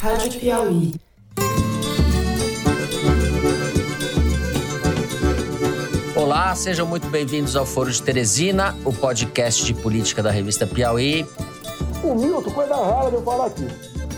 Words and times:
Rádio 0.00 0.40
Piauí. 0.40 0.94
Olá, 6.14 6.54
sejam 6.54 6.86
muito 6.86 7.08
bem-vindos 7.08 7.56
ao 7.56 7.64
Foro 7.64 7.90
de 7.90 8.02
Teresina, 8.02 8.74
o 8.84 8.92
podcast 8.92 9.64
de 9.64 9.74
política 9.74 10.22
da 10.22 10.30
revista 10.30 10.66
Piauí. 10.66 11.26
O 12.04 12.14
Milton, 12.14 12.50
coisa 12.50 12.74
rara 12.74 13.10
de 13.10 13.16
eu 13.16 13.22
falar 13.22 13.46
aqui. 13.46 13.66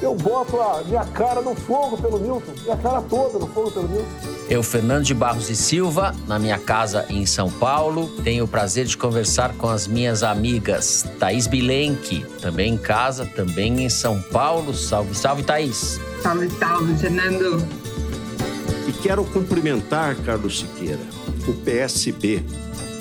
Eu 0.02 0.14
boto 0.14 0.60
a 0.60 0.82
minha 0.84 1.04
cara 1.06 1.40
no 1.40 1.54
fogo 1.54 1.96
pelo 1.96 2.18
Milton, 2.18 2.52
minha 2.62 2.76
cara 2.76 3.02
toda 3.02 3.38
no 3.38 3.46
fogo 3.48 3.70
pelo 3.70 3.88
Milton. 3.88 4.37
Eu, 4.50 4.62
Fernando 4.62 5.04
de 5.04 5.12
Barros 5.12 5.50
e 5.50 5.56
Silva, 5.56 6.14
na 6.26 6.38
minha 6.38 6.58
casa 6.58 7.04
em 7.10 7.26
São 7.26 7.50
Paulo. 7.50 8.08
Tenho 8.24 8.44
o 8.44 8.48
prazer 8.48 8.86
de 8.86 8.96
conversar 8.96 9.52
com 9.54 9.68
as 9.68 9.86
minhas 9.86 10.22
amigas 10.22 11.04
Thaís 11.18 11.46
Bilenque, 11.46 12.24
também 12.40 12.72
em 12.72 12.78
casa, 12.78 13.26
também 13.26 13.84
em 13.84 13.90
São 13.90 14.22
Paulo. 14.22 14.72
Salve, 14.72 15.14
salve, 15.14 15.42
Thaís. 15.42 16.00
Salve, 16.22 16.48
salve, 16.58 16.96
Fernando. 16.96 17.62
E 18.88 18.92
quero 18.92 19.22
cumprimentar, 19.22 20.16
Carlos 20.24 20.60
Siqueira, 20.60 21.02
o 21.46 21.52
PSB 21.52 22.42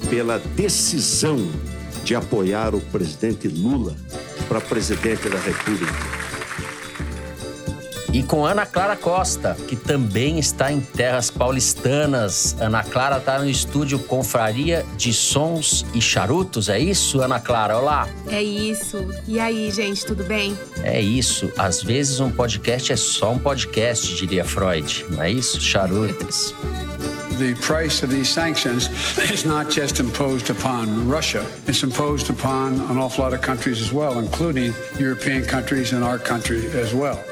pela 0.09 0.39
decisão 0.39 1.37
de 2.03 2.13
apoiar 2.13 2.75
o 2.75 2.81
presidente 2.81 3.47
Lula 3.47 3.95
para 4.49 4.59
presidente 4.59 5.29
da 5.29 5.39
República 5.39 6.26
e 8.17 8.23
com 8.23 8.43
Ana 8.43 8.65
Clara 8.65 8.95
Costa, 8.95 9.55
que 9.67 9.75
também 9.75 10.39
está 10.39 10.71
em 10.71 10.81
terras 10.81 11.29
paulistanas. 11.29 12.55
Ana 12.59 12.81
Clara 12.81 13.17
está 13.17 13.37
no 13.37 13.47
estúdio 13.47 13.99
Confraria 13.99 14.83
de 14.97 15.13
Sons 15.13 15.85
e 15.93 16.01
Charutos, 16.01 16.67
é 16.67 16.79
isso, 16.79 17.21
Ana 17.21 17.39
Clara? 17.39 17.77
Olá. 17.77 18.09
É 18.27 18.41
isso. 18.41 19.07
E 19.27 19.39
aí, 19.39 19.69
gente, 19.69 20.03
tudo 20.03 20.23
bem? 20.23 20.57
É 20.81 20.99
isso. 20.99 21.51
Às 21.59 21.83
vezes 21.83 22.19
um 22.19 22.31
podcast 22.31 22.91
é 22.91 22.95
só 22.95 23.33
um 23.33 23.37
podcast, 23.37 24.15
diria 24.15 24.43
Freud. 24.43 25.05
Não 25.11 25.21
é 25.21 25.29
isso? 25.29 25.61
Charutos. 25.61 26.55
the 27.37 27.53
price 27.61 28.01
of 28.01 28.09
these 28.09 28.27
sanctions 28.27 28.89
is 29.29 29.45
not 29.45 29.69
just 29.69 29.99
imposed 29.99 30.49
upon 30.49 31.07
Russia, 31.07 31.45
it's 31.67 31.83
imposed 31.83 32.31
upon 32.31 32.79
an 32.89 32.97
awful 32.97 33.23
lot 33.23 33.31
of 33.35 33.43
countries 33.43 33.79
as 33.79 33.93
well, 33.93 34.17
including 34.17 34.73
European 34.97 35.45
countries 35.45 35.93
and 35.93 36.03
our 36.03 36.17
country 36.17 36.65
as 36.71 36.95
well. 36.95 37.23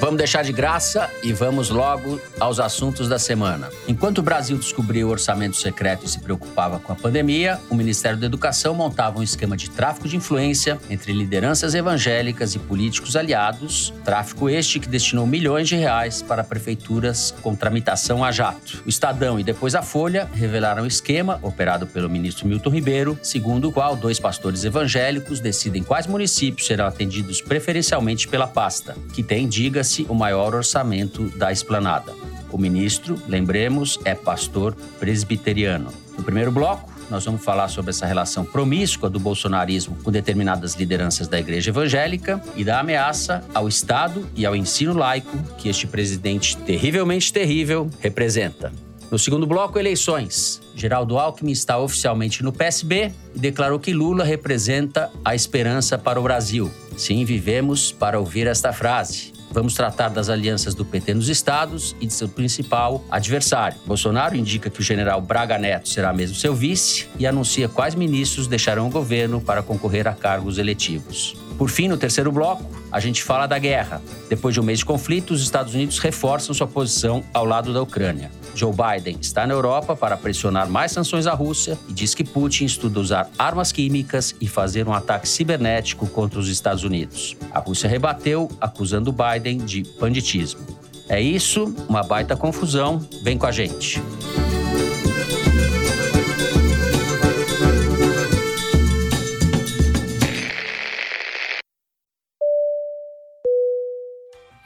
Vamos 0.00 0.18
deixar 0.18 0.42
de 0.42 0.52
graça 0.52 1.08
e 1.22 1.32
vamos 1.32 1.70
logo 1.70 2.20
aos 2.38 2.58
assuntos 2.58 3.08
da 3.08 3.18
semana. 3.18 3.70
Enquanto 3.88 4.18
o 4.18 4.22
Brasil 4.22 4.58
descobriu 4.58 5.08
o 5.08 5.10
orçamento 5.10 5.56
secreto 5.56 6.04
e 6.04 6.08
se 6.08 6.18
preocupava 6.18 6.78
com 6.78 6.92
a 6.92 6.96
pandemia, 6.96 7.60
o 7.70 7.74
Ministério 7.74 8.18
da 8.18 8.26
Educação 8.26 8.74
montava 8.74 9.18
um 9.18 9.22
esquema 9.22 9.56
de 9.56 9.70
tráfico 9.70 10.08
de 10.08 10.16
influência 10.16 10.78
entre 10.90 11.12
lideranças 11.12 11.74
evangélicas 11.74 12.54
e 12.54 12.58
políticos 12.58 13.16
aliados, 13.16 13.94
tráfico 14.04 14.50
este 14.50 14.78
que 14.78 14.88
destinou 14.88 15.26
milhões 15.26 15.68
de 15.68 15.76
reais 15.76 16.20
para 16.20 16.44
prefeituras 16.44 17.32
com 17.40 17.54
tramitação 17.54 18.22
a 18.24 18.30
jato. 18.30 18.82
O 18.84 18.88
Estadão 18.88 19.38
e 19.38 19.44
depois 19.44 19.74
a 19.74 19.82
Folha 19.82 20.28
revelaram 20.34 20.82
o 20.82 20.86
esquema 20.86 21.38
operado 21.40 21.86
pelo 21.86 22.10
ministro 22.10 22.46
Milton 22.46 22.70
Ribeiro, 22.70 23.18
segundo 23.22 23.68
o 23.68 23.72
qual 23.72 23.96
dois 23.96 24.18
pastores 24.18 24.64
evangélicos 24.64 25.40
decidem 25.40 25.82
quais 25.82 26.06
municípios 26.06 26.66
serão 26.66 26.86
atendidos 26.86 27.40
preferencialmente 27.40 28.28
pela 28.28 28.46
pasta, 28.46 28.96
que 29.14 29.22
tem, 29.22 29.48
diga-se, 29.84 30.06
o 30.08 30.14
maior 30.14 30.54
orçamento 30.54 31.28
da 31.36 31.52
esplanada. 31.52 32.12
O 32.50 32.56
ministro, 32.56 33.20
lembremos, 33.28 34.00
é 34.04 34.14
pastor 34.14 34.74
presbiteriano. 34.98 35.92
No 36.16 36.24
primeiro 36.24 36.50
bloco, 36.50 36.90
nós 37.10 37.24
vamos 37.24 37.44
falar 37.44 37.68
sobre 37.68 37.90
essa 37.90 38.06
relação 38.06 38.44
promíscua 38.44 39.10
do 39.10 39.20
bolsonarismo 39.20 39.96
com 40.02 40.10
determinadas 40.10 40.74
lideranças 40.74 41.28
da 41.28 41.38
igreja 41.38 41.70
evangélica 41.70 42.42
e 42.56 42.64
da 42.64 42.80
ameaça 42.80 43.44
ao 43.52 43.68
Estado 43.68 44.26
e 44.34 44.46
ao 44.46 44.56
ensino 44.56 44.94
laico 44.94 45.36
que 45.58 45.68
este 45.68 45.86
presidente 45.86 46.56
terrivelmente 46.56 47.32
terrível 47.32 47.90
representa. 48.00 48.72
No 49.10 49.18
segundo 49.18 49.46
bloco, 49.46 49.78
eleições. 49.78 50.62
Geraldo 50.74 51.18
Alckmin 51.18 51.52
está 51.52 51.78
oficialmente 51.78 52.42
no 52.42 52.52
PSB 52.52 53.12
e 53.34 53.38
declarou 53.38 53.78
que 53.78 53.92
Lula 53.92 54.24
representa 54.24 55.10
a 55.24 55.34
esperança 55.34 55.98
para 55.98 56.18
o 56.18 56.22
Brasil. 56.22 56.72
Sim, 56.96 57.24
vivemos 57.24 57.92
para 57.92 58.18
ouvir 58.18 58.46
esta 58.46 58.72
frase. 58.72 59.33
Vamos 59.54 59.74
tratar 59.74 60.08
das 60.08 60.28
alianças 60.28 60.74
do 60.74 60.84
PT 60.84 61.14
nos 61.14 61.28
estados 61.28 61.94
e 62.00 62.08
de 62.08 62.12
seu 62.12 62.28
principal 62.28 63.04
adversário. 63.08 63.78
Bolsonaro 63.86 64.34
indica 64.34 64.68
que 64.68 64.80
o 64.80 64.82
general 64.82 65.20
Braga 65.20 65.56
Neto 65.56 65.88
será 65.88 66.12
mesmo 66.12 66.34
seu 66.34 66.52
vice 66.52 67.08
e 67.20 67.24
anuncia 67.24 67.68
quais 67.68 67.94
ministros 67.94 68.48
deixarão 68.48 68.88
o 68.88 68.90
governo 68.90 69.40
para 69.40 69.62
concorrer 69.62 70.08
a 70.08 70.12
cargos 70.12 70.58
eletivos. 70.58 71.36
Por 71.56 71.70
fim, 71.70 71.86
no 71.86 71.96
terceiro 71.96 72.32
bloco, 72.32 72.68
a 72.90 72.98
gente 72.98 73.22
fala 73.22 73.46
da 73.46 73.56
guerra. 73.56 74.02
Depois 74.28 74.54
de 74.54 74.60
um 74.60 74.64
mês 74.64 74.80
de 74.80 74.84
conflito, 74.84 75.30
os 75.32 75.40
Estados 75.40 75.72
Unidos 75.72 76.00
reforçam 76.00 76.52
sua 76.52 76.66
posição 76.66 77.22
ao 77.32 77.44
lado 77.44 77.72
da 77.72 77.80
Ucrânia. 77.80 78.32
Joe 78.54 78.72
Biden 78.72 79.18
está 79.20 79.46
na 79.46 79.52
Europa 79.52 79.96
para 79.96 80.16
pressionar 80.16 80.68
mais 80.68 80.92
sanções 80.92 81.26
à 81.26 81.34
Rússia 81.34 81.78
e 81.88 81.92
diz 81.92 82.14
que 82.14 82.22
Putin 82.22 82.66
estuda 82.66 83.00
usar 83.00 83.28
armas 83.36 83.72
químicas 83.72 84.34
e 84.40 84.46
fazer 84.46 84.86
um 84.86 84.92
ataque 84.92 85.28
cibernético 85.28 86.06
contra 86.06 86.38
os 86.38 86.48
Estados 86.48 86.84
Unidos. 86.84 87.36
A 87.50 87.58
Rússia 87.58 87.88
rebateu, 87.88 88.48
acusando 88.60 89.12
Biden 89.12 89.58
de 89.58 89.82
banditismo. 89.98 90.64
É 91.08 91.20
isso, 91.20 91.74
uma 91.88 92.02
baita 92.02 92.36
confusão. 92.36 92.98
Vem 93.22 93.36
com 93.36 93.46
a 93.46 93.52
gente. 93.52 94.00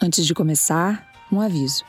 Antes 0.01 0.25
de 0.25 0.33
começar, 0.33 1.07
um 1.31 1.41
aviso. 1.41 1.85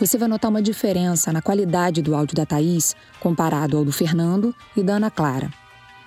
Você 0.00 0.16
vai 0.16 0.28
notar 0.28 0.50
uma 0.50 0.62
diferença 0.62 1.30
na 1.30 1.42
qualidade 1.42 2.00
do 2.00 2.14
áudio 2.14 2.34
da 2.34 2.46
Thaís 2.46 2.96
comparado 3.20 3.76
ao 3.76 3.84
do 3.84 3.92
Fernando 3.92 4.56
e 4.74 4.82
da 4.82 4.94
Ana 4.94 5.10
Clara. 5.10 5.50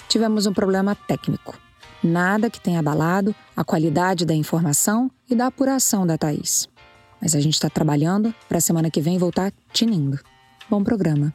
Tivemos 0.09 0.47
um 0.47 0.53
problema 0.53 0.95
técnico. 0.95 1.55
Nada 2.03 2.49
que 2.49 2.59
tenha 2.59 2.79
abalado 2.79 3.35
a 3.55 3.63
qualidade 3.63 4.25
da 4.25 4.33
informação 4.33 5.11
e 5.29 5.35
da 5.35 5.45
apuração 5.45 6.07
da 6.07 6.17
Thaís. 6.17 6.67
Mas 7.21 7.35
a 7.35 7.39
gente 7.39 7.53
está 7.53 7.69
trabalhando 7.69 8.33
para 8.49 8.57
a 8.57 8.61
semana 8.61 8.89
que 8.89 8.99
vem 8.99 9.19
voltar 9.19 9.53
tinindo. 9.71 10.19
Bom 10.67 10.83
programa. 10.83 11.31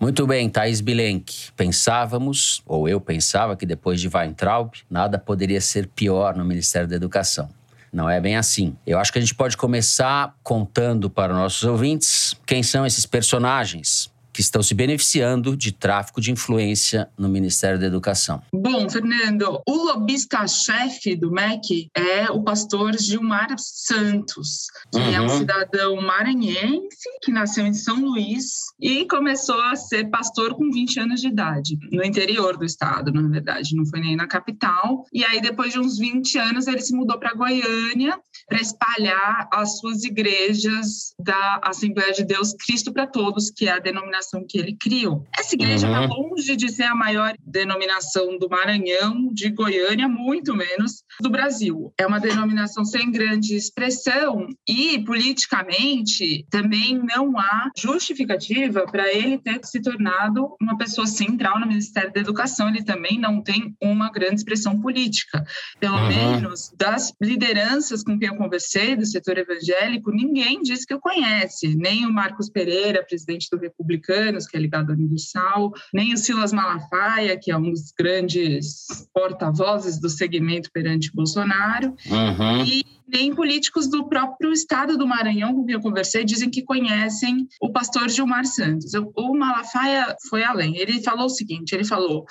Muito 0.00 0.26
bem, 0.26 0.50
Thaís 0.50 0.80
Bilenque. 0.80 1.52
Pensávamos, 1.52 2.60
ou 2.66 2.88
eu 2.88 3.00
pensava, 3.00 3.56
que 3.56 3.64
depois 3.64 4.00
de 4.00 4.08
Weintraub, 4.08 4.72
nada 4.90 5.20
poderia 5.20 5.60
ser 5.60 5.86
pior 5.86 6.36
no 6.36 6.44
Ministério 6.44 6.88
da 6.88 6.96
Educação. 6.96 7.48
Não 7.94 8.10
é 8.10 8.20
bem 8.20 8.36
assim. 8.36 8.76
Eu 8.84 8.98
acho 8.98 9.12
que 9.12 9.18
a 9.18 9.22
gente 9.22 9.36
pode 9.36 9.56
começar 9.56 10.34
contando 10.42 11.08
para 11.08 11.32
nossos 11.32 11.62
ouvintes 11.62 12.34
quem 12.44 12.60
são 12.60 12.84
esses 12.84 13.06
personagens 13.06 14.12
que 14.34 14.40
estão 14.40 14.62
se 14.62 14.74
beneficiando 14.74 15.56
de 15.56 15.70
tráfico 15.70 16.20
de 16.20 16.32
influência 16.32 17.08
no 17.16 17.28
Ministério 17.28 17.78
da 17.78 17.86
Educação. 17.86 18.42
Bom, 18.52 18.90
Fernando, 18.90 19.62
o 19.64 19.76
lobista-chefe 19.84 21.14
do 21.14 21.30
MEC 21.30 21.88
é 21.94 22.28
o 22.30 22.42
pastor 22.42 22.98
Gilmar 22.98 23.54
Santos, 23.56 24.66
que 24.92 24.98
uhum. 24.98 25.14
é 25.14 25.20
um 25.20 25.28
uhum. 25.28 25.38
cidadão 25.38 25.96
maranhense 26.02 27.08
que 27.22 27.30
nasceu 27.30 27.64
em 27.64 27.72
São 27.72 28.00
Luís 28.00 28.54
e 28.80 29.06
começou 29.06 29.60
a 29.60 29.76
ser 29.76 30.10
pastor 30.10 30.54
com 30.54 30.68
20 30.68 31.00
anos 31.00 31.20
de 31.20 31.28
idade, 31.28 31.78
no 31.92 32.04
interior 32.04 32.56
do 32.56 32.64
estado, 32.64 33.12
na 33.12 33.22
verdade, 33.28 33.76
não 33.76 33.86
foi 33.86 34.00
nem 34.00 34.16
na 34.16 34.26
capital. 34.26 35.06
E 35.12 35.24
aí, 35.24 35.40
depois 35.40 35.72
de 35.72 35.78
uns 35.78 35.96
20 35.96 36.38
anos, 36.38 36.66
ele 36.66 36.80
se 36.80 36.94
mudou 36.94 37.18
para 37.18 37.34
Goiânia 37.34 38.18
para 38.48 38.60
espalhar 38.60 39.48
as 39.52 39.78
suas 39.78 40.02
igrejas 40.02 41.14
da 41.18 41.60
Assembleia 41.62 42.12
de 42.12 42.24
Deus 42.24 42.52
Cristo 42.52 42.92
para 42.92 43.06
Todos, 43.06 43.50
que 43.50 43.68
é 43.68 43.72
a 43.72 43.78
denominação 43.78 44.23
denominação 44.24 44.44
que 44.48 44.58
ele 44.58 44.74
criou. 44.74 45.24
Essa 45.36 45.54
igreja 45.54 45.86
está 45.86 46.00
uhum. 46.02 46.30
longe 46.30 46.56
de 46.56 46.70
ser 46.70 46.84
a 46.84 46.94
maior 46.94 47.34
denominação 47.44 48.38
do 48.38 48.48
Maranhão, 48.48 49.32
de 49.32 49.50
Goiânia, 49.50 50.08
muito 50.08 50.54
menos 50.54 51.04
do 51.20 51.30
Brasil. 51.30 51.92
É 51.98 52.06
uma 52.06 52.18
denominação 52.18 52.84
sem 52.84 53.10
grande 53.10 53.54
expressão 53.54 54.48
e, 54.68 54.98
politicamente, 55.04 56.46
também 56.50 57.00
não 57.02 57.38
há 57.38 57.70
justificativa 57.76 58.86
para 58.86 59.12
ele 59.12 59.38
ter 59.38 59.60
se 59.64 59.80
tornado 59.80 60.56
uma 60.60 60.76
pessoa 60.76 61.06
central 61.06 61.60
no 61.60 61.66
Ministério 61.66 62.12
da 62.12 62.20
Educação. 62.20 62.68
Ele 62.68 62.84
também 62.84 63.18
não 63.18 63.42
tem 63.42 63.74
uma 63.82 64.10
grande 64.10 64.36
expressão 64.36 64.80
política. 64.80 65.44
Pelo 65.78 65.96
uhum. 65.96 66.08
menos 66.08 66.72
das 66.76 67.12
lideranças 67.20 68.02
com 68.02 68.18
quem 68.18 68.28
eu 68.28 68.36
conversei 68.36 68.96
do 68.96 69.06
setor 69.06 69.38
evangélico, 69.38 70.10
ninguém 70.10 70.62
disse 70.62 70.86
que 70.86 70.94
eu 70.94 71.00
conhece, 71.00 71.74
nem 71.76 72.06
o 72.06 72.12
Marcos 72.12 72.48
Pereira, 72.48 73.04
presidente 73.04 73.48
do 73.50 73.58
Republicano 73.58 74.13
que 74.48 74.56
é 74.56 74.60
ligado 74.60 74.90
à 74.90 74.94
Universal, 74.94 75.72
nem 75.92 76.12
o 76.12 76.16
Silas 76.16 76.52
Malafaia, 76.52 77.38
que 77.40 77.50
é 77.50 77.56
um 77.56 77.70
dos 77.70 77.92
grandes 77.98 78.86
porta-vozes 79.12 80.00
do 80.00 80.08
segmento 80.08 80.70
perante 80.72 81.12
Bolsonaro, 81.12 81.94
uhum. 82.08 82.64
e 82.64 82.84
nem 83.06 83.34
políticos 83.34 83.88
do 83.88 84.08
próprio 84.08 84.52
estado 84.52 84.96
do 84.96 85.06
Maranhão 85.06 85.54
com 85.54 85.64
quem 85.64 85.74
eu 85.74 85.80
conversei 85.80 86.24
dizem 86.24 86.50
que 86.50 86.62
conhecem 86.62 87.46
o 87.60 87.70
pastor 87.70 88.08
Gilmar 88.08 88.46
Santos. 88.46 88.92
O 89.16 89.34
Malafaia 89.34 90.16
foi 90.28 90.42
além. 90.42 90.76
Ele 90.76 91.02
falou 91.02 91.26
o 91.26 91.30
seguinte: 91.30 91.72
ele 91.72 91.84
falou 91.84 92.24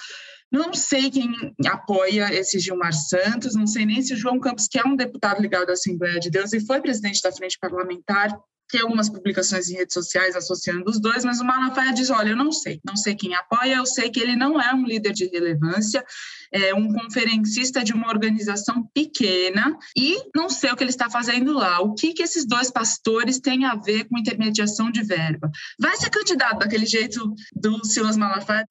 Não 0.51 0.73
sei 0.73 1.09
quem 1.09 1.31
apoia 1.67 2.33
esse 2.33 2.59
Gilmar 2.59 2.93
Santos, 2.93 3.55
não 3.55 3.67
sei 3.67 3.85
nem 3.85 4.01
se 4.01 4.13
o 4.13 4.17
João 4.17 4.39
Campos, 4.39 4.67
que 4.67 4.79
é 4.79 4.83
um 4.83 4.95
deputado 4.95 5.41
ligado 5.41 5.69
à 5.69 5.73
Assembleia 5.73 6.19
de 6.19 6.29
Deus 6.29 6.53
e 6.53 6.65
foi 6.65 6.81
presidente 6.81 7.21
da 7.21 7.31
Frente 7.31 7.57
Parlamentar, 7.59 8.35
tem 8.73 8.81
algumas 8.81 9.07
publicações 9.07 9.69
em 9.69 9.75
redes 9.75 9.93
sociais 9.93 10.35
associando 10.35 10.89
os 10.89 10.99
dois, 10.99 11.23
mas 11.23 11.39
o 11.39 11.45
Malafaia 11.45 11.93
diz: 11.93 12.09
olha, 12.09 12.29
eu 12.29 12.35
não 12.35 12.51
sei, 12.51 12.81
não 12.83 12.95
sei 12.95 13.13
quem 13.13 13.35
apoia, 13.35 13.75
eu 13.75 13.85
sei 13.85 14.09
que 14.09 14.19
ele 14.19 14.35
não 14.35 14.59
é 14.59 14.73
um 14.73 14.83
líder 14.83 15.13
de 15.13 15.27
relevância, 15.27 16.03
é 16.51 16.73
um 16.73 16.91
conferencista 16.91 17.83
de 17.83 17.93
uma 17.93 18.07
organização 18.07 18.83
pequena 18.91 19.77
e 19.95 20.17
não 20.35 20.49
sei 20.49 20.71
o 20.71 20.75
que 20.75 20.83
ele 20.83 20.89
está 20.89 21.07
fazendo 21.07 21.53
lá. 21.53 21.81
O 21.81 21.93
que, 21.93 22.13
que 22.13 22.23
esses 22.23 22.47
dois 22.47 22.71
pastores 22.71 23.39
têm 23.39 23.63
a 23.63 23.75
ver 23.75 24.05
com 24.05 24.17
intermediação 24.17 24.89
de 24.89 25.03
verba? 25.03 25.51
Vai 25.79 25.95
ser 25.95 26.09
candidato 26.09 26.57
daquele 26.57 26.87
jeito 26.87 27.31
do 27.55 27.85
Silas 27.85 28.17
Malafaia? 28.17 28.67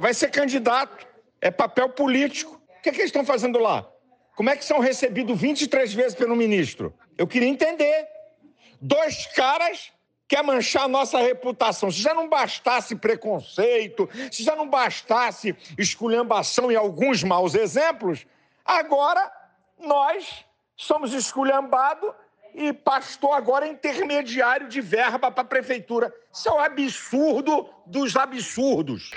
Vai 0.00 0.12
ser 0.12 0.28
candidato, 0.28 1.06
é 1.40 1.52
papel 1.52 1.88
político. 1.90 2.60
O 2.80 2.82
que, 2.82 2.88
é 2.88 2.92
que 2.92 2.98
eles 2.98 3.10
estão 3.10 3.24
fazendo 3.24 3.60
lá? 3.60 3.86
Como 4.34 4.50
é 4.50 4.56
que 4.56 4.64
são 4.64 4.80
recebidos 4.80 5.40
23 5.40 5.94
vezes 5.94 6.14
pelo 6.16 6.34
ministro? 6.34 6.92
Eu 7.16 7.28
queria 7.28 7.48
entender 7.48 8.15
dois 8.80 9.26
caras 9.34 9.92
quer 10.28 10.42
manchar 10.42 10.84
a 10.84 10.88
nossa 10.88 11.18
reputação. 11.18 11.90
Se 11.90 12.00
já 12.02 12.12
não 12.12 12.28
bastasse 12.28 12.96
preconceito, 12.96 14.08
se 14.30 14.42
já 14.42 14.56
não 14.56 14.68
bastasse 14.68 15.56
esculhambação 15.78 16.70
e 16.70 16.76
alguns 16.76 17.22
maus 17.22 17.54
exemplos, 17.54 18.26
agora 18.64 19.30
nós 19.78 20.44
somos 20.76 21.12
esculhambados 21.12 22.12
e 22.54 22.72
pastor 22.72 23.32
agora 23.32 23.66
é 23.66 23.70
intermediário 23.70 24.68
de 24.68 24.80
verba 24.80 25.30
para 25.30 25.42
a 25.42 25.46
prefeitura. 25.46 26.12
Isso 26.32 26.48
é 26.48 26.52
o 26.52 26.56
um 26.56 26.60
absurdo 26.60 27.68
dos 27.86 28.16
absurdos 28.16 29.10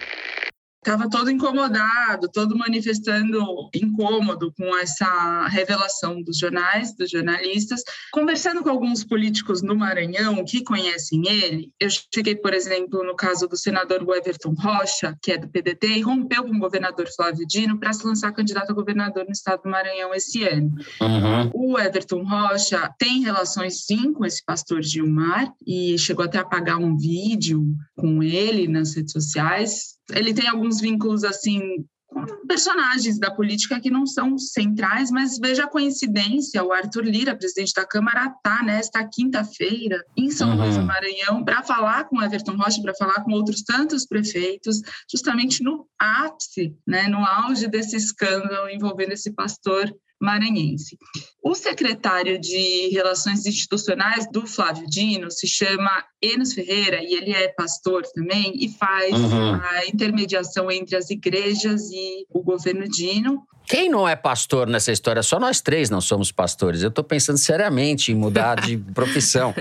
estava 0.84 1.10
todo 1.10 1.30
incomodado, 1.30 2.30
todo 2.32 2.58
manifestando 2.58 3.70
incômodo 3.76 4.54
com 4.54 4.76
essa 4.78 5.48
revelação 5.48 6.22
dos 6.22 6.38
jornais, 6.38 6.96
dos 6.96 7.10
jornalistas. 7.10 7.84
Conversando 8.12 8.64
com 8.64 8.70
alguns 8.70 9.04
políticos 9.04 9.62
no 9.62 9.76
Maranhão 9.76 10.44
que 10.46 10.64
conhecem 10.64 11.28
ele, 11.28 11.72
eu 11.80 11.90
cheguei, 12.14 12.36
por 12.36 12.54
exemplo, 12.54 13.04
no 13.04 13.16
caso 13.16 13.48
do 13.48 13.58
senador 13.58 14.06
Everton 14.16 14.54
Rocha, 14.58 15.18
que 15.22 15.34
é 15.34 15.38
do 15.38 15.50
PDT, 15.50 15.88
e 15.88 16.02
rompeu 16.02 16.44
com 16.44 16.56
o 16.56 16.60
governador 16.60 17.08
Flávio 17.14 17.46
Dino 17.46 17.78
para 17.78 17.94
se 17.94 18.06
lançar 18.06 18.32
candidato 18.32 18.72
a 18.72 18.76
governador 18.76 19.26
no 19.26 19.32
estado 19.32 19.64
do 19.64 19.70
Maranhão 19.70 20.14
esse 20.14 20.44
ano. 20.44 20.74
Uhum. 21.02 21.52
O 21.54 21.80
Everton 21.80 22.24
Rocha 22.24 22.90
tem 22.98 23.22
relações, 23.22 23.86
sim, 23.86 24.14
com 24.14 24.26
esse 24.26 24.44
pastor 24.44 24.82
Gilmar 24.82 25.52
e 25.66 25.98
chegou 25.98 26.26
até 26.26 26.38
a 26.38 26.46
pagar 26.46 26.78
um 26.78 26.98
vídeo 26.98 27.76
com 27.96 28.24
ele 28.24 28.68
nas 28.68 28.96
redes 28.96 29.12
sociais, 29.12 29.99
ele 30.12 30.34
tem 30.34 30.48
alguns 30.48 30.80
vínculos 30.80 31.24
assim 31.24 31.86
com 32.10 32.26
personagens 32.48 33.20
da 33.20 33.30
política 33.30 33.80
que 33.80 33.92
não 33.92 34.06
são 34.06 34.36
centrais, 34.38 35.12
mas 35.12 35.38
veja 35.38 35.66
a 35.66 35.70
coincidência, 35.70 36.64
o 36.64 36.74
Arthur 36.74 37.04
Lira, 37.04 37.36
presidente 37.36 37.72
da 37.76 37.86
Câmara, 37.86 38.34
está 38.36 38.64
nesta 38.64 39.08
quinta-feira 39.08 40.04
em 40.18 40.32
São 40.32 40.50
uhum. 40.50 40.64
Luís 40.64 40.76
do 40.76 40.84
Maranhão 40.84 41.44
para 41.46 41.62
falar 41.62 42.06
com 42.06 42.22
Everton 42.22 42.56
Rocha, 42.56 42.82
para 42.82 42.96
falar 42.96 43.24
com 43.24 43.32
outros 43.34 43.62
tantos 43.62 44.08
prefeitos, 44.08 44.82
justamente 45.10 45.64
no 45.64 45.88
ápice, 46.00 46.76
né, 46.86 47.08
no 47.08 47.24
auge 47.24 47.68
desse 47.68 47.96
escândalo 47.96 48.70
envolvendo 48.70 49.12
esse 49.12 49.32
pastor 49.32 49.94
maranhense. 50.20 50.98
O 51.42 51.56
secretário 51.56 52.40
de 52.40 52.90
Relações 52.90 53.46
Institucionais 53.46 54.28
do 54.32 54.46
Flávio 54.46 54.86
Dino 54.88 55.32
se 55.32 55.48
chama 55.48 56.04
Enos 56.22 56.54
Ferreira 56.54 57.02
e 57.02 57.14
ele 57.14 57.32
é 57.32 57.48
pastor 57.48 58.04
também 58.14 58.54
e 58.56 58.68
faz 58.70 59.14
uhum. 59.14 59.54
a 59.54 59.86
intermediação 59.88 60.70
entre 60.70 60.96
as 60.96 61.10
igrejas 61.10 61.90
e 61.92 62.26
o 62.30 62.44
governo 62.44 62.88
Dino. 62.88 63.44
Quem 63.66 63.88
não 63.88 64.08
é 64.08 64.16
pastor 64.16 64.68
nessa 64.68 64.92
história? 64.92 65.22
Só 65.22 65.40
nós 65.40 65.62
três 65.62 65.90
não 65.90 66.02
somos 66.02 66.32
pastores. 66.32 66.82
Eu 66.82 66.90
estou 66.90 67.04
pensando 67.04 67.38
seriamente 67.38 68.12
em 68.12 68.16
mudar 68.16 68.56
de 68.56 68.78
profissão 68.94 69.54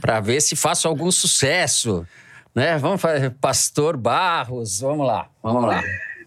para 0.00 0.20
ver 0.20 0.40
se 0.42 0.54
faço 0.54 0.86
algum 0.86 1.10
sucesso. 1.10 2.06
Né? 2.54 2.78
Vamos 2.78 3.00
fazer 3.00 3.30
Pastor 3.30 3.96
Barros, 3.96 4.80
vamos 4.80 5.06
lá, 5.06 5.28
vamos 5.42 5.64
lá. 5.64 5.82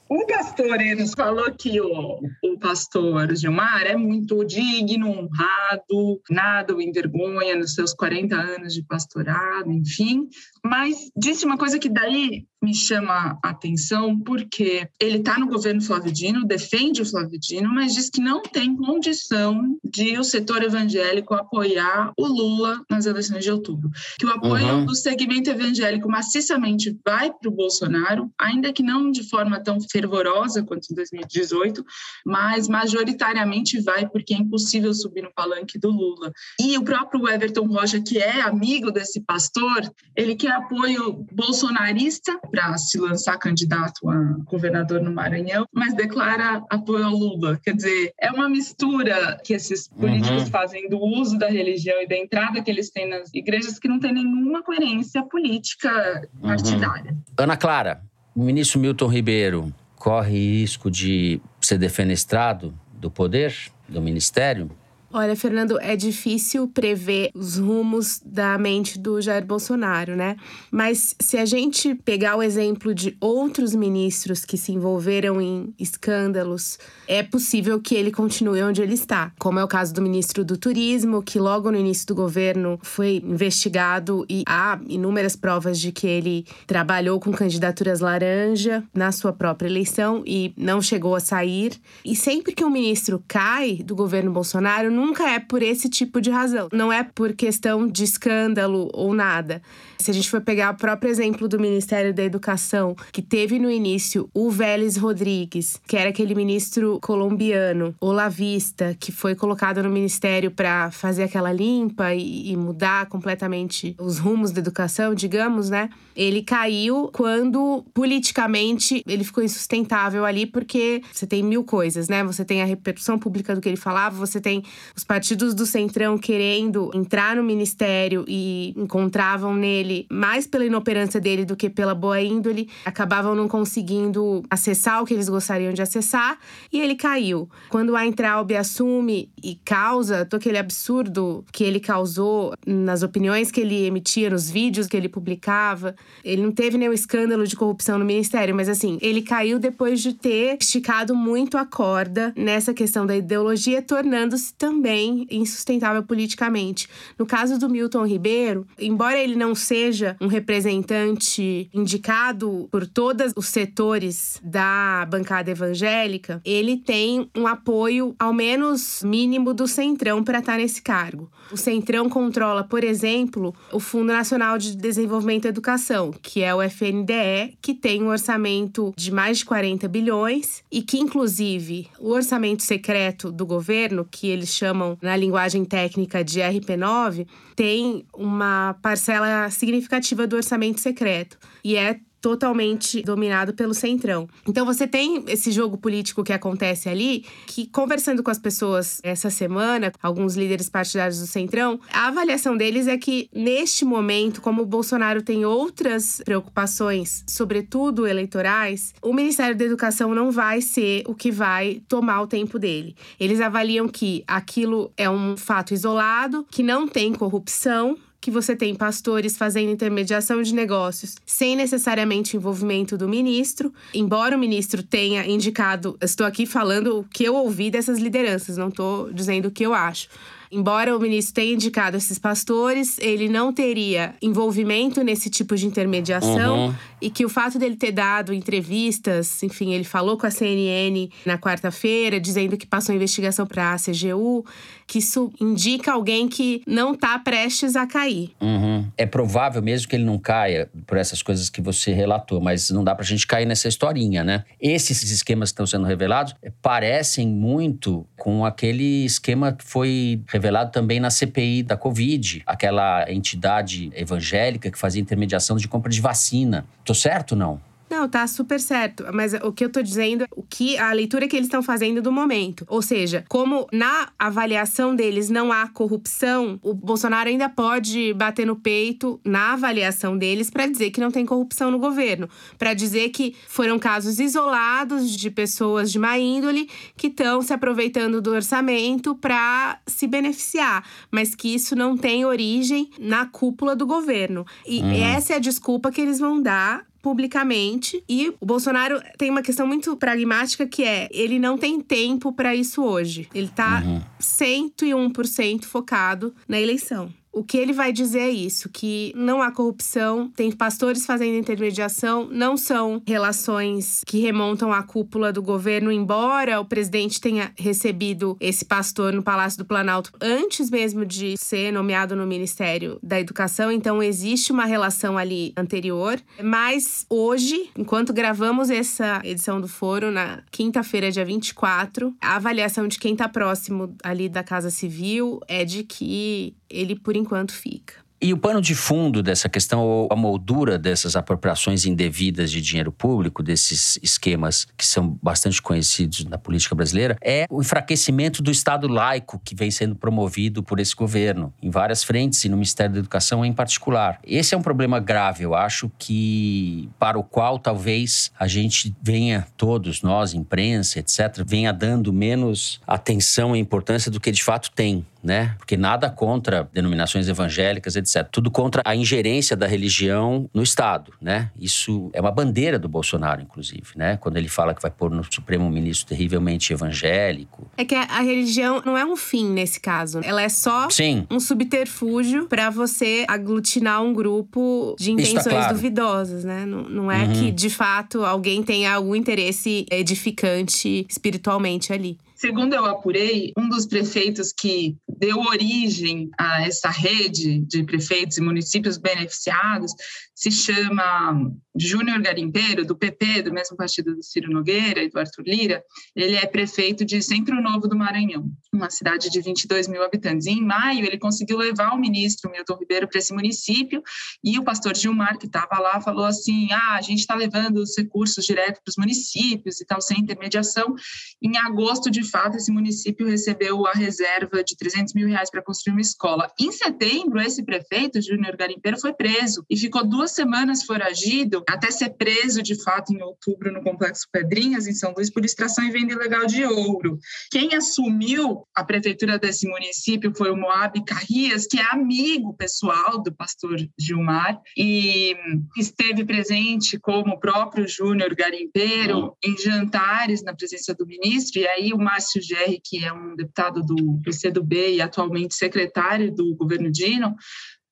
O 0.09 0.25
pastor 0.25 0.81
Enos 0.81 1.12
falou 1.15 1.51
que 1.51 1.81
o, 1.81 2.19
o 2.44 2.59
pastor 2.59 3.36
Gilmar 3.36 3.83
é 3.83 3.95
muito 3.95 4.44
digno, 4.45 5.09
honrado, 5.09 6.21
nada 6.30 6.75
o 6.75 6.81
envergonha 6.81 7.56
nos 7.56 7.74
seus 7.74 7.94
40 7.94 8.36
anos 8.36 8.74
de 8.74 8.83
pastorado, 8.83 9.71
enfim. 9.71 10.27
Mas 10.63 11.09
disse 11.15 11.45
uma 11.45 11.57
coisa 11.57 11.80
que 11.80 11.89
daí 11.89 12.45
me 12.62 12.74
chama 12.74 13.38
a 13.44 13.50
atenção, 13.50 14.19
porque 14.19 14.88
ele 15.00 15.18
está 15.18 15.38
no 15.38 15.48
governo 15.48 15.81
Flávio 15.81 16.12
Dino, 16.12 16.45
defende 16.45 17.01
o 17.01 17.06
Flávio 17.06 17.39
Dino, 17.39 17.69
mas 17.74 17.94
diz 17.94 18.10
que 18.10 18.19
não 18.19 18.42
tem 18.42 18.75
condição 18.75 19.77
de 19.83 20.18
o 20.18 20.24
setor 20.24 20.63
evangélico 20.63 21.33
apoiar 21.33 22.12
o 22.18 22.27
Lula 22.27 22.81
nas 22.89 23.06
eleições 23.06 23.44
de 23.44 23.51
outubro. 23.51 23.89
Que 24.18 24.25
o 24.25 24.31
apoio 24.31 24.68
uhum. 24.68 24.86
do 24.86 24.95
segmento 24.95 25.50
evangélico 25.50 26.10
maciçamente 26.10 26.98
vai 27.06 27.31
para 27.31 27.50
o 27.50 27.56
Bolsonaro, 27.56 28.31
ainda 28.39 28.74
que 28.74 28.83
não 28.83 29.12
de 29.12 29.27
forma 29.30 29.60
tão 29.60 29.80
fervorosa 29.97 30.63
quanto 30.63 30.91
em 30.91 30.95
2018, 30.95 31.83
mas 32.25 32.67
majoritariamente 32.67 33.81
vai 33.81 34.07
porque 34.07 34.33
é 34.33 34.38
impossível 34.38 34.94
subir 34.94 35.23
no 35.23 35.33
palanque 35.33 35.79
do 35.79 35.89
Lula. 35.89 36.31
E 36.59 36.77
o 36.77 36.83
próprio 36.83 37.27
Everton 37.27 37.65
Rocha, 37.65 37.99
que 37.99 38.19
é 38.19 38.41
amigo 38.41 38.91
desse 38.91 39.21
pastor, 39.21 39.91
ele 40.15 40.35
quer 40.35 40.51
apoio 40.51 41.25
bolsonarista 41.31 42.39
para 42.51 42.77
se 42.77 42.99
lançar 42.99 43.38
candidato 43.38 44.07
a 44.09 44.15
governador 44.45 45.01
no 45.01 45.11
Maranhão, 45.11 45.65
mas 45.73 45.95
declara 45.95 46.63
apoio 46.69 47.05
ao 47.05 47.13
Lula. 47.13 47.59
Quer 47.63 47.75
dizer, 47.75 48.13
é 48.19 48.31
uma 48.31 48.47
mistura 48.47 49.39
que 49.43 49.53
esses 49.53 49.88
políticos 49.88 50.43
uhum. 50.43 50.50
fazem 50.50 50.89
do 50.89 51.00
uso 51.00 51.38
da 51.38 51.47
religião 51.47 52.01
e 52.01 52.07
da 52.07 52.15
entrada 52.15 52.61
que 52.61 52.69
eles 52.69 52.89
têm 52.89 53.09
nas 53.09 53.33
igrejas 53.33 53.79
que 53.79 53.88
não 53.88 54.00
tem 54.00 54.13
nenhuma 54.13 54.61
coerência 54.61 55.23
política 55.23 55.89
uhum. 56.35 56.50
partidária. 56.50 57.11
Uhum. 57.11 57.21
Ana 57.38 57.57
Clara, 57.57 58.01
o 58.35 58.43
ministro 58.43 58.79
Milton 58.79 59.07
Ribeiro 59.07 59.73
corre 59.97 60.31
risco 60.31 60.89
de 60.89 61.41
ser 61.59 61.77
defenestrado 61.77 62.73
do 62.94 63.11
poder, 63.11 63.53
do 63.89 64.01
ministério? 64.01 64.69
Olha, 65.13 65.38
Fernando, 65.38 65.80
é 65.80 65.95
difícil 65.95 66.68
prever 66.68 67.31
os 67.33 67.57
rumos 67.57 68.21
da 68.25 68.57
mente 68.57 69.00
do 69.00 69.21
Jair 69.21 69.45
Bolsonaro, 69.45 70.18
né? 70.18 70.36
Mas 70.69 71.15
se 71.18 71.38
a 71.38 71.45
gente 71.45 71.95
pegar 71.95 72.36
o 72.36 72.44
exemplo 72.44 72.94
de 72.94 73.15
outros 73.21 73.74
ministros 73.74 74.44
que 74.44 74.57
se 74.57 74.74
envolveram 74.74 75.42
em 75.42 75.74
escândalos, 75.80 76.77
é 77.07 77.24
possível 77.24 77.80
que 77.80 77.95
ele 77.95 78.12
continue 78.12 78.62
onde 78.62 78.81
ele 78.81 78.95
está. 78.95 79.31
Como 79.39 79.57
é 79.57 79.63
o 79.63 79.68
caso 79.68 79.94
do 79.94 80.01
ministro 80.01 80.44
do 80.44 80.57
Turismo, 80.57 81.24
que 81.24 81.39
logo 81.39 81.71
no 81.71 81.77
início 81.77 82.06
do 82.07 82.13
governo 82.13 82.77
foi 82.84 83.24
investigado 83.25 84.25
e 84.29 84.43
há 84.46 84.77
inúmeras 84.88 85.38
provas 85.38 85.79
de 85.79 85.93
que 85.93 86.05
ele 86.05 86.46
trabalhou 86.67 87.17
com 87.17 87.31
candidaturas 87.31 88.01
laranja 88.01 88.84
na 88.93 89.13
sua 89.13 89.31
própria 89.31 89.70
eleição 89.70 90.22
e 90.25 90.53
não 90.58 90.81
chegou 90.81 91.15
a 91.15 91.22
sair. 91.22 91.79
E 92.03 92.13
sempre 92.13 92.51
que 92.51 92.65
um 92.65 92.70
ministro 92.70 93.24
cai 93.25 93.77
do 93.77 93.96
governo 93.96 94.31
Bolsonaro, 94.31 94.97
nunca 94.98 95.30
é 95.30 95.39
por 95.39 95.62
esse 95.62 95.88
tipo 95.88 96.20
de 96.20 96.32
razão. 96.32 96.70
Não 96.74 96.92
é 96.92 97.04
por 97.04 97.34
questão 97.34 97.88
de 97.88 98.04
escândalo 98.04 98.89
ou 98.94 99.13
nada. 99.13 99.62
Se 100.00 100.10
a 100.10 100.13
gente 100.13 100.30
for 100.30 100.42
pegar 100.42 100.74
o 100.74 100.77
próprio 100.77 101.10
exemplo 101.10 101.48
do 101.48 101.60
Ministério 101.60 102.13
da 102.13 102.24
Educação, 102.24 102.96
que 103.12 103.22
teve 103.22 103.60
no 103.60 103.70
início 103.70 104.30
o 104.34 104.50
Vélez 104.50 104.98
Rodrigues, 104.98 105.80
que 105.88 105.96
era 105.96 106.10
aquele 106.10 106.34
ministro 106.34 107.00
colombiano, 107.01 107.96
olavista, 108.01 108.96
que 109.00 109.12
foi 109.12 109.36
colocado 109.36 109.84
no 109.84 109.89
ministério 109.89 110.50
para 110.50 110.89
fazer 110.92 111.24
aquela 111.24 111.51
limpa 111.51 112.13
e, 112.13 112.51
e 112.51 112.58
mudar 112.58 113.08
completamente 113.08 113.96
os 114.00 114.18
rumos 114.18 114.51
da 114.51 114.60
educação, 114.60 115.13
digamos, 115.13 115.70
né? 115.70 115.89
Ele 116.16 116.42
caiu 116.42 117.10
quando 117.13 117.84
politicamente 117.94 119.04
ele 119.08 119.24
ficou 119.24 119.44
insustentável 119.44 120.25
ali, 120.25 120.46
porque 120.46 121.01
você 121.12 121.27
tem 121.27 121.44
mil 121.44 121.63
coisas, 121.63 122.08
né? 122.08 122.24
Você 122.24 122.44
tem 122.44 122.62
a 122.62 122.66
repercussão 122.66 123.20
pública 123.20 123.54
do 123.54 123.62
que 123.62 123.70
ele 123.70 123.77
falava, 123.77 124.16
você 124.16 124.39
tem 124.42 124.63
os 124.96 125.03
partidos 125.03 125.53
do 125.53 125.65
Centrão 125.65 126.17
querendo 126.17 126.91
entrar 126.94 127.36
no 127.36 127.44
ministério 127.44 128.25
e 128.27 128.74
encontravam 128.75 129.53
nele, 129.53 130.06
mais 130.10 130.48
pela 130.48 130.65
inoperância 130.65 131.20
dele 131.20 131.46
do 131.46 131.56
que 131.56 131.70
pela 131.70 131.94
boa 131.94 132.22
índole, 132.22 132.70
acabavam 132.86 133.36
não 133.36 133.48
conseguindo 133.48 134.44
acessar 134.50 135.01
o 135.01 135.06
que 135.06 135.13
eles 135.13 135.29
gostariam 135.29 135.74
de 135.74 135.82
acessar 135.82 136.38
e 136.72 136.79
ele 136.79 136.96
caiu. 136.96 137.50
Quando 137.70 137.96
a 137.96 138.06
Entraub 138.06 138.51
assume 138.56 139.29
e 139.44 139.56
causa 139.63 140.25
todo 140.25 140.39
aquele 140.39 140.58
absurdo 140.58 141.44
que 141.51 141.63
ele 141.63 141.79
causou 141.79 142.53
nas 142.65 143.03
opiniões 143.03 143.51
que 143.51 143.62
ele 143.62 143.86
emitia, 143.86 144.29
nos 144.29 144.50
vídeos 144.50 144.88
que 144.88 144.96
ele 144.96 145.10
publicava, 145.10 145.96
ele 146.24 146.41
não 146.41 146.51
teve 146.51 146.77
nenhum 146.77 146.94
escândalo 146.94 147.46
de 147.46 147.56
corrupção 147.56 148.00
no 148.00 148.06
ministério, 148.06 148.56
mas 148.56 148.70
assim, 148.70 148.98
ele 149.01 149.22
caiu 149.22 149.60
depois 149.60 150.01
de 150.01 150.13
ter 150.13 150.58
esticado 150.60 151.15
muito 151.15 151.58
a 151.58 151.65
corda 151.65 152.34
nessa 152.36 152.74
questão 152.74 153.06
da 153.06 153.15
ideologia, 153.15 153.82
tornando-se 153.82 154.53
também 154.53 154.76
também 154.77 155.25
insustentável 155.31 156.03
politicamente. 156.03 156.88
No 157.17 157.25
caso 157.25 157.57
do 157.57 157.67
Milton 157.67 158.05
Ribeiro, 158.05 158.67
embora 158.79 159.17
ele 159.17 159.36
não 159.36 159.55
seja 159.55 160.15
um 160.22 160.27
representante 160.27 161.67
indicado 161.74 162.67
por 162.72 162.86
todos 162.86 163.34
os 163.36 163.48
setores 163.48 164.39
da 164.43 165.07
bancada 165.10 165.50
evangélica, 165.50 166.39
ele 166.46 166.77
tem 166.77 167.27
um 167.36 167.48
apoio, 167.48 168.15
ao 168.19 168.31
menos 168.31 169.01
mínimo, 169.03 169.53
do 169.53 169.67
Centrão 169.67 170.24
para 170.24 170.39
estar 170.39 170.57
nesse 170.57 170.81
cargo. 170.81 171.29
O 171.51 171.57
Centrão 171.57 172.10
controla, 172.10 172.63
por 172.63 172.84
exemplo, 172.84 173.55
o 173.72 173.79
Fundo 173.79 174.12
Nacional 174.12 174.57
de 174.57 174.75
Desenvolvimento 174.75 175.46
e 175.46 175.48
Educação, 175.48 176.12
que 176.22 176.43
é 176.43 176.53
o 176.53 176.62
FNDE, 176.62 177.57
que 177.62 177.74
tem 177.74 178.03
um 178.03 178.10
orçamento 178.10 178.93
de 178.96 179.12
mais 179.12 179.39
de 179.39 179.46
40 179.46 179.88
bilhões 179.88 180.62
e 180.72 180.81
que, 180.81 181.00
inclusive, 181.00 181.88
o 182.00 182.10
orçamento 182.10 182.63
secreto 182.63 183.31
do 183.31 183.46
governo, 183.46 184.05
que 184.10 184.27
eles 184.27 184.50
chamam 184.50 184.66
na 185.01 185.15
linguagem 185.15 185.63
técnica 185.65 186.24
de 186.24 186.39
RP9, 186.39 187.27
tem 187.55 188.05
uma 188.13 188.75
parcela 188.81 189.50
significativa 189.50 190.25
do 190.25 190.36
orçamento 190.36 190.79
secreto. 190.79 191.38
E 191.63 191.75
é 191.75 192.00
totalmente 192.21 193.01
dominado 193.01 193.53
pelo 193.53 193.74
Centrão. 193.74 194.27
Então 194.47 194.65
você 194.65 194.88
tem 194.88 195.24
esse 195.27 195.51
jogo 195.51 195.77
político 195.77 196.24
que 196.24 196.33
acontece 196.33 196.89
ali, 196.89 197.25
que 197.45 197.67
conversando 197.67 198.24
com 198.24 198.31
as 198.31 198.39
pessoas 198.39 199.00
essa 199.03 199.29
semana, 199.29 199.91
alguns 200.01 200.36
líderes 200.36 200.69
partidários 200.69 201.19
do 201.19 201.27
Centrão, 201.27 201.79
a 201.91 202.07
avaliação 202.07 202.57
deles 202.57 202.88
é 202.88 202.97
que 202.97 203.29
neste 203.33 203.86
momento, 203.86 204.41
como 204.41 204.62
o 204.62 204.65
Bolsonaro 204.65 205.21
tem 205.21 205.45
outras 205.45 206.21
preocupações, 206.25 207.24
sobretudo 207.27 208.07
eleitorais, 208.07 208.93
o 209.01 209.13
Ministério 209.13 209.55
da 209.55 209.65
Educação 209.65 210.13
não 210.13 210.31
vai 210.31 210.62
ser 210.62 211.03
o 211.07 211.15
que 211.15 211.31
vai 211.31 211.81
tomar 211.88 212.21
o 212.21 212.27
tempo 212.27 212.57
dele. 212.59 212.95
Eles 213.19 213.41
avaliam 213.41 213.88
que 213.88 214.24
aquilo 214.27 214.91
é 214.97 215.09
um 215.09 215.38
fato 215.38 215.74
isolado, 215.74 216.45
que 216.50 216.63
não 216.63 216.88
tem 216.88 217.13
corrupção, 217.13 217.97
que 218.27 218.31
você 218.31 218.57
tem 218.57 218.75
pastores 218.75 219.38
fazendo 219.38 219.72
intermediação 219.72 220.41
de 220.41 220.53
negócios 220.53 221.15
sem 221.25 221.55
necessariamente 221.55 222.36
envolvimento 222.36 222.98
do 222.98 223.07
ministro, 223.07 223.74
embora 223.93 224.36
o 224.36 224.39
ministro 224.39 224.84
tenha 224.84 225.25
indicado, 225.25 225.98
estou 226.01 226.27
aqui 226.27 226.46
falando 226.46 227.00
o 227.00 227.03
que 227.05 227.24
eu 227.24 227.36
ouvi 227.36 227.72
dessas 227.72 228.00
lideranças, 228.00 228.57
não 228.57 228.67
estou 228.67 229.13
dizendo 229.13 229.48
o 229.48 229.51
que 229.51 229.65
eu 229.65 229.74
acho. 229.74 230.10
Embora 230.51 230.96
o 230.96 231.00
ministro 231.00 231.36
tenha 231.36 231.53
indicado 231.53 231.98
esses 231.98 232.17
pastores, 232.17 232.98
ele 233.00 233.27
não 233.27 233.51
teria 233.51 234.13
envolvimento 234.22 235.03
nesse 235.03 235.29
tipo 235.29 235.55
de 235.55 235.65
intermediação 235.65 236.67
uhum. 236.67 236.75
e 237.01 237.10
que 237.10 237.25
o 237.25 237.29
fato 237.29 237.60
dele 237.60 237.75
ter 237.75 237.91
dado 237.91 238.34
entrevistas, 238.34 239.43
enfim, 239.43 239.74
ele 239.74 239.84
falou 239.84 240.17
com 240.17 240.25
a 240.25 240.31
CNN 240.31 241.10
na 241.25 241.38
quarta-feira, 241.38 242.19
dizendo 242.19 242.57
que 242.57 242.65
passou 242.65 242.96
investigação 242.96 243.46
para 243.46 243.74
a 243.74 243.77
CGU, 243.77 244.46
que 244.88 245.00
isso 245.00 245.32
indica 245.39 245.91
alguém 245.91 246.29
que 246.29 246.63
não 246.65 246.94
está 246.94 247.20
prestes 247.20 247.75
a 247.75 247.86
cair. 247.86 248.32
Uhum. 248.39 248.88
É 248.98 249.06
provável 249.06 249.62
mesmo 249.62 249.89
que 249.89 249.98
ele 249.98 250.06
não 250.06 250.17
caia 250.17 250.70
por 250.88 250.98
essas 250.98 251.22
coisas 251.22 251.50
que 251.50 251.62
você 251.62 251.91
relatou, 251.91 252.39
mas 252.39 252.70
não 252.70 252.84
dá 252.84 252.96
para 252.96 253.03
a 253.03 253.08
gente 253.08 253.27
cair 253.27 253.46
nessa 253.46 253.67
historinha, 253.67 254.24
né? 254.24 254.46
Esses 254.60 255.12
esquemas 255.12 255.50
que 255.50 255.56
estão 255.56 255.67
sendo 255.67 255.86
revelados 255.86 256.34
parecem 256.62 257.27
muito 257.27 258.08
com 258.15 258.46
aquele 258.46 259.03
esquema 259.03 259.51
que 259.51 259.65
foi 259.65 260.22
revelado 260.27 260.72
também 260.72 261.01
na 261.01 261.10
CPI 261.10 261.63
da 261.63 261.75
Covid, 261.75 262.44
aquela 262.48 263.12
entidade 263.12 263.91
evangélica 263.94 264.72
que 264.72 264.77
fazia 264.77 265.01
intermediação 265.01 265.58
de 265.58 265.67
compra 265.67 265.91
de 265.91 266.00
vacina. 266.00 266.65
Tô 266.86 266.94
certo 266.94 267.34
ou 267.34 267.38
não? 267.38 267.67
Não, 267.89 268.08
tá 268.08 268.27
super 268.27 268.60
certo. 268.60 269.06
Mas 269.13 269.34
o 269.34 269.51
que 269.51 269.63
eu 269.63 269.70
tô 269.70 269.82
dizendo 269.82 270.24
é 270.24 270.27
o 270.36 270.44
que 270.44 270.77
a 270.77 270.91
leitura 270.91 271.27
que 271.27 271.36
eles 271.36 271.48
estão 271.48 271.63
fazendo 271.63 272.01
do 272.01 272.12
momento. 272.12 272.65
Ou 272.67 272.82
seja, 272.82 273.24
como 273.29 273.67
na 273.72 274.10
avaliação 274.20 274.96
deles 274.96 275.29
não 275.29 275.51
há 275.51 275.67
corrupção, 275.67 276.60
o 276.62 276.74
Bolsonaro 276.74 277.29
ainda 277.29 277.48
pode 277.48 278.13
bater 278.13 278.46
no 278.46 278.56
peito 278.56 279.20
na 279.24 279.53
avaliação 279.53 280.17
deles 280.17 280.50
para 280.50 280.67
dizer 280.67 280.91
que 280.91 281.00
não 281.00 281.12
tem 281.12 281.25
corrupção 281.25 281.72
no 281.72 281.79
governo, 281.79 282.29
para 282.58 282.74
dizer 282.74 283.10
que 283.10 283.36
foram 283.48 283.79
casos 283.79 284.20
isolados 284.20 285.15
de 285.15 285.29
pessoas 285.29 285.91
de 285.91 286.00
má 286.00 286.17
índole 286.17 286.70
que 286.96 287.08
estão 287.08 287.41
se 287.41 287.53
aproveitando 287.53 288.22
do 288.22 288.32
orçamento 288.32 289.15
para 289.15 289.79
se 289.86 290.08
beneficiar, 290.08 290.84
mas 291.12 291.36
que 291.36 291.53
isso 291.53 291.75
não 291.75 291.98
tem 291.98 292.25
origem 292.25 292.89
na 293.00 293.25
cúpula 293.25 293.75
do 293.75 293.86
governo. 293.86 294.46
E 294.65 294.82
hum. 294.82 294.91
essa 294.91 295.34
é 295.34 295.36
a 295.38 295.39
desculpa 295.39 295.91
que 295.91 296.01
eles 296.01 296.20
vão 296.20 296.41
dar 296.41 296.86
publicamente. 297.01 298.04
E 298.08 298.34
o 298.39 298.46
Bolsonaro 298.46 299.01
tem 299.18 299.30
uma 299.30 299.42
questão 299.42 299.68
muito 299.68 299.96
pragmática 299.98 300.68
que 300.68 300.84
é: 300.84 301.08
ele 301.12 301.39
não 301.39 301.58
tem 301.58 301.80
tempo 301.80 302.32
para 302.32 302.56
isso 302.56 302.84
hoje. 302.84 303.27
Ele 303.34 303.50
tá 303.50 303.84
uhum. 303.86 304.01
101% 304.20 305.66
focado 305.66 306.34
na 306.48 306.60
eleição. 306.60 307.12
O 307.38 307.44
que 307.44 307.56
ele 307.56 307.72
vai 307.72 307.94
dizer 307.94 308.22
é 308.22 308.29
isso: 308.32 308.67
que 308.67 309.13
não 309.15 309.44
há 309.44 309.51
corrupção, 309.51 310.27
tem 310.36 310.51
pastores 310.51 311.06
fazendo 311.06 311.38
intermediação, 311.38 312.27
não 312.32 312.58
são 312.58 313.00
relações 313.06 314.01
que 314.08 314.20
remontam 314.20 314.74
à 314.74 314.82
cúpula 314.82 315.32
do 315.32 315.44
governo, 315.44 315.91
embora 315.91 316.60
o 316.60 316.65
presidente 316.65 317.22
tenha 317.22 317.51
recebido 317.56 318.36
esse 318.39 318.65
pastor 318.65 319.13
no 319.13 319.22
Palácio 319.22 319.60
do 319.60 319.65
Planalto 319.65 320.12
antes 320.20 320.72
mesmo 320.72 321.06
de 321.06 321.38
ser 321.38 321.72
nomeado 321.72 322.15
no 322.15 322.25
Ministério 322.25 322.98
da 323.03 323.20
Educação, 323.20 323.72
então 323.72 324.01
existe 324.01 324.51
uma 324.51 324.65
relação 324.65 325.15
ali 325.15 325.53
anterior. 325.56 326.20
Mas 326.41 327.06
hoje, 327.08 327.70
enquanto 327.77 328.13
gravamos 328.13 328.72
essa 328.72 329.22
edição 329.24 329.62
do 329.62 329.67
foro, 329.67 330.10
na 330.10 330.41
quinta-feira, 330.50 331.12
dia 331.12 331.24
24, 331.24 332.15
a 332.20 332.38
avaliação 332.38 332.88
de 332.88 332.98
quem 332.98 333.13
está 333.13 333.29
próximo 333.29 333.96
ali 334.03 334.27
da 334.27 334.44
Casa 334.44 334.72
Civil 334.72 335.39
é 335.48 335.63
de 335.63 335.84
que 335.84 336.56
ele, 336.69 336.95
por 336.95 337.15
enquanto, 337.15 337.53
fica. 337.53 338.06
E 338.19 338.33
o 338.33 338.38
pano 338.38 338.59
de 338.59 338.74
fundo 338.74 339.21
dessa 339.21 339.47
questão, 339.47 339.81
ou 339.81 340.09
a 340.12 340.15
moldura 340.15 340.79
dessas 340.79 341.15
apropriações 341.15 341.86
indevidas 341.86 342.50
de 342.50 342.59
dinheiro 342.62 342.91
público, 342.91 343.43
desses 343.43 344.00
esquemas 344.01 344.67
que 344.75 344.86
são 344.88 345.19
bastante 345.21 345.62
conhecidos 345.62 346.25
na 346.25 346.38
política 346.38 346.74
brasileira, 346.74 347.15
é 347.21 347.45
o 347.47 347.62
enfraquecimento 347.62 348.41
do 348.41 348.50
Estado 348.50 348.88
laico 348.88 349.39
que 349.45 349.53
vem 349.53 349.69
sendo 349.69 349.95
promovido 349.95 350.63
por 350.63 350.79
esse 350.79 350.95
governo, 350.95 351.53
em 351.62 351.69
várias 351.69 352.03
frentes 352.03 352.43
e 352.43 352.50
no 352.50 352.57
Ministério 352.57 352.93
da 352.93 353.00
Educação 353.00 353.45
em 353.45 353.53
particular. 353.53 354.19
Esse 354.24 354.55
é 354.55 354.57
um 354.57 354.63
problema 354.63 355.00
grave, 355.00 355.43
eu 355.43 355.53
acho, 355.53 355.91
que 356.00 356.89
para 356.97 357.19
o 357.19 357.24
qual 357.24 357.59
talvez 357.59 358.31
a 358.39 358.47
gente 358.47 358.95
venha, 359.00 359.45
todos 359.55 360.01
nós, 360.01 360.33
imprensa, 360.33 361.00
etc., 361.00 361.43
venha 361.45 361.71
dando 361.71 362.12
menos 362.12 362.81
atenção 362.88 363.55
e 363.55 363.59
importância 363.59 364.09
do 364.09 364.19
que 364.19 364.31
de 364.31 364.43
fato 364.43 364.71
tem 364.71 365.05
né? 365.27 365.55
Porque 365.57 365.75
nada 365.75 366.09
contra 366.09 366.69
denominações 366.74 367.27
evangélicas, 367.27 367.95
etc. 367.95 368.06
Tudo 368.31 368.49
contra 368.49 368.81
a 368.85 368.95
ingerência 368.95 369.55
da 369.55 369.67
religião 369.67 370.49
no 370.53 370.63
Estado, 370.63 371.13
né? 371.21 371.51
Isso 371.59 372.09
é 372.13 372.21
uma 372.21 372.31
bandeira 372.31 372.79
do 372.79 372.87
Bolsonaro, 372.87 373.41
inclusive, 373.41 373.87
né? 373.95 374.17
Quando 374.17 374.37
ele 374.37 374.47
fala 374.47 374.73
que 374.73 374.81
vai 374.81 374.91
pôr 374.91 375.11
no 375.11 375.23
Supremo 375.23 375.69
ministro 375.69 376.07
terrivelmente 376.07 376.73
evangélico. 376.73 377.69
É 377.77 377.85
que 377.85 377.95
a 377.95 378.21
religião 378.21 378.81
não 378.85 378.97
é 378.97 379.05
um 379.05 379.15
fim 379.15 379.49
nesse 379.49 379.79
caso. 379.79 380.21
Ela 380.23 380.41
é 380.41 380.49
só 380.49 380.89
Sim. 380.89 381.25
um 381.29 381.39
subterfúgio 381.39 382.47
para 382.47 382.69
você 382.69 383.25
aglutinar 383.27 384.01
um 384.01 384.13
grupo 384.13 384.95
de 384.97 385.15
tá 385.15 385.21
intenções 385.21 385.55
claro. 385.55 385.75
duvidosas, 385.75 386.43
né? 386.43 386.65
Não, 386.65 386.83
não 386.83 387.11
é 387.11 387.25
uhum. 387.25 387.33
que, 387.33 387.51
de 387.51 387.69
fato, 387.69 388.23
alguém 388.23 388.63
tenha 388.63 388.93
algum 388.93 389.15
interesse 389.15 389.85
edificante 389.91 391.05
espiritualmente 391.09 391.93
ali. 391.93 392.17
Segundo 392.38 392.75
eu 392.75 392.86
apurei, 392.86 393.51
um 393.58 393.67
dos 393.67 393.88
prefeitos 393.88 394.53
que 394.53 394.96
deu 395.10 395.39
origem 395.39 396.29
a 396.38 396.62
essa 396.62 396.88
rede 396.88 397.60
de 397.62 397.84
prefeitos 397.84 398.38
e 398.38 398.41
municípios 398.41 398.96
beneficiados 398.98 399.91
se 400.36 400.51
chama 400.51 401.51
Júnior 401.75 402.22
Garimpeiro, 402.22 402.86
do 402.86 402.96
PP, 402.96 403.41
do 403.41 403.51
mesmo 403.51 403.75
partido 403.75 404.15
do 404.15 404.22
Ciro 404.22 404.51
Nogueira 404.51 405.01
e 405.01 405.10
do 405.10 405.17
Arthur 405.17 405.44
Lira. 405.48 405.84
Ele 406.15 406.36
é 406.36 406.46
prefeito 406.46 407.03
de 407.03 407.20
Centro 407.24 407.60
Novo 407.60 407.88
do 407.88 407.96
Maranhão, 407.96 408.46
uma 408.72 408.88
cidade 408.91 409.32
de 409.32 409.41
22 409.41 409.88
mil 409.88 410.03
habitantes. 410.03 410.46
E 410.46 410.51
em 410.51 410.62
maio, 410.62 411.03
ele 411.03 411.17
conseguiu 411.17 411.58
levar 411.58 411.91
o 411.91 411.98
ministro 411.98 412.51
Milton 412.51 412.77
Ribeiro 412.79 413.08
para 413.08 413.17
esse 413.17 413.34
município 413.34 414.03
e 414.44 414.60
o 414.60 414.63
pastor 414.63 414.96
Gilmar, 414.96 415.39
que 415.39 415.48
estava 415.48 415.79
lá, 415.79 416.00
falou 416.00 416.25
assim: 416.25 416.72
ah, 416.72 416.96
a 416.96 417.01
gente 417.01 417.20
está 417.20 417.34
levando 417.34 417.77
os 417.77 417.98
recursos 417.98 418.46
direto 418.46 418.79
para 418.84 418.91
os 418.91 418.98
municípios 418.98 419.82
e 419.82 419.86
tal, 419.86 420.00
sem 420.00 420.20
intermediação. 420.20 420.94
Em 421.41 421.58
agosto, 421.58 422.12
de 422.12 422.24
fato, 422.29 422.57
esse 422.57 422.72
município 422.72 423.27
recebeu 423.27 423.86
a 423.88 423.91
reserva 423.93 424.63
de 424.63 424.75
300 424.75 424.98
200 424.98 425.13
mil 425.13 425.27
reais 425.27 425.50
para 425.50 425.62
construir 425.62 425.93
uma 425.93 426.01
escola. 426.01 426.51
Em 426.60 426.72
setembro, 426.72 427.39
esse 427.39 427.63
prefeito, 427.63 428.22
Júnior 428.22 428.55
Garimpeiro, 428.57 429.00
foi 429.00 429.13
preso 429.13 429.63
e 429.69 429.77
ficou 429.77 430.07
duas 430.07 430.31
semanas 430.31 430.84
foragido 430.84 431.63
até 431.69 431.91
ser 431.91 432.10
preso 432.12 432.62
de 432.62 432.81
fato 432.84 433.13
em 433.13 433.22
outubro 433.22 433.72
no 433.72 433.84
Complexo 433.84 434.27
Pedrinhas, 434.31 434.88
em 434.88 434.93
São 434.93 435.13
Luís, 435.15 435.29
por 435.29 435.46
extração 435.46 435.86
e 435.86 435.91
venda 435.91 436.13
ilegal 436.13 436.46
de 436.46 436.63
ouro. 436.65 437.19
Quem 437.51 437.75
assumiu 437.75 438.65
a 438.75 438.84
prefeitura 438.84 439.38
desse 439.38 439.67
município 439.67 440.34
foi 440.36 440.51
o 440.51 440.57
Moab 440.57 441.03
Carrias, 441.05 441.67
que 441.67 441.79
é 441.79 441.91
amigo 441.91 442.53
pessoal 442.53 443.22
do 443.22 443.34
pastor 443.34 443.77
Gilmar 444.00 444.60
e 444.77 445.36
esteve 445.77 446.25
presente 446.25 447.00
como 447.00 447.34
o 447.34 447.39
próprio 447.39 447.88
Júnior 447.88 448.34
Garimpeiro 448.36 449.36
em 449.43 449.57
jantares 449.57 450.43
na 450.43 450.55
presença 450.55 450.93
do 450.93 451.05
ministro. 451.05 451.60
E 451.62 451.67
aí 451.67 451.93
o 451.93 451.98
Márcio 452.17 452.41
Gerri, 452.41 452.81
que 452.83 453.05
é 453.05 453.13
um 453.13 453.36
deputado 453.36 453.83
do 453.83 454.19
PCdoB 454.24 454.95
e 454.95 455.01
atualmente 455.01 455.53
secretário 455.53 456.33
do 456.33 456.55
governo 456.55 456.91
Dino, 456.91 457.36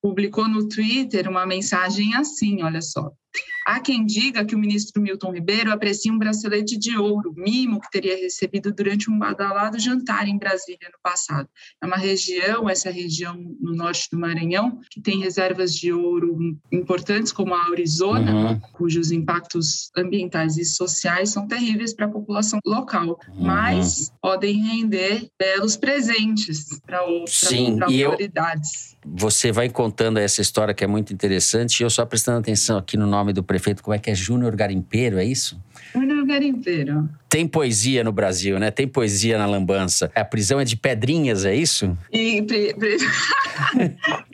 publicou 0.01 0.47
no 0.47 0.67
Twitter 0.67 1.29
uma 1.29 1.45
mensagem 1.45 2.15
assim, 2.15 2.63
olha 2.63 2.81
só. 2.81 3.11
Há 3.65 3.79
quem 3.79 4.05
diga 4.05 4.45
que 4.45 4.53
o 4.53 4.59
ministro 4.59 5.01
Milton 5.01 5.31
Ribeiro 5.31 5.71
aprecia 5.71 6.13
um 6.13 6.19
bracelete 6.19 6.77
de 6.77 6.95
ouro, 6.95 7.33
mimo 7.35 7.81
que 7.81 7.89
teria 7.89 8.15
recebido 8.15 8.71
durante 8.71 9.09
um 9.09 9.17
badalado 9.17 9.79
jantar 9.79 10.27
em 10.27 10.37
Brasília 10.37 10.87
no 10.93 10.99
passado. 11.01 11.49
É 11.81 11.85
uma 11.85 11.97
região, 11.97 12.69
essa 12.69 12.91
região 12.91 13.35
no 13.59 13.75
norte 13.75 14.07
do 14.11 14.19
Maranhão, 14.19 14.79
que 14.91 15.01
tem 15.01 15.19
reservas 15.19 15.73
de 15.73 15.91
ouro 15.91 16.37
importantes, 16.71 17.31
como 17.31 17.55
a 17.55 17.65
Arizona, 17.71 18.31
uhum. 18.31 18.59
cujos 18.73 19.11
impactos 19.11 19.89
ambientais 19.97 20.57
e 20.57 20.65
sociais 20.65 21.29
são 21.29 21.47
terríveis 21.47 21.93
para 21.93 22.05
a 22.05 22.09
população 22.09 22.59
local, 22.63 23.19
uhum. 23.29 23.45
mas 23.45 24.11
podem 24.21 24.61
render 24.61 25.27
belos 25.39 25.75
presentes 25.75 26.79
para 26.85 26.99
autoridades. 26.99 28.95
Eu, 29.03 29.11
você 29.17 29.51
vai 29.51 29.69
contando 29.69 30.17
essa 30.17 30.41
história 30.41 30.73
que 30.73 30.83
é 30.83 30.87
muito 30.87 31.13
interessante, 31.13 31.79
e 31.79 31.83
eu 31.83 31.89
só 31.89 32.05
prestando 32.05 32.39
atenção 32.39 32.77
aqui 32.77 32.95
no 32.97 33.07
nome 33.07 33.33
do 33.33 33.43
prefeito, 33.55 33.81
como 33.81 33.95
é 33.95 33.99
que 33.99 34.11
é? 34.11 34.15
Júnior 34.15 34.53
Garimpeiro, 34.55 35.17
é 35.17 35.23
isso? 35.23 35.61
Júnior 35.93 36.25
Garimpeiro. 36.25 37.09
Tem 37.35 37.45
poesia 37.45 38.01
no 38.01 38.13
Brasil, 38.13 38.57
né? 38.57 38.71
Tem 38.71 38.87
poesia 38.87 39.37
na 39.37 39.45
lambança. 39.45 40.09
A 40.15 40.23
prisão 40.23 40.57
é 40.57 40.63
de 40.63 40.77
Pedrinhas, 40.77 41.43
é 41.43 41.53
isso? 41.53 41.97
E, 42.09 42.41
pre, 42.41 42.73
pre... 42.73 42.95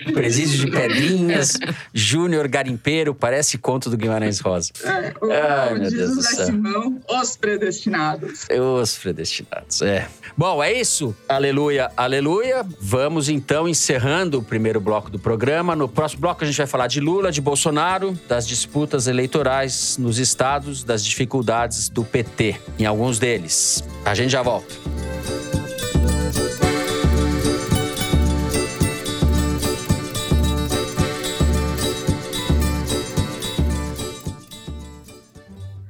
Presídio 0.13 0.65
de 0.65 0.71
Pedrinhas, 0.71 1.57
Júnior 1.91 2.47
Garimpeiro, 2.47 3.15
parece 3.15 3.57
conto 3.57 3.89
do 3.89 3.97
Guimarães 3.97 4.39
Rosa. 4.39 4.71
É, 4.83 5.13
o, 5.19 5.31
Ai, 5.31 5.79
meu 5.79 5.89
Deus 5.89 6.15
do 6.15 6.21
céu. 6.21 6.45
Simão, 6.45 7.01
os 7.09 7.37
predestinados. 7.37 8.45
Os 8.51 8.97
predestinados, 8.99 9.81
é. 9.81 10.07
Bom, 10.37 10.61
é 10.63 10.71
isso. 10.71 11.15
Aleluia, 11.27 11.91
aleluia. 11.97 12.63
Vamos 12.79 13.29
então 13.29 13.67
encerrando 13.67 14.39
o 14.39 14.43
primeiro 14.43 14.79
bloco 14.79 15.09
do 15.09 15.17
programa. 15.17 15.75
No 15.75 15.89
próximo 15.89 16.21
bloco 16.21 16.43
a 16.43 16.47
gente 16.47 16.57
vai 16.57 16.67
falar 16.67 16.87
de 16.87 16.99
Lula, 16.99 17.31
de 17.31 17.41
Bolsonaro, 17.41 18.17
das 18.27 18.47
disputas 18.47 19.07
eleitorais 19.07 19.97
nos 19.97 20.19
estados, 20.19 20.83
das 20.83 21.03
dificuldades 21.03 21.89
do 21.89 22.03
PT 22.03 22.59
em 22.77 22.90
alguns 22.91 23.17
deles. 23.17 23.83
A 24.05 24.13
gente 24.13 24.31
já 24.31 24.43
volta. 24.43 24.75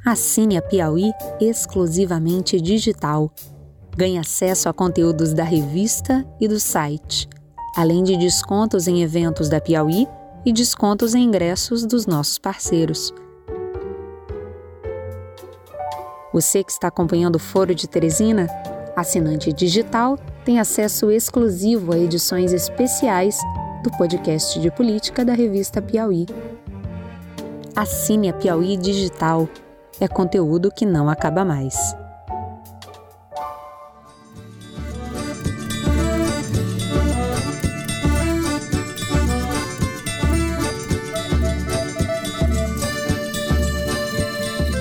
Assine 0.05 0.57
a 0.57 0.61
Piauí 0.61 1.11
exclusivamente 1.39 2.59
digital. 2.59 3.33
Ganhe 3.95 4.17
acesso 4.17 4.67
a 4.67 4.73
conteúdos 4.73 5.33
da 5.33 5.43
revista 5.43 6.25
e 6.39 6.47
do 6.47 6.59
site, 6.59 7.27
além 7.75 8.03
de 8.03 8.17
descontos 8.17 8.87
em 8.87 9.01
eventos 9.01 9.47
da 9.47 9.61
Piauí 9.61 10.07
e 10.45 10.51
descontos 10.51 11.15
em 11.15 11.23
ingressos 11.23 11.85
dos 11.85 12.05
nossos 12.05 12.37
parceiros. 12.37 13.13
Você 16.33 16.63
que 16.63 16.71
está 16.71 16.87
acompanhando 16.87 17.35
o 17.35 17.39
Foro 17.39 17.75
de 17.75 17.89
Teresina, 17.89 18.47
assinante 18.95 19.51
digital, 19.51 20.17
tem 20.45 20.59
acesso 20.61 21.11
exclusivo 21.11 21.91
a 21.91 21.99
edições 21.99 22.53
especiais 22.53 23.37
do 23.83 23.91
podcast 23.97 24.57
de 24.57 24.71
política 24.71 25.25
da 25.25 25.33
revista 25.33 25.81
Piauí. 25.81 26.25
Assine 27.75 28.29
a 28.29 28.33
Piauí 28.33 28.77
Digital. 28.77 29.49
É 29.99 30.07
conteúdo 30.07 30.71
que 30.71 30.85
não 30.85 31.09
acaba 31.09 31.43
mais. 31.43 31.75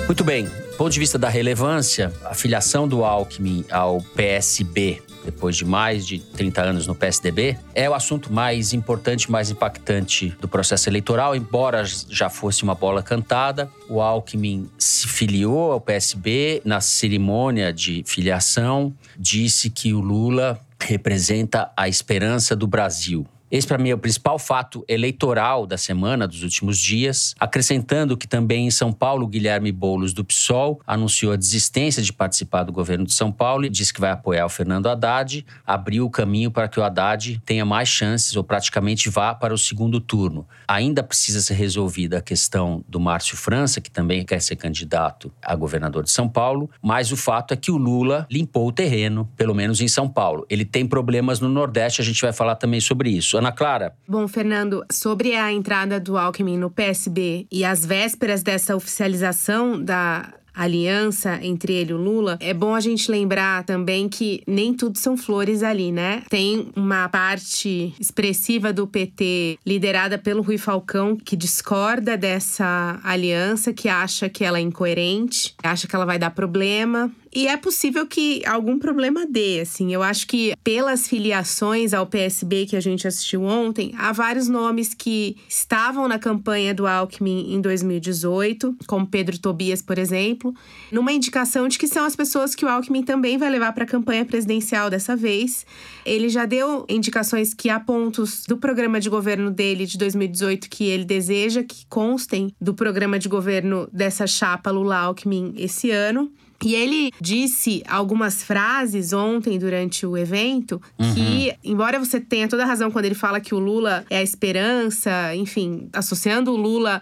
Muito 0.07 0.23
bem, 0.23 0.47
ponto 0.81 0.93
de 0.93 0.99
vista 0.99 1.19
da 1.19 1.29
relevância, 1.29 2.11
a 2.25 2.33
filiação 2.33 2.87
do 2.87 3.05
Alckmin 3.05 3.63
ao 3.69 4.01
PSB 4.15 4.99
depois 5.23 5.55
de 5.55 5.63
mais 5.63 6.07
de 6.07 6.17
30 6.17 6.59
anos 6.59 6.87
no 6.87 6.95
PSDB, 6.95 7.55
é 7.75 7.87
o 7.87 7.93
assunto 7.93 8.33
mais 8.33 8.73
importante, 8.73 9.29
mais 9.29 9.51
impactante 9.51 10.35
do 10.41 10.47
processo 10.47 10.89
eleitoral, 10.89 11.35
embora 11.35 11.83
já 11.85 12.31
fosse 12.31 12.63
uma 12.63 12.73
bola 12.73 13.03
cantada. 13.03 13.69
O 13.87 14.01
Alckmin 14.01 14.67
se 14.79 15.07
filiou 15.07 15.71
ao 15.71 15.79
PSB 15.79 16.63
na 16.65 16.81
cerimônia 16.81 17.71
de 17.71 18.01
filiação, 18.07 18.91
disse 19.15 19.69
que 19.69 19.93
o 19.93 19.99
Lula 19.99 20.59
representa 20.79 21.71
a 21.77 21.87
esperança 21.87 22.55
do 22.55 22.65
Brasil. 22.65 23.27
Esse, 23.51 23.67
para 23.67 23.77
mim, 23.77 23.89
é 23.89 23.93
o 23.93 23.97
principal 23.97 24.39
fato 24.39 24.85
eleitoral 24.87 25.67
da 25.67 25.77
semana, 25.77 26.25
dos 26.25 26.41
últimos 26.41 26.79
dias. 26.79 27.35
Acrescentando 27.37 28.15
que 28.15 28.25
também 28.25 28.65
em 28.65 28.71
São 28.71 28.93
Paulo, 28.93 29.27
Guilherme 29.27 29.73
Boulos, 29.73 30.13
do 30.13 30.23
PSOL, 30.23 30.79
anunciou 30.87 31.33
a 31.33 31.35
desistência 31.35 32.01
de 32.01 32.13
participar 32.13 32.63
do 32.63 32.71
governo 32.71 33.03
de 33.03 33.13
São 33.13 33.29
Paulo 33.29 33.65
e 33.65 33.69
disse 33.69 33.93
que 33.93 33.99
vai 33.99 34.11
apoiar 34.11 34.45
o 34.45 34.49
Fernando 34.49 34.87
Haddad, 34.87 35.45
abriu 35.67 36.05
o 36.05 36.09
caminho 36.09 36.49
para 36.49 36.69
que 36.69 36.79
o 36.79 36.83
Haddad 36.83 37.41
tenha 37.45 37.65
mais 37.65 37.89
chances 37.89 38.37
ou 38.37 38.43
praticamente 38.43 39.09
vá 39.09 39.35
para 39.35 39.53
o 39.53 39.57
segundo 39.57 39.99
turno. 39.99 40.47
Ainda 40.65 41.03
precisa 41.03 41.41
ser 41.41 41.55
resolvida 41.55 42.19
a 42.19 42.21
questão 42.21 42.85
do 42.87 43.01
Márcio 43.01 43.35
França, 43.35 43.81
que 43.81 43.91
também 43.91 44.23
quer 44.23 44.41
ser 44.41 44.55
candidato 44.55 45.29
a 45.41 45.53
governador 45.55 46.03
de 46.03 46.11
São 46.11 46.29
Paulo, 46.29 46.69
mas 46.81 47.11
o 47.11 47.17
fato 47.17 47.53
é 47.53 47.57
que 47.57 47.69
o 47.69 47.75
Lula 47.75 48.25
limpou 48.31 48.65
o 48.65 48.71
terreno, 48.71 49.29
pelo 49.35 49.53
menos 49.53 49.81
em 49.81 49.89
São 49.89 50.07
Paulo. 50.07 50.45
Ele 50.49 50.63
tem 50.63 50.87
problemas 50.87 51.41
no 51.41 51.49
Nordeste, 51.49 51.99
a 51.99 52.05
gente 52.05 52.21
vai 52.21 52.31
falar 52.31 52.55
também 52.55 52.79
sobre 52.79 53.09
isso. 53.09 53.40
Ana 53.41 53.51
Clara. 53.51 53.95
Bom, 54.07 54.27
Fernando, 54.27 54.85
sobre 54.91 55.35
a 55.35 55.51
entrada 55.51 55.99
do 55.99 56.15
Alckmin 56.15 56.59
no 56.59 56.69
PSB 56.69 57.47
e 57.51 57.65
as 57.65 57.83
vésperas 57.83 58.43
dessa 58.43 58.75
oficialização 58.75 59.83
da 59.83 60.31
aliança 60.53 61.39
entre 61.41 61.73
ele 61.73 61.91
e 61.91 61.93
o 61.93 61.97
Lula, 61.97 62.37
é 62.39 62.53
bom 62.53 62.75
a 62.75 62.79
gente 62.79 63.09
lembrar 63.09 63.63
também 63.63 64.07
que 64.07 64.43
nem 64.45 64.73
tudo 64.73 64.97
são 64.99 65.17
flores 65.17 65.63
ali, 65.63 65.91
né? 65.91 66.23
Tem 66.29 66.69
uma 66.75 67.09
parte 67.09 67.95
expressiva 67.99 68.71
do 68.71 68.85
PT 68.85 69.57
liderada 69.65 70.17
pelo 70.17 70.43
Rui 70.43 70.57
Falcão 70.57 71.15
que 71.15 71.35
discorda 71.35 72.17
dessa 72.17 72.99
aliança, 73.03 73.73
que 73.73 73.89
acha 73.89 74.29
que 74.29 74.43
ela 74.43 74.59
é 74.59 74.61
incoerente, 74.61 75.55
acha 75.63 75.87
que 75.87 75.95
ela 75.95 76.05
vai 76.05 76.19
dar 76.19 76.31
problema. 76.31 77.09
E 77.33 77.47
é 77.47 77.55
possível 77.55 78.05
que 78.05 78.41
algum 78.45 78.77
problema 78.77 79.25
dê, 79.25 79.61
assim. 79.61 79.93
Eu 79.93 80.03
acho 80.03 80.27
que 80.27 80.53
pelas 80.63 81.07
filiações 81.07 81.93
ao 81.93 82.05
PSB 82.05 82.65
que 82.65 82.75
a 82.75 82.81
gente 82.81 83.07
assistiu 83.07 83.43
ontem, 83.43 83.93
há 83.97 84.11
vários 84.11 84.49
nomes 84.49 84.93
que 84.93 85.37
estavam 85.47 86.07
na 86.09 86.19
campanha 86.19 86.73
do 86.73 86.85
Alckmin 86.85 87.53
em 87.53 87.61
2018, 87.61 88.75
como 88.85 89.07
Pedro 89.07 89.39
Tobias, 89.39 89.81
por 89.81 89.97
exemplo, 89.97 90.53
numa 90.91 91.13
indicação 91.13 91.67
de 91.69 91.79
que 91.79 91.87
são 91.87 92.05
as 92.05 92.15
pessoas 92.15 92.53
que 92.53 92.65
o 92.65 92.69
Alckmin 92.69 93.03
também 93.03 93.37
vai 93.37 93.49
levar 93.49 93.71
para 93.71 93.85
a 93.85 93.87
campanha 93.87 94.25
presidencial 94.25 94.89
dessa 94.89 95.15
vez. 95.15 95.65
Ele 96.05 96.27
já 96.27 96.45
deu 96.45 96.85
indicações 96.89 97.53
que 97.53 97.69
há 97.69 97.79
pontos 97.79 98.43
do 98.45 98.57
programa 98.57 98.99
de 98.99 99.09
governo 99.09 99.49
dele 99.49 99.85
de 99.85 99.97
2018 99.97 100.69
que 100.69 100.83
ele 100.83 101.05
deseja 101.05 101.63
que 101.63 101.85
constem 101.87 102.53
do 102.59 102.73
programa 102.73 103.17
de 103.17 103.29
governo 103.29 103.87
dessa 103.91 104.27
chapa 104.27 104.69
Lula-Alckmin 104.69 105.53
esse 105.57 105.91
ano. 105.91 106.31
E 106.63 106.75
ele 106.75 107.11
disse 107.19 107.83
algumas 107.87 108.43
frases 108.43 109.13
ontem 109.13 109.57
durante 109.57 110.05
o 110.05 110.17
evento 110.17 110.81
uhum. 110.99 111.13
que, 111.13 111.53
embora 111.63 111.99
você 111.99 112.19
tenha 112.19 112.47
toda 112.47 112.63
a 112.63 112.65
razão 112.65 112.91
quando 112.91 113.05
ele 113.05 113.15
fala 113.15 113.39
que 113.39 113.55
o 113.55 113.59
Lula 113.59 114.05
é 114.09 114.17
a 114.17 114.23
esperança, 114.23 115.35
enfim, 115.35 115.89
associando 115.93 116.51
o 116.51 116.55
Lula 116.55 117.01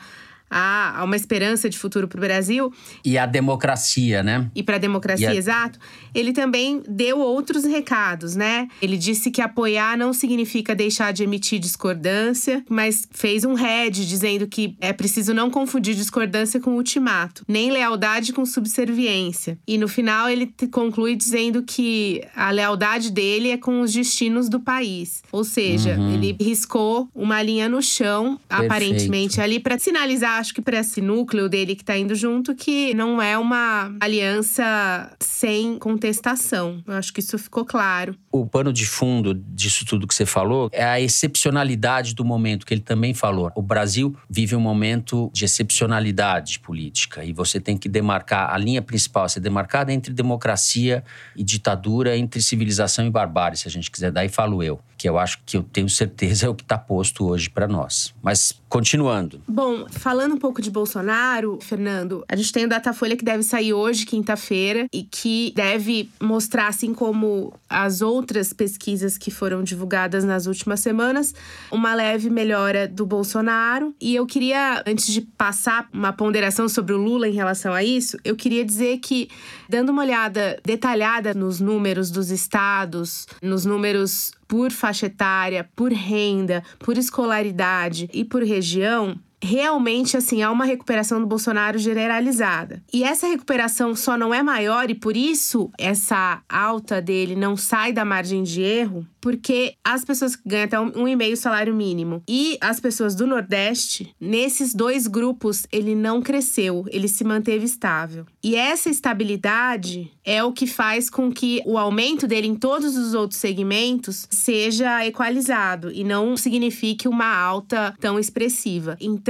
há 0.49 1.01
uma 1.03 1.15
esperança 1.15 1.69
de 1.69 1.77
futuro 1.77 2.07
para 2.07 2.17
o 2.17 2.21
Brasil. 2.21 2.73
E 3.03 3.17
a 3.17 3.25
democracia, 3.25 4.23
né? 4.23 4.49
E 4.55 4.63
para 4.63 4.75
a 4.75 4.79
democracia, 4.79 5.29
a... 5.29 5.35
exato. 5.35 5.79
Ele 6.13 6.33
também 6.33 6.81
deu 6.87 7.19
outros 7.19 7.63
recados, 7.63 8.35
né? 8.35 8.67
Ele 8.81 8.97
disse 8.97 9.29
que 9.29 9.41
apoiar 9.41 9.97
não 9.97 10.13
significa 10.13 10.75
deixar 10.75 11.13
de 11.13 11.23
emitir 11.23 11.59
discordância, 11.59 12.63
mas 12.69 13.07
fez 13.11 13.45
um 13.45 13.53
head 13.53 14.07
dizendo 14.07 14.47
que 14.47 14.75
é 14.81 14.91
preciso 14.91 15.33
não 15.33 15.49
confundir 15.49 15.95
discordância 15.95 16.59
com 16.59 16.71
ultimato, 16.75 17.43
nem 17.47 17.71
lealdade 17.71 18.33
com 18.33 18.45
subserviência. 18.45 19.57
E 19.67 19.77
no 19.77 19.87
final 19.87 20.29
ele 20.29 20.53
conclui 20.71 21.15
dizendo 21.15 21.63
que 21.63 22.23
a 22.35 22.51
lealdade 22.51 23.11
dele 23.11 23.51
é 23.51 23.57
com 23.57 23.81
os 23.81 23.93
destinos 23.93 24.49
do 24.49 24.59
país. 24.59 25.21
Ou 25.31 25.43
seja, 25.43 25.95
uhum. 25.95 26.13
ele 26.13 26.35
riscou 26.39 27.09
uma 27.13 27.41
linha 27.41 27.69
no 27.69 27.81
chão, 27.81 28.39
Perfeito. 28.47 28.71
aparentemente 28.71 29.41
ali 29.41 29.59
para 29.59 29.77
sinalizar 29.77 30.38
acho 30.39 30.53
que 30.53 30.61
para 30.61 30.79
esse 30.79 31.01
núcleo 31.01 31.49
dele 31.49 31.75
que 31.75 31.83
está 31.83 31.97
indo 31.97 32.15
junto, 32.15 32.55
que 32.55 32.93
não 32.93 33.21
é 33.21 33.37
uma 33.37 33.93
aliança 33.99 35.15
sem 35.19 35.77
contestação. 35.77 36.81
Eu 36.87 36.93
acho 36.93 37.13
que 37.13 37.19
isso 37.19 37.37
ficou 37.37 37.65
claro. 37.65 38.15
O 38.31 38.45
pano 38.45 38.71
de 38.71 38.85
fundo 38.85 39.33
disso 39.33 39.85
tudo 39.85 40.07
que 40.07 40.15
você 40.15 40.25
falou 40.25 40.69
é 40.71 40.83
a 40.83 40.99
excepcionalidade 40.99 42.15
do 42.15 42.23
momento 42.23 42.65
que 42.65 42.73
ele 42.73 42.81
também 42.81 43.13
falou. 43.13 43.51
O 43.55 43.61
Brasil 43.61 44.15
vive 44.29 44.55
um 44.55 44.59
momento 44.59 45.29
de 45.33 45.45
excepcionalidade 45.45 46.59
política 46.59 47.23
e 47.23 47.33
você 47.33 47.59
tem 47.59 47.77
que 47.77 47.89
demarcar 47.89 48.53
a 48.53 48.57
linha 48.57 48.81
principal 48.81 49.25
a 49.25 49.29
ser 49.29 49.39
demarcada 49.39 49.91
entre 49.91 50.13
democracia 50.13 51.03
e 51.35 51.43
ditadura, 51.43 52.17
entre 52.17 52.41
civilização 52.41 53.05
e 53.05 53.09
barbárie, 53.09 53.57
se 53.57 53.67
a 53.67 53.71
gente 53.71 53.91
quiser. 53.91 54.11
Daí 54.11 54.29
falo 54.29 54.63
eu, 54.63 54.79
que 54.99 55.07
eu 55.07 55.17
acho 55.17 55.39
que 55.45 55.55
eu 55.55 55.63
tenho 55.63 55.87
certeza 55.87 56.45
é 56.45 56.49
o 56.49 56.53
que 56.53 56.61
está 56.61 56.77
posto 56.77 57.25
hoje 57.25 57.49
para 57.49 57.69
nós. 57.69 58.13
Mas 58.21 58.53
continuando. 58.67 59.41
Bom, 59.47 59.87
falando 59.89 60.35
um 60.35 60.37
pouco 60.37 60.61
de 60.61 60.69
Bolsonaro, 60.69 61.57
Fernando, 61.61 62.23
a 62.27 62.35
gente 62.35 62.51
tem 62.51 62.65
o 62.65 62.69
Datafolha 62.69 63.15
que 63.15 63.23
deve 63.23 63.41
sair 63.41 63.73
hoje, 63.73 64.05
quinta-feira, 64.05 64.87
e 64.93 65.03
que 65.03 65.53
deve 65.55 66.09
mostrar, 66.21 66.67
assim 66.67 66.93
como 66.93 67.53
as 67.69 68.01
outras 68.01 68.51
pesquisas 68.51 69.17
que 69.17 69.31
foram 69.31 69.63
divulgadas 69.63 70.25
nas 70.25 70.45
últimas 70.45 70.81
semanas, 70.81 71.33
uma 71.71 71.95
leve 71.95 72.29
melhora 72.29 72.85
do 72.85 73.05
Bolsonaro. 73.05 73.95
E 74.01 74.13
eu 74.13 74.25
queria, 74.27 74.83
antes 74.85 75.07
de 75.07 75.21
passar 75.21 75.87
uma 75.93 76.11
ponderação 76.11 76.67
sobre 76.67 76.93
o 76.93 76.97
Lula 76.97 77.27
em 77.27 77.33
relação 77.33 77.73
a 77.73 77.81
isso, 77.81 78.17
eu 78.25 78.35
queria 78.35 78.65
dizer 78.65 78.97
que, 78.97 79.29
dando 79.69 79.93
uma 79.93 80.03
olhada 80.03 80.59
detalhada 80.65 81.33
nos 81.33 81.61
números 81.61 82.11
dos 82.11 82.29
estados, 82.29 83.25
nos 83.41 83.63
números 83.63 84.33
por 84.49 84.71
faixa 84.71 85.05
etária, 85.05 85.69
por 85.75 85.93
renda, 85.93 86.63
por 86.79 86.97
escolaridade 86.97 88.09
e 88.11 88.25
por 88.25 88.43
região, 88.43 89.15
realmente 89.41 90.17
assim 90.17 90.41
há 90.41 90.51
uma 90.51 90.65
recuperação 90.65 91.19
do 91.19 91.27
Bolsonaro 91.27 91.77
generalizada. 91.77 92.83
E 92.93 93.03
essa 93.03 93.27
recuperação 93.27 93.95
só 93.95 94.17
não 94.17 94.33
é 94.33 94.43
maior 94.43 94.89
e 94.89 94.95
por 94.95 95.15
isso 95.15 95.71
essa 95.77 96.41
alta 96.47 97.01
dele 97.01 97.35
não 97.35 97.55
sai 97.55 97.93
da 97.93 98.03
margem 98.03 98.43
de 98.43 98.61
erro, 98.61 99.05
porque 99.21 99.75
as 99.83 100.03
pessoas 100.03 100.35
que 100.35 100.47
ganham 100.47 100.65
até 100.65 100.79
um, 100.79 101.07
e 101.07 101.15
meio 101.15 101.37
salário 101.37 101.73
mínimo 101.73 102.23
e 102.27 102.57
as 102.61 102.79
pessoas 102.79 103.15
do 103.15 103.27
Nordeste, 103.27 104.13
nesses 104.19 104.73
dois 104.73 105.07
grupos 105.07 105.65
ele 105.71 105.95
não 105.95 106.21
cresceu, 106.21 106.85
ele 106.89 107.07
se 107.07 107.23
manteve 107.23 107.65
estável. 107.65 108.25
E 108.43 108.55
essa 108.55 108.89
estabilidade 108.89 110.11
é 110.23 110.43
o 110.43 110.51
que 110.51 110.67
faz 110.67 111.09
com 111.09 111.31
que 111.31 111.61
o 111.65 111.77
aumento 111.77 112.27
dele 112.27 112.47
em 112.47 112.55
todos 112.55 112.95
os 112.95 113.13
outros 113.13 113.39
segmentos 113.39 114.27
seja 114.29 115.05
equalizado 115.05 115.91
e 115.91 116.03
não 116.03 116.37
signifique 116.37 117.07
uma 117.07 117.35
alta 117.35 117.93
tão 117.99 118.19
expressiva. 118.19 118.97
Então, 118.99 119.28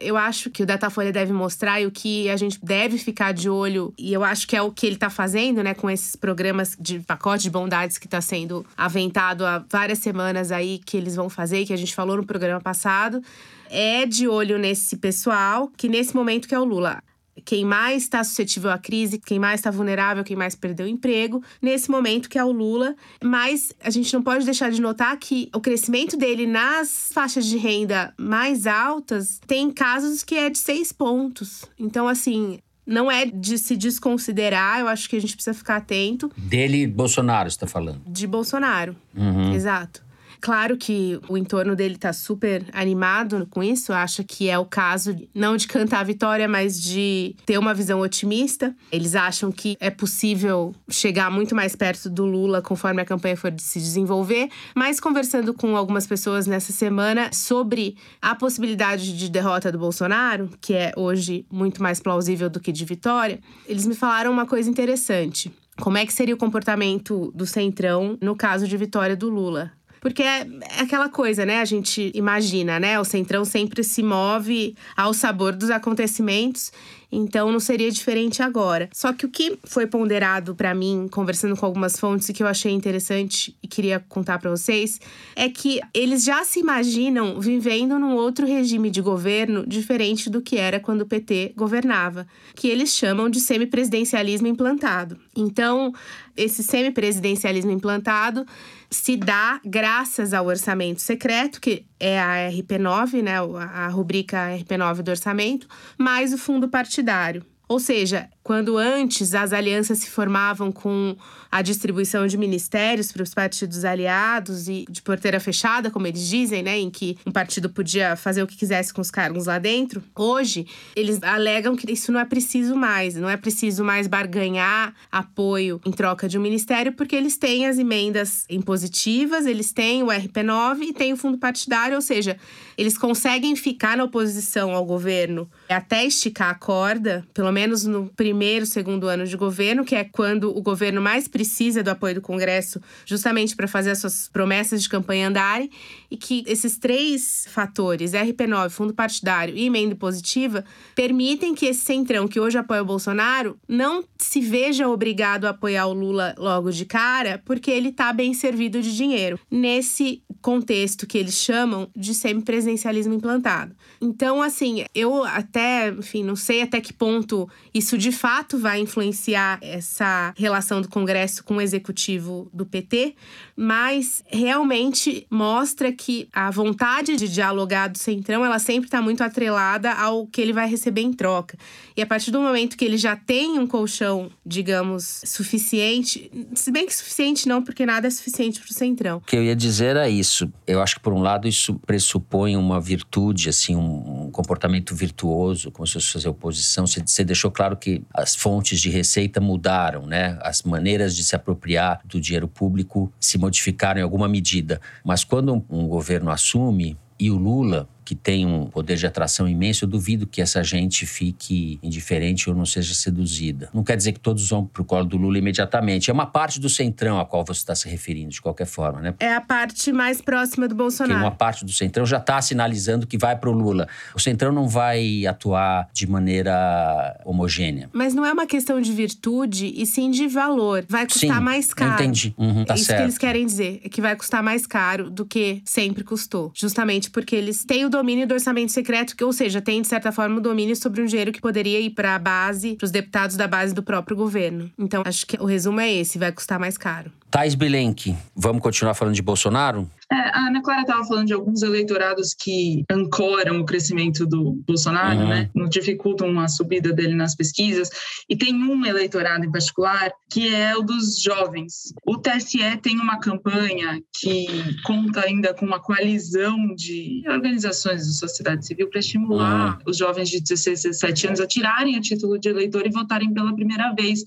eu 0.00 0.16
acho 0.16 0.50
que 0.50 0.62
o 0.62 0.66
Datafolha 0.66 1.12
deve 1.12 1.32
mostrar 1.32 1.80
e 1.80 1.86
o 1.86 1.90
que 1.90 2.28
a 2.28 2.36
gente 2.36 2.58
deve 2.62 2.98
ficar 2.98 3.32
de 3.32 3.48
olho, 3.48 3.92
e 3.98 4.12
eu 4.12 4.24
acho 4.24 4.46
que 4.46 4.56
é 4.56 4.62
o 4.62 4.70
que 4.70 4.86
ele 4.86 4.96
está 4.96 5.10
fazendo, 5.10 5.62
né, 5.62 5.74
com 5.74 5.88
esses 5.88 6.16
programas 6.16 6.76
de 6.78 7.00
pacote 7.00 7.44
de 7.44 7.50
bondades 7.50 7.98
que 7.98 8.06
está 8.06 8.20
sendo 8.20 8.64
aventado 8.76 9.46
há 9.46 9.64
várias 9.70 9.98
semanas 9.98 10.52
aí 10.52 10.80
que 10.84 10.96
eles 10.96 11.16
vão 11.16 11.28
fazer, 11.28 11.64
que 11.64 11.72
a 11.72 11.76
gente 11.76 11.94
falou 11.94 12.16
no 12.16 12.26
programa 12.26 12.60
passado, 12.60 13.22
é 13.70 14.06
de 14.06 14.26
olho 14.26 14.58
nesse 14.58 14.96
pessoal, 14.96 15.70
que 15.76 15.88
nesse 15.88 16.14
momento 16.14 16.48
que 16.48 16.54
é 16.54 16.58
o 16.58 16.64
Lula. 16.64 17.02
Quem 17.48 17.64
mais 17.64 18.02
está 18.02 18.22
suscetível 18.22 18.70
à 18.70 18.76
crise, 18.76 19.18
quem 19.18 19.38
mais 19.38 19.60
está 19.60 19.70
vulnerável, 19.70 20.22
quem 20.22 20.36
mais 20.36 20.54
perdeu 20.54 20.84
o 20.84 20.88
emprego, 20.88 21.42
nesse 21.62 21.90
momento 21.90 22.28
que 22.28 22.38
é 22.38 22.44
o 22.44 22.52
Lula. 22.52 22.94
Mas 23.24 23.72
a 23.82 23.88
gente 23.88 24.12
não 24.12 24.22
pode 24.22 24.44
deixar 24.44 24.70
de 24.70 24.82
notar 24.82 25.16
que 25.16 25.48
o 25.54 25.58
crescimento 25.58 26.14
dele 26.14 26.46
nas 26.46 27.08
faixas 27.10 27.46
de 27.46 27.56
renda 27.56 28.12
mais 28.18 28.66
altas 28.66 29.40
tem 29.46 29.70
casos 29.70 30.22
que 30.22 30.34
é 30.34 30.50
de 30.50 30.58
seis 30.58 30.92
pontos. 30.92 31.64
Então, 31.78 32.06
assim, 32.06 32.58
não 32.86 33.10
é 33.10 33.24
de 33.24 33.56
se 33.56 33.78
desconsiderar, 33.78 34.80
eu 34.80 34.86
acho 34.86 35.08
que 35.08 35.16
a 35.16 35.20
gente 35.20 35.34
precisa 35.34 35.54
ficar 35.54 35.76
atento. 35.76 36.30
Dele, 36.36 36.86
Bolsonaro, 36.86 37.48
está 37.48 37.66
falando? 37.66 38.02
De 38.06 38.26
Bolsonaro, 38.26 38.94
uhum. 39.16 39.54
exato. 39.54 40.06
Claro 40.40 40.76
que 40.76 41.20
o 41.28 41.36
entorno 41.36 41.74
dele 41.74 41.96
tá 41.96 42.12
super 42.12 42.64
animado 42.72 43.46
com 43.50 43.62
isso, 43.62 43.92
acha 43.92 44.22
que 44.22 44.48
é 44.48 44.58
o 44.58 44.64
caso 44.64 45.16
não 45.34 45.56
de 45.56 45.66
cantar 45.66 46.00
a 46.00 46.04
vitória, 46.04 46.48
mas 46.48 46.80
de 46.80 47.34
ter 47.44 47.58
uma 47.58 47.74
visão 47.74 48.00
otimista. 48.00 48.74
Eles 48.92 49.14
acham 49.14 49.50
que 49.50 49.76
é 49.80 49.90
possível 49.90 50.74
chegar 50.88 51.30
muito 51.30 51.54
mais 51.54 51.74
perto 51.74 52.08
do 52.08 52.24
Lula 52.24 52.62
conforme 52.62 53.02
a 53.02 53.04
campanha 53.04 53.36
for 53.36 53.52
se 53.58 53.80
desenvolver. 53.80 54.48
Mas 54.74 55.00
conversando 55.00 55.52
com 55.52 55.76
algumas 55.76 56.06
pessoas 56.06 56.46
nessa 56.46 56.72
semana 56.72 57.30
sobre 57.32 57.96
a 58.22 58.34
possibilidade 58.34 59.16
de 59.16 59.28
derrota 59.28 59.72
do 59.72 59.78
Bolsonaro, 59.78 60.50
que 60.60 60.74
é 60.74 60.92
hoje 60.96 61.46
muito 61.50 61.82
mais 61.82 62.00
plausível 62.00 62.48
do 62.48 62.60
que 62.60 62.70
de 62.70 62.84
vitória, 62.84 63.40
eles 63.66 63.86
me 63.86 63.94
falaram 63.94 64.30
uma 64.30 64.46
coisa 64.46 64.70
interessante. 64.70 65.52
Como 65.80 65.96
é 65.96 66.04
que 66.04 66.12
seria 66.12 66.34
o 66.34 66.38
comportamento 66.38 67.32
do 67.34 67.46
Centrão 67.46 68.18
no 68.20 68.34
caso 68.34 68.66
de 68.66 68.76
vitória 68.76 69.16
do 69.16 69.28
Lula? 69.28 69.77
Porque 70.00 70.22
é, 70.22 70.40
é, 70.40 70.80
aquela 70.80 71.08
coisa, 71.08 71.44
né? 71.44 71.60
A 71.60 71.64
gente 71.64 72.10
imagina, 72.14 72.78
né? 72.78 72.98
O 72.98 73.04
Centrão 73.04 73.44
sempre 73.44 73.82
se 73.82 74.02
move 74.02 74.74
ao 74.96 75.12
sabor 75.12 75.54
dos 75.54 75.70
acontecimentos 75.70 76.72
então 77.10 77.50
não 77.50 77.60
seria 77.60 77.90
diferente 77.90 78.42
agora. 78.42 78.88
Só 78.92 79.12
que 79.12 79.24
o 79.24 79.28
que 79.28 79.58
foi 79.64 79.86
ponderado 79.86 80.54
para 80.54 80.74
mim, 80.74 81.08
conversando 81.10 81.56
com 81.56 81.64
algumas 81.64 81.98
fontes 81.98 82.28
e 82.28 82.32
que 82.32 82.42
eu 82.42 82.46
achei 82.46 82.72
interessante 82.72 83.56
e 83.62 83.68
queria 83.68 84.04
contar 84.08 84.38
para 84.38 84.50
vocês, 84.50 85.00
é 85.34 85.48
que 85.48 85.80
eles 85.94 86.24
já 86.24 86.44
se 86.44 86.60
imaginam 86.60 87.40
vivendo 87.40 87.98
num 87.98 88.14
outro 88.14 88.46
regime 88.46 88.90
de 88.90 89.00
governo 89.00 89.66
diferente 89.66 90.28
do 90.28 90.42
que 90.42 90.56
era 90.56 90.78
quando 90.78 91.02
o 91.02 91.06
PT 91.06 91.54
governava, 91.56 92.26
que 92.54 92.68
eles 92.68 92.94
chamam 92.94 93.30
de 93.30 93.40
semipresidencialismo 93.40 94.46
implantado. 94.46 95.18
Então, 95.34 95.92
esse 96.36 96.62
semipresidencialismo 96.62 97.70
implantado 97.70 98.46
se 98.90 99.16
dá 99.16 99.60
graças 99.64 100.32
ao 100.32 100.46
orçamento 100.46 101.00
secreto, 101.00 101.60
que 101.60 101.84
é 102.00 102.20
a 102.20 102.50
RP9, 102.50 103.22
né, 103.22 103.36
a 103.38 103.88
rubrica 103.88 104.50
RP9 104.56 105.02
do 105.02 105.10
orçamento, 105.10 105.66
mais 105.96 106.32
o 106.32 106.38
fundo 106.38 106.68
partidário. 106.68 107.44
Ou 107.68 107.78
seja, 107.78 108.28
quando 108.48 108.78
antes 108.78 109.34
as 109.34 109.52
alianças 109.52 109.98
se 109.98 110.08
formavam 110.08 110.72
com 110.72 111.14
a 111.52 111.60
distribuição 111.60 112.26
de 112.26 112.38
ministérios 112.38 113.12
para 113.12 113.22
os 113.22 113.34
partidos 113.34 113.84
aliados 113.84 114.68
e 114.68 114.86
de 114.88 115.02
porteira 115.02 115.38
fechada, 115.38 115.90
como 115.90 116.06
eles 116.06 116.26
dizem, 116.26 116.62
né, 116.62 116.78
em 116.78 116.88
que 116.88 117.18
um 117.26 117.30
partido 117.30 117.68
podia 117.68 118.16
fazer 118.16 118.42
o 118.42 118.46
que 118.46 118.56
quisesse 118.56 118.92
com 118.92 119.02
os 119.02 119.10
cargos 119.10 119.44
lá 119.46 119.58
dentro. 119.58 120.02
Hoje, 120.16 120.66
eles 120.96 121.22
alegam 121.22 121.76
que 121.76 121.92
isso 121.92 122.10
não 122.10 122.20
é 122.20 122.24
preciso 122.24 122.74
mais, 122.74 123.16
não 123.16 123.28
é 123.28 123.36
preciso 123.36 123.84
mais 123.84 124.06
barganhar 124.06 124.94
apoio 125.12 125.78
em 125.84 125.92
troca 125.92 126.26
de 126.26 126.38
um 126.38 126.40
ministério, 126.40 126.92
porque 126.92 127.16
eles 127.16 127.36
têm 127.36 127.66
as 127.66 127.78
emendas 127.78 128.46
impositivas, 128.48 129.44
eles 129.44 129.72
têm 129.72 130.02
o 130.02 130.06
RP9 130.06 130.80
e 130.84 130.92
têm 130.94 131.12
o 131.12 131.18
fundo 131.18 131.36
partidário, 131.36 131.96
ou 131.96 132.02
seja, 132.02 132.38
eles 132.78 132.96
conseguem 132.96 133.54
ficar 133.56 133.96
na 133.96 134.04
oposição 134.04 134.72
ao 134.72 134.86
governo 134.86 135.50
até 135.68 136.04
esticar 136.04 136.48
a 136.50 136.54
corda, 136.54 137.26
pelo 137.34 137.52
menos 137.52 137.84
no 137.84 138.06
primeiro 138.16 138.37
primeiro, 138.38 138.64
segundo 138.66 139.08
ano 139.08 139.26
de 139.26 139.36
governo, 139.36 139.84
que 139.84 139.96
é 139.96 140.04
quando 140.04 140.56
o 140.56 140.62
governo 140.62 141.02
mais 141.02 141.26
precisa 141.26 141.82
do 141.82 141.88
apoio 141.88 142.14
do 142.14 142.20
Congresso, 142.20 142.80
justamente 143.04 143.56
para 143.56 143.66
fazer 143.66 143.90
as 143.90 143.98
suas 143.98 144.28
promessas 144.28 144.80
de 144.80 144.88
campanha 144.88 145.26
andarem, 145.26 145.68
e 146.08 146.16
que 146.16 146.44
esses 146.46 146.78
três 146.78 147.48
fatores, 147.50 148.12
RP9, 148.12 148.70
fundo 148.70 148.94
partidário 148.94 149.56
e 149.56 149.66
emenda 149.66 149.96
positiva, 149.96 150.64
permitem 150.94 151.52
que 151.52 151.66
esse 151.66 151.80
centrão 151.80 152.28
que 152.28 152.38
hoje 152.38 152.56
apoia 152.56 152.80
o 152.80 152.84
Bolsonaro 152.84 153.58
não 153.66 154.04
se 154.16 154.40
veja 154.40 154.88
obrigado 154.88 155.46
a 155.46 155.50
apoiar 155.50 155.88
o 155.88 155.92
Lula 155.92 156.32
logo 156.38 156.70
de 156.70 156.84
cara, 156.84 157.42
porque 157.44 157.72
ele 157.72 157.88
está 157.88 158.12
bem 158.12 158.32
servido 158.32 158.80
de 158.80 158.96
dinheiro. 158.96 159.36
Nesse 159.50 160.22
contexto 160.40 161.06
que 161.06 161.18
eles 161.18 161.34
chamam 161.34 161.90
de 161.96 162.14
semipresidencialismo 162.14 163.14
implantado. 163.14 163.74
Então, 164.00 164.40
assim, 164.40 164.84
eu 164.94 165.24
até, 165.24 165.88
enfim, 165.88 166.22
não 166.22 166.36
sei 166.36 166.62
até 166.62 166.80
que 166.80 166.92
ponto 166.92 167.48
isso 167.74 167.98
de 167.98 168.12
fato 168.12 168.27
fato 168.28 168.58
vai 168.58 168.78
influenciar 168.78 169.58
essa 169.62 170.34
relação 170.36 170.82
do 170.82 170.88
Congresso 170.90 171.42
com 171.42 171.56
o 171.56 171.62
executivo 171.62 172.46
do 172.52 172.66
PT, 172.66 173.14
mas 173.56 174.22
realmente 174.26 175.26
mostra 175.30 175.90
que 175.90 176.28
a 176.30 176.50
vontade 176.50 177.16
de 177.16 177.26
dialogar 177.26 177.88
do 177.88 177.96
Centrão, 177.96 178.44
ela 178.44 178.58
sempre 178.58 178.86
está 178.86 179.00
muito 179.00 179.24
atrelada 179.24 179.92
ao 179.92 180.26
que 180.26 180.42
ele 180.42 180.52
vai 180.52 180.68
receber 180.68 181.00
em 181.00 181.10
troca. 181.10 181.56
E 181.96 182.02
a 182.02 182.06
partir 182.06 182.30
do 182.30 182.38
momento 182.38 182.76
que 182.76 182.84
ele 182.84 182.98
já 182.98 183.16
tem 183.16 183.58
um 183.58 183.66
colchão, 183.66 184.30
digamos, 184.44 185.22
suficiente, 185.24 186.30
se 186.54 186.70
bem 186.70 186.84
que 186.84 186.94
suficiente 186.94 187.48
não, 187.48 187.62
porque 187.62 187.86
nada 187.86 188.08
é 188.08 188.10
suficiente 188.10 188.60
para 188.60 188.70
o 188.70 188.74
Centrão. 188.74 189.16
O 189.16 189.20
que 189.22 189.36
eu 189.36 189.42
ia 189.42 189.56
dizer 189.56 189.96
é 189.96 190.10
isso. 190.10 190.52
Eu 190.66 190.82
acho 190.82 190.96
que, 190.96 191.00
por 191.00 191.14
um 191.14 191.22
lado, 191.22 191.48
isso 191.48 191.80
pressupõe 191.86 192.58
uma 192.58 192.78
virtude, 192.78 193.48
assim, 193.48 193.74
um 193.74 194.17
comportamento 194.28 194.94
virtuoso, 194.94 195.70
como 195.70 195.86
se 195.86 195.94
fosse 195.94 196.12
fazer 196.12 196.28
oposição. 196.28 196.86
Você 196.86 197.24
deixou 197.24 197.50
claro 197.50 197.76
que 197.76 198.02
as 198.12 198.34
fontes 198.34 198.80
de 198.80 198.90
receita 198.90 199.40
mudaram, 199.40 200.06
né? 200.06 200.38
As 200.42 200.62
maneiras 200.62 201.14
de 201.16 201.24
se 201.24 201.34
apropriar 201.34 202.00
do 202.04 202.20
dinheiro 202.20 202.48
público 202.48 203.12
se 203.20 203.38
modificaram 203.38 204.00
em 204.00 204.02
alguma 204.02 204.28
medida. 204.28 204.80
Mas 205.04 205.24
quando 205.24 205.64
um 205.68 205.88
governo 205.88 206.30
assume, 206.30 206.96
e 207.20 207.30
o 207.30 207.36
Lula 207.36 207.88
que 208.08 208.14
tem 208.14 208.46
um 208.46 208.64
poder 208.64 208.96
de 208.96 209.06
atração 209.06 209.46
imenso, 209.46 209.84
eu 209.84 209.88
duvido 209.88 210.26
que 210.26 210.40
essa 210.40 210.64
gente 210.64 211.04
fique 211.04 211.78
indiferente 211.82 212.48
ou 212.48 212.56
não 212.56 212.64
seja 212.64 212.94
seduzida. 212.94 213.68
Não 213.74 213.84
quer 213.84 213.98
dizer 213.98 214.12
que 214.12 214.18
todos 214.18 214.48
vão 214.48 214.64
pro 214.64 214.82
colo 214.82 215.04
do 215.04 215.18
Lula 215.18 215.36
imediatamente. 215.36 216.08
É 216.08 216.12
uma 216.14 216.24
parte 216.24 216.58
do 216.58 216.70
centrão 216.70 217.20
a 217.20 217.26
qual 217.26 217.44
você 217.44 217.58
está 217.58 217.74
se 217.74 217.86
referindo, 217.86 218.30
de 218.30 218.40
qualquer 218.40 218.64
forma, 218.64 219.02
né? 219.02 219.14
É 219.20 219.34
a 219.34 219.42
parte 219.42 219.92
mais 219.92 220.22
próxima 220.22 220.66
do 220.66 220.74
Bolsonaro. 220.74 221.20
Que 221.20 221.26
uma 221.26 221.30
parte 221.30 221.66
do 221.66 221.70
centrão 221.70 222.06
já 222.06 222.16
está 222.16 222.40
sinalizando 222.40 223.06
que 223.06 223.18
vai 223.18 223.36
pro 223.36 223.52
Lula. 223.52 223.86
O 224.14 224.18
centrão 224.18 224.52
não 224.52 224.66
vai 224.66 225.26
atuar 225.26 225.86
de 225.92 226.06
maneira 226.06 227.20
homogênea. 227.26 227.90
Mas 227.92 228.14
não 228.14 228.24
é 228.24 228.32
uma 228.32 228.46
questão 228.46 228.80
de 228.80 228.90
virtude, 228.90 229.70
e 229.76 229.84
sim 229.84 230.10
de 230.10 230.26
valor. 230.26 230.82
Vai 230.88 231.04
custar 231.04 231.36
sim, 231.36 231.44
mais 231.44 231.74
caro. 231.74 231.92
Entendi. 231.92 232.34
Uhum, 232.38 232.64
tá 232.64 232.74
Isso 232.74 232.84
certo. 232.84 233.00
que 233.00 233.04
eles 233.04 233.18
querem 233.18 233.44
dizer. 233.44 233.82
É 233.84 233.88
que 233.90 234.00
vai 234.00 234.16
custar 234.16 234.42
mais 234.42 234.66
caro 234.66 235.10
do 235.10 235.26
que 235.26 235.60
sempre 235.66 236.02
custou. 236.02 236.50
Justamente 236.54 237.10
porque 237.10 237.36
eles 237.36 237.66
têm 237.66 237.84
o 237.84 237.90
domínio 237.98 238.26
do 238.26 238.34
orçamento 238.34 238.70
secreto, 238.70 239.16
que, 239.16 239.24
ou 239.24 239.32
seja, 239.32 239.60
tem, 239.60 239.82
de 239.82 239.88
certa 239.88 240.12
forma, 240.12 240.38
o 240.38 240.40
domínio 240.40 240.76
sobre 240.76 241.02
um 241.02 241.04
dinheiro 241.04 241.32
que 241.32 241.40
poderia 241.40 241.80
ir 241.80 241.90
para 241.90 242.14
a 242.14 242.18
base, 242.18 242.76
para 242.76 242.84
os 242.84 242.90
deputados 242.90 243.36
da 243.36 243.48
base 243.48 243.74
do 243.74 243.82
próprio 243.82 244.16
governo. 244.16 244.70
Então, 244.78 245.02
acho 245.04 245.26
que 245.26 245.36
o 245.40 245.44
resumo 245.44 245.80
é 245.80 245.92
esse: 245.92 246.18
vai 246.18 246.30
custar 246.30 246.58
mais 246.58 246.78
caro. 246.78 247.10
Thais 247.30 247.54
Bilenque, 247.54 248.16
vamos 248.34 248.62
continuar 248.62 248.94
falando 248.94 249.14
de 249.14 249.22
Bolsonaro? 249.22 249.88
É, 250.10 250.16
a 250.16 250.46
Ana 250.46 250.62
Clara 250.62 250.80
estava 250.80 251.04
falando 251.04 251.26
de 251.26 251.34
alguns 251.34 251.62
eleitorados 251.62 252.34
que 252.34 252.82
ancoram 252.90 253.60
o 253.60 253.66
crescimento 253.66 254.26
do 254.26 254.52
Bolsonaro, 254.66 255.20
uhum. 255.20 255.28
né? 255.28 255.50
Dificultam 255.68 256.40
a 256.40 256.48
subida 256.48 256.92
dele 256.92 257.14
nas 257.14 257.34
pesquisas. 257.34 257.90
E 258.28 258.36
tem 258.36 258.54
um 258.54 258.86
eleitorado 258.86 259.44
em 259.44 259.50
particular 259.50 260.10
que 260.30 260.54
é 260.54 260.74
o 260.76 260.82
dos 260.82 261.20
jovens. 261.22 261.92
O 262.06 262.16
TSE 262.16 262.76
tem 262.82 262.98
uma 262.98 263.20
campanha 263.20 264.00
que 264.18 264.46
conta 264.82 265.20
ainda 265.26 265.52
com 265.52 265.66
uma 265.66 265.80
coalizão 265.80 266.74
de 266.74 267.22
organizações 267.28 268.06
da 268.06 268.12
sociedade 268.12 268.66
civil 268.66 268.88
para 268.88 269.00
estimular 269.00 269.76
uhum. 269.76 269.82
os 269.86 269.98
jovens 269.98 270.30
de 270.30 270.40
16, 270.40 270.84
17 270.84 271.26
anos 271.26 271.40
a 271.40 271.46
tirarem 271.46 271.98
o 271.98 272.00
título 272.00 272.38
de 272.38 272.48
eleitor 272.48 272.86
e 272.86 272.90
votarem 272.90 273.32
pela 273.34 273.54
primeira 273.54 273.92
vez 273.94 274.24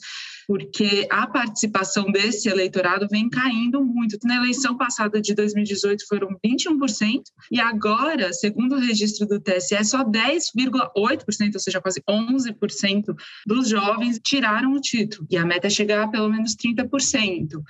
porque 0.48 1.08
a 1.10 1.28
participação 1.28 2.12
desse 2.12 2.50
eleitorado 2.50 3.08
vem 3.10 3.30
caindo 3.30 3.84
muito. 3.84 4.18
Na 4.24 4.38
eleição 4.38 4.78
passada 4.78 5.22
de 5.22 5.34
2018 5.34 6.06
foram 6.08 6.30
21%, 6.46 7.22
e 7.52 7.60
agora, 7.60 8.32
segundo 8.34 8.76
o 8.76 8.80
registro 8.80 9.28
do 9.28 9.40
TSE, 9.40 9.84
só 9.84 10.04
10,8%, 10.04 11.54
ou 11.54 11.60
seja, 11.60 11.82
quase 11.82 12.02
11% 12.10 13.16
dos 13.46 13.70
jovens 13.70 14.20
tiraram 14.24 14.74
o 14.74 14.82
título. 14.82 15.28
E 15.30 15.38
a 15.38 15.46
meta 15.46 15.68
é 15.68 15.70
chegar 15.70 16.04
a 16.04 16.08
pelo 16.08 16.30
menos 16.30 16.56
30%. 16.56 17.62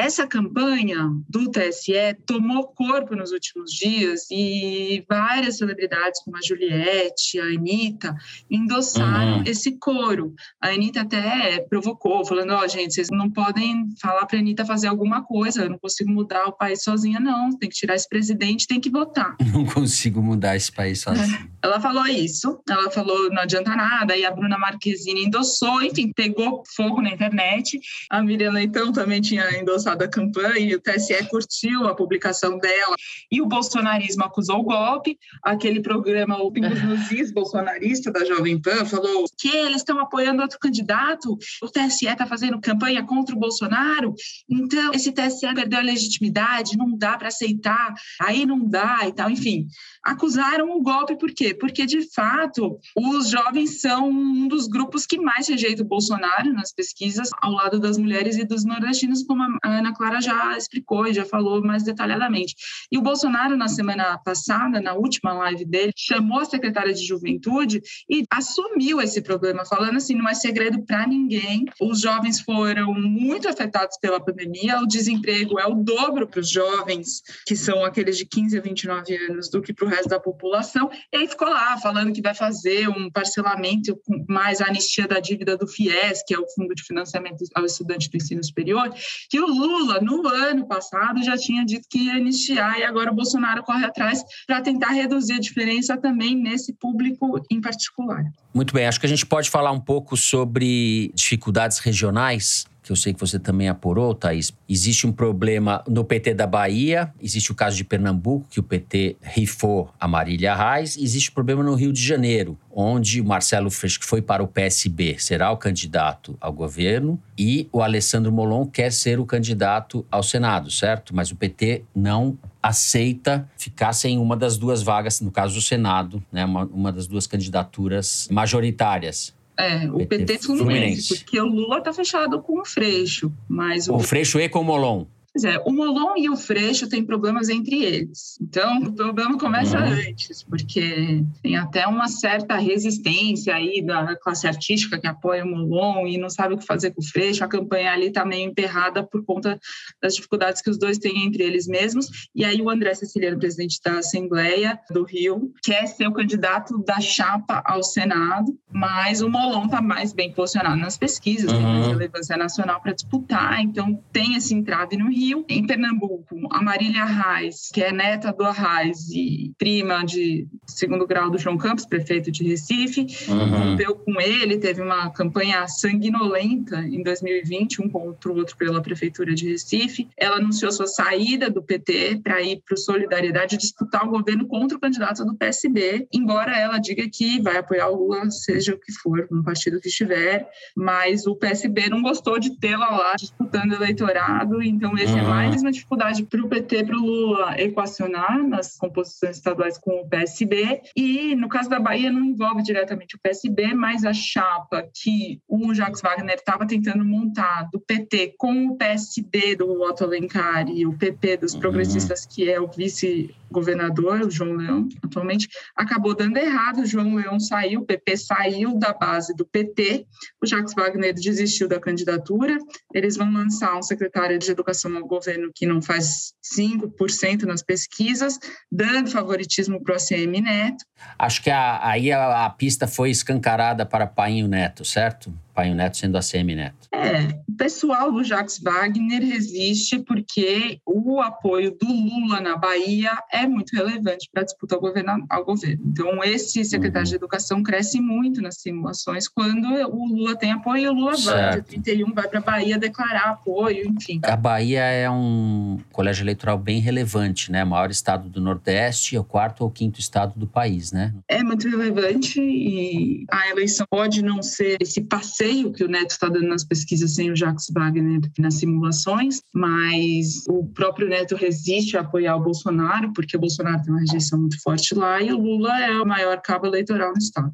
Essa 0.00 0.26
campanha 0.26 1.10
do 1.28 1.50
TSE 1.50 2.16
tomou 2.24 2.68
corpo 2.68 3.14
nos 3.14 3.32
últimos 3.32 3.70
dias 3.70 4.30
e 4.30 5.04
várias 5.06 5.58
celebridades, 5.58 6.22
como 6.24 6.38
a 6.38 6.40
Juliette, 6.40 7.38
a 7.38 7.44
Anitta, 7.44 8.14
endossaram 8.50 9.36
uhum. 9.36 9.44
esse 9.44 9.72
coro. 9.72 10.34
A 10.58 10.68
Anitta 10.68 11.02
até 11.02 11.60
provocou, 11.68 12.24
falando: 12.24 12.54
Ó, 12.54 12.62
oh, 12.64 12.66
gente, 12.66 12.94
vocês 12.94 13.08
não 13.10 13.30
podem 13.30 13.90
falar 14.00 14.24
para 14.24 14.38
a 14.38 14.40
Anitta 14.40 14.64
fazer 14.64 14.86
alguma 14.86 15.22
coisa, 15.22 15.64
eu 15.64 15.68
não 15.68 15.78
consigo 15.78 16.10
mudar 16.10 16.46
o 16.46 16.52
país 16.52 16.82
sozinha, 16.82 17.20
não. 17.20 17.50
Tem 17.58 17.68
que 17.68 17.76
tirar 17.76 17.94
esse 17.94 18.08
presidente, 18.08 18.66
tem 18.66 18.80
que 18.80 18.88
votar. 18.88 19.36
Não 19.52 19.66
consigo 19.66 20.22
mudar 20.22 20.56
esse 20.56 20.72
país 20.72 21.00
sozinha. 21.00 21.50
Ela 21.62 21.78
falou 21.80 22.06
isso, 22.06 22.62
ela 22.68 22.90
falou: 22.90 23.28
não 23.30 23.42
adianta 23.42 23.76
nada, 23.76 24.16
e 24.16 24.24
a 24.24 24.30
Bruna 24.30 24.56
Marquezine 24.56 25.24
endossou, 25.24 25.82
enfim, 25.82 26.10
pegou 26.14 26.62
fogo 26.74 27.02
na 27.02 27.10
internet. 27.10 27.78
A 28.08 28.22
Miriam 28.22 28.52
Leitão 28.52 28.92
também 28.92 29.20
tinha 29.20 29.60
endossado 29.60 29.89
da 29.94 30.08
campanha, 30.08 30.76
o 30.76 30.80
TSE 30.80 31.26
curtiu 31.28 31.86
a 31.86 31.94
publicação 31.94 32.58
dela 32.58 32.96
e 33.30 33.40
o 33.40 33.46
bolsonarismo 33.46 34.24
acusou 34.24 34.60
o 34.60 34.64
golpe. 34.64 35.18
Aquele 35.42 35.80
programa, 35.80 36.42
o 36.42 36.50
Pingos 36.50 37.30
bolsonarista 37.32 38.10
da 38.10 38.24
Jovem 38.24 38.60
Pan, 38.60 38.84
falou 38.84 39.24
que 39.38 39.48
eles 39.48 39.78
estão 39.78 39.98
apoiando 39.98 40.42
outro 40.42 40.58
candidato, 40.58 41.38
o 41.62 41.68
TSE 41.68 42.06
está 42.06 42.26
fazendo 42.26 42.60
campanha 42.60 43.04
contra 43.04 43.34
o 43.34 43.38
Bolsonaro, 43.38 44.14
então 44.48 44.92
esse 44.92 45.12
TSE 45.12 45.54
perdeu 45.54 45.78
a 45.78 45.82
legitimidade, 45.82 46.76
não 46.76 46.96
dá 46.96 47.16
para 47.16 47.28
aceitar, 47.28 47.94
aí 48.20 48.46
não 48.46 48.66
dá 48.66 49.00
e 49.06 49.12
tal, 49.12 49.30
enfim. 49.30 49.66
Acusaram 50.02 50.70
o 50.70 50.82
golpe 50.82 51.18
por 51.18 51.30
quê? 51.30 51.54
Porque, 51.54 51.84
de 51.84 52.10
fato, 52.12 52.78
os 52.96 53.28
jovens 53.28 53.80
são 53.80 54.08
um 54.08 54.48
dos 54.48 54.66
grupos 54.66 55.04
que 55.04 55.18
mais 55.18 55.48
rejeita 55.48 55.82
o 55.82 55.86
Bolsonaro 55.86 56.52
nas 56.54 56.72
pesquisas, 56.72 57.28
ao 57.42 57.52
lado 57.52 57.78
das 57.78 57.98
mulheres 57.98 58.38
e 58.38 58.44
dos 58.44 58.64
nordestinos, 58.64 59.22
como 59.24 59.42
a 59.42 59.58
Ana 59.62 59.94
Clara 59.94 60.20
já 60.20 60.56
explicou 60.56 61.06
e 61.06 61.12
já 61.12 61.24
falou 61.24 61.62
mais 61.62 61.82
detalhadamente. 61.82 62.54
E 62.90 62.96
o 62.96 63.02
Bolsonaro, 63.02 63.56
na 63.56 63.68
semana 63.68 64.18
passada, 64.18 64.80
na 64.80 64.94
última 64.94 65.34
live 65.34 65.66
dele, 65.66 65.92
chamou 65.94 66.40
a 66.40 66.44
secretária 66.46 66.94
de 66.94 67.04
Juventude 67.04 67.82
e 68.08 68.24
assumiu 68.30 69.00
esse 69.00 69.20
problema, 69.20 69.66
falando 69.66 69.98
assim: 69.98 70.14
não 70.14 70.28
é 70.28 70.34
segredo 70.34 70.82
para 70.82 71.06
ninguém. 71.06 71.66
Os 71.80 72.00
jovens 72.00 72.40
foram 72.40 72.94
muito 72.94 73.48
afetados 73.48 73.98
pela 74.00 74.18
pandemia, 74.18 74.80
o 74.80 74.86
desemprego 74.86 75.58
é 75.58 75.66
o 75.66 75.74
dobro 75.74 76.26
para 76.26 76.40
os 76.40 76.48
jovens, 76.48 77.22
que 77.46 77.54
são 77.54 77.84
aqueles 77.84 78.16
de 78.16 78.24
15 78.24 78.58
a 78.58 78.62
29 78.62 79.16
anos, 79.28 79.50
do 79.50 79.60
que 79.60 79.74
para 79.74 79.89
resto 79.90 80.08
da 80.08 80.20
população. 80.20 80.90
E 81.12 81.16
aí 81.16 81.28
ficou 81.28 81.48
lá 81.48 81.76
falando 81.78 82.12
que 82.12 82.22
vai 82.22 82.34
fazer 82.34 82.88
um 82.88 83.10
parcelamento 83.10 83.98
mais 84.28 84.60
a 84.60 84.66
anistia 84.66 85.06
da 85.06 85.20
dívida 85.20 85.56
do 85.56 85.66
FIES, 85.66 86.22
que 86.26 86.34
é 86.34 86.38
o 86.38 86.46
Fundo 86.54 86.74
de 86.74 86.82
Financiamento 86.82 87.44
ao 87.54 87.64
Estudante 87.64 88.10
do 88.10 88.16
Ensino 88.16 88.44
Superior, 88.44 88.92
que 89.28 89.40
o 89.40 89.46
Lula, 89.46 90.00
no 90.00 90.26
ano 90.28 90.66
passado, 90.66 91.22
já 91.22 91.36
tinha 91.36 91.64
dito 91.64 91.86
que 91.88 92.06
ia 92.06 92.14
anistiar 92.14 92.78
e 92.78 92.84
agora 92.84 93.10
o 93.12 93.14
Bolsonaro 93.14 93.62
corre 93.62 93.84
atrás 93.84 94.22
para 94.46 94.60
tentar 94.60 94.90
reduzir 94.90 95.34
a 95.34 95.40
diferença 95.40 95.96
também 95.96 96.34
nesse 96.34 96.72
público 96.74 97.40
em 97.50 97.60
particular. 97.60 98.24
Muito 98.54 98.74
bem, 98.74 98.86
acho 98.86 99.00
que 99.00 99.06
a 99.06 99.08
gente 99.08 99.26
pode 99.26 99.50
falar 99.50 99.70
um 99.70 99.80
pouco 99.80 100.16
sobre 100.16 101.12
dificuldades 101.14 101.78
regionais 101.78 102.64
que 102.90 102.92
eu 102.92 102.96
sei 102.96 103.14
que 103.14 103.20
você 103.20 103.38
também 103.38 103.68
apurou, 103.68 104.12
Thaís, 104.16 104.52
existe 104.68 105.06
um 105.06 105.12
problema 105.12 105.84
no 105.86 106.04
PT 106.04 106.34
da 106.34 106.44
Bahia, 106.44 107.14
existe 107.22 107.52
o 107.52 107.54
caso 107.54 107.76
de 107.76 107.84
Pernambuco, 107.84 108.48
que 108.50 108.58
o 108.58 108.64
PT 108.64 109.16
rifou 109.22 109.92
a 110.00 110.08
Marília 110.08 110.56
Reis, 110.56 110.96
existe 110.96 111.30
o 111.30 111.32
problema 111.32 111.62
no 111.62 111.76
Rio 111.76 111.92
de 111.92 112.04
Janeiro, 112.04 112.58
onde 112.68 113.20
o 113.20 113.24
Marcelo 113.24 113.70
Freixo, 113.70 114.00
que 114.00 114.06
foi 114.06 114.20
para 114.20 114.42
o 114.42 114.48
PSB, 114.48 115.14
será 115.20 115.52
o 115.52 115.56
candidato 115.56 116.36
ao 116.40 116.52
governo, 116.52 117.16
e 117.38 117.68
o 117.72 117.80
Alessandro 117.80 118.32
Molon 118.32 118.66
quer 118.66 118.90
ser 118.92 119.20
o 119.20 119.24
candidato 119.24 120.04
ao 120.10 120.24
Senado, 120.24 120.68
certo? 120.68 121.14
Mas 121.14 121.30
o 121.30 121.36
PT 121.36 121.84
não 121.94 122.36
aceita 122.60 123.48
ficar 123.56 123.92
sem 123.92 124.18
uma 124.18 124.36
das 124.36 124.58
duas 124.58 124.82
vagas, 124.82 125.20
no 125.20 125.30
caso 125.30 125.54
do 125.54 125.62
Senado, 125.62 126.20
né, 126.32 126.44
uma, 126.44 126.64
uma 126.64 126.92
das 126.92 127.06
duas 127.06 127.26
candidaturas 127.28 128.28
majoritárias. 128.32 129.32
É, 129.60 129.90
o 129.90 129.98
PT, 129.98 130.18
PT 130.18 130.38
Fluminense, 130.38 130.46
Fluminense, 130.46 131.18
porque 131.18 131.40
o 131.40 131.46
Lula 131.46 131.78
está 131.78 131.92
fechado 131.92 132.40
com 132.40 132.60
o 132.60 132.64
Freixo, 132.64 133.32
mas 133.48 133.88
o, 133.88 133.94
o 133.94 134.00
Freixo 134.00 134.40
e 134.40 134.48
com 134.48 134.60
o 134.60 134.64
Molon. 134.64 135.06
Pois 135.32 135.44
é, 135.44 135.58
o 135.64 135.70
Molon 135.70 136.16
e 136.16 136.28
o 136.28 136.36
Freixo 136.36 136.88
têm 136.88 137.04
problemas 137.04 137.48
entre 137.48 137.84
eles. 137.84 138.36
Então, 138.40 138.78
o 138.82 138.92
problema 138.92 139.38
começa 139.38 139.78
uhum. 139.78 139.92
antes, 140.08 140.42
porque 140.42 141.24
tem 141.40 141.56
até 141.56 141.86
uma 141.86 142.08
certa 142.08 142.56
resistência 142.56 143.54
aí 143.54 143.80
da 143.80 144.16
classe 144.16 144.48
artística 144.48 144.98
que 144.98 145.06
apoia 145.06 145.44
o 145.44 145.48
Molon 145.48 146.08
e 146.08 146.18
não 146.18 146.28
sabe 146.28 146.54
o 146.54 146.58
que 146.58 146.66
fazer 146.66 146.90
com 146.90 147.00
o 147.00 147.04
Freixo. 147.04 147.44
A 147.44 147.48
campanha 147.48 147.92
ali 147.92 148.08
está 148.08 148.24
meio 148.24 148.50
emperrada 148.50 149.04
por 149.04 149.24
conta 149.24 149.58
das 150.02 150.16
dificuldades 150.16 150.62
que 150.62 150.70
os 150.70 150.76
dois 150.76 150.98
têm 150.98 151.24
entre 151.24 151.44
eles 151.44 151.68
mesmos. 151.68 152.28
E 152.34 152.44
aí 152.44 152.60
o 152.60 152.68
André 152.68 152.92
Ceciliano, 152.94 153.38
presidente 153.38 153.78
da 153.84 153.98
Assembleia 153.98 154.80
do 154.90 155.04
Rio, 155.04 155.52
quer 155.62 155.86
ser 155.86 156.08
o 156.08 156.12
candidato 156.12 156.76
da 156.78 157.00
chapa 157.00 157.62
ao 157.64 157.84
Senado, 157.84 158.58
mas 158.72 159.22
o 159.22 159.28
Molon 159.28 159.66
está 159.66 159.80
mais 159.80 160.12
bem 160.12 160.32
posicionado 160.32 160.80
nas 160.80 160.98
pesquisas, 160.98 161.52
uhum. 161.52 161.58
tem 161.58 161.66
mais 161.66 161.86
relevância 161.86 162.36
nacional 162.36 162.80
para 162.80 162.92
disputar, 162.92 163.60
então 163.60 164.02
tem 164.12 164.34
esse 164.34 164.52
entrave 164.52 164.96
no 164.96 165.08
Rio 165.08 165.19
Rio, 165.20 165.44
em 165.50 165.66
Pernambuco, 165.66 166.24
a 166.50 166.62
Marília 166.62 167.02
Arraes, 167.02 167.68
que 167.72 167.82
é 167.82 167.92
neta 167.92 168.32
do 168.32 168.42
Arraes 168.42 169.10
e 169.10 169.52
prima 169.58 170.02
de 170.02 170.48
segundo 170.66 171.06
grau 171.06 171.30
do 171.30 171.36
João 171.36 171.58
Campos, 171.58 171.84
prefeito 171.84 172.30
de 172.30 172.42
Recife, 172.42 173.06
uhum. 173.28 173.48
rompeu 173.48 173.96
com 173.96 174.18
ele, 174.18 174.56
teve 174.56 174.80
uma 174.80 175.10
campanha 175.10 175.68
sanguinolenta 175.68 176.78
em 176.80 177.02
2020, 177.02 177.82
um 177.82 177.90
contra 177.90 178.32
o 178.32 178.36
outro 178.36 178.56
pela 178.56 178.80
prefeitura 178.80 179.34
de 179.34 179.50
Recife. 179.50 180.08
Ela 180.16 180.36
anunciou 180.36 180.72
sua 180.72 180.86
saída 180.86 181.50
do 181.50 181.62
PT 181.62 182.20
para 182.24 182.40
ir 182.40 182.62
para 182.64 182.74
o 182.74 182.78
Solidariedade 182.78 183.58
disputar 183.58 184.06
o 184.06 184.10
governo 184.10 184.46
contra 184.46 184.78
o 184.78 184.80
candidato 184.80 185.22
do 185.24 185.36
PSB, 185.36 186.08
embora 186.14 186.56
ela 186.56 186.78
diga 186.78 187.06
que 187.12 187.42
vai 187.42 187.58
apoiar 187.58 187.88
o 187.88 187.96
Lula, 187.96 188.30
seja 188.30 188.74
o 188.74 188.80
que 188.80 188.92
for, 188.92 189.26
no 189.30 189.44
partido 189.44 189.80
que 189.80 189.88
estiver, 189.88 190.48
mas 190.74 191.26
o 191.26 191.36
PSB 191.36 191.90
não 191.90 192.00
gostou 192.00 192.38
de 192.38 192.58
tê-la 192.58 192.88
lá 192.88 193.14
disputando 193.16 193.74
eleitorado, 193.74 194.62
então 194.62 194.96
esse 194.96 195.09
é 195.10 195.14
uhum. 195.14 195.18
é 195.18 195.22
mais 195.22 195.62
uma 195.62 195.72
dificuldade 195.72 196.24
para 196.24 196.40
o 196.40 196.48
PT, 196.48 196.84
para 196.84 196.96
o 196.96 197.00
Lula 197.00 197.60
equacionar 197.60 198.42
nas 198.46 198.76
composições 198.76 199.36
estaduais 199.36 199.78
com 199.78 200.00
o 200.00 200.08
PSB, 200.08 200.82
e 200.96 201.34
no 201.34 201.48
caso 201.48 201.68
da 201.68 201.80
Bahia 201.80 202.10
não 202.10 202.24
envolve 202.24 202.62
diretamente 202.62 203.16
o 203.16 203.18
PSB, 203.18 203.74
mas 203.74 204.04
a 204.04 204.12
chapa 204.12 204.88
que 204.94 205.40
o 205.48 205.74
Jacques 205.74 206.00
Wagner 206.00 206.36
estava 206.36 206.66
tentando 206.66 207.04
montar 207.04 207.68
do 207.72 207.80
PT 207.80 208.34
com 208.38 208.68
o 208.68 208.76
PSB 208.76 209.56
do 209.56 209.82
Otto 209.82 210.04
Alencar 210.04 210.68
e 210.68 210.86
o 210.86 210.96
PP 210.96 211.38
dos 211.38 211.54
uhum. 211.54 211.60
progressistas, 211.60 212.26
que 212.26 212.50
é 212.50 212.60
o 212.60 212.68
vice-governador, 212.68 214.20
o 214.20 214.30
João 214.30 214.52
Leão, 214.52 214.88
atualmente, 215.02 215.48
acabou 215.76 216.14
dando 216.14 216.36
errado, 216.36 216.80
o 216.80 216.86
João 216.86 217.14
Leão 217.16 217.40
saiu, 217.40 217.80
o 217.80 217.84
PP 217.84 218.16
saiu 218.16 218.78
da 218.78 218.92
base 218.92 219.34
do 219.34 219.44
PT, 219.44 220.06
o 220.42 220.46
Jacques 220.46 220.74
Wagner 220.74 221.14
desistiu 221.14 221.68
da 221.68 221.80
candidatura, 221.80 222.58
eles 222.94 223.16
vão 223.16 223.32
lançar 223.32 223.76
um 223.76 223.82
secretário 223.82 224.38
de 224.38 224.50
educação 224.50 224.90
ao 225.00 225.06
governo 225.06 225.50
que 225.54 225.66
não 225.66 225.82
faz 225.82 226.32
5% 226.58 227.42
nas 227.42 227.62
pesquisas, 227.62 228.38
dando 228.70 229.10
favoritismo 229.10 229.82
para 229.82 229.94
o 229.94 229.96
ACM 229.96 230.40
Neto. 230.40 230.84
Acho 231.18 231.42
que 231.42 231.50
a, 231.50 231.86
aí 231.86 232.12
a, 232.12 232.46
a 232.46 232.50
pista 232.50 232.86
foi 232.86 233.10
escancarada 233.10 233.84
para 233.84 234.06
Painho 234.06 234.46
Neto, 234.46 234.84
certo? 234.84 235.32
Painho 235.60 235.74
Neto 235.74 235.98
sendo 235.98 236.16
a 236.16 236.22
CM 236.22 236.54
Neto. 236.54 236.88
É, 236.90 237.38
o 237.46 237.54
pessoal 237.54 238.10
do 238.10 238.24
Jacques 238.24 238.58
Wagner 238.58 239.22
resiste 239.22 239.98
porque 239.98 240.80
o 240.86 241.20
apoio 241.20 241.76
do 241.78 241.86
Lula 241.86 242.40
na 242.40 242.56
Bahia 242.56 243.12
é 243.30 243.46
muito 243.46 243.76
relevante 243.76 244.26
para 244.32 244.40
a 244.40 244.44
disputa 244.46 244.74
ao 244.74 244.80
governo, 244.80 245.26
ao 245.28 245.44
governo. 245.44 245.82
Então, 245.86 246.24
esse 246.24 246.64
secretário 246.64 247.06
uhum. 247.06 247.10
de 247.10 247.16
Educação 247.16 247.62
cresce 247.62 248.00
muito 248.00 248.40
nas 248.40 248.62
simulações 248.62 249.28
quando 249.28 249.66
o 249.66 250.06
Lula 250.06 250.34
tem 250.34 250.52
apoio, 250.52 250.92
o 250.92 250.94
Lula 250.94 251.16
certo. 251.16 251.36
vai, 251.36 251.52
dia 251.52 251.62
31 251.62 252.14
vai 252.14 252.26
para 252.26 252.38
a 252.38 252.42
Bahia 252.42 252.78
declarar 252.78 253.30
apoio, 253.30 253.86
enfim. 253.86 254.20
A 254.22 254.36
Bahia 254.36 254.80
é 254.80 255.10
um 255.10 255.78
colégio 255.92 256.22
eleitoral 256.22 256.56
bem 256.56 256.80
relevante, 256.80 257.52
né? 257.52 257.64
O 257.64 257.66
maior 257.66 257.90
estado 257.90 258.30
do 258.30 258.40
Nordeste, 258.40 259.14
é 259.14 259.20
o 259.20 259.24
quarto 259.24 259.60
ou 259.62 259.70
quinto 259.70 260.00
estado 260.00 260.32
do 260.38 260.46
país, 260.46 260.90
né? 260.90 261.12
É 261.28 261.42
muito 261.42 261.68
relevante 261.68 262.40
e 262.40 263.26
a 263.30 263.50
eleição 263.50 263.86
pode 263.90 264.22
não 264.22 264.42
ser 264.42 264.78
esse 264.80 265.02
passeio 265.02 265.49
passeio 265.50 265.72
que 265.72 265.84
o 265.84 265.88
Neto 265.88 266.10
está 266.10 266.28
dando 266.28 266.48
nas 266.48 266.64
pesquisas 266.64 267.14
sem 267.14 267.30
o 267.30 267.36
Jacques 267.36 267.66
Wagner 267.72 268.20
nas 268.38 268.54
simulações, 268.54 269.42
mas 269.52 270.44
o 270.48 270.64
próprio 270.66 271.08
Neto 271.08 271.34
resiste 271.34 271.96
a 271.96 272.00
apoiar 272.00 272.36
o 272.36 272.42
Bolsonaro, 272.42 273.12
porque 273.12 273.36
o 273.36 273.40
Bolsonaro 273.40 273.82
tem 273.82 273.92
uma 273.92 274.00
rejeição 274.00 274.38
muito 274.38 274.60
forte 274.62 274.94
lá 274.94 275.20
e 275.20 275.32
o 275.32 275.38
Lula 275.38 275.78
é 275.80 276.00
o 276.00 276.06
maior 276.06 276.40
cabo 276.40 276.66
eleitoral 276.66 277.12
no 277.12 277.18
Estado. 277.18 277.52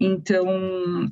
Então, 0.00 0.46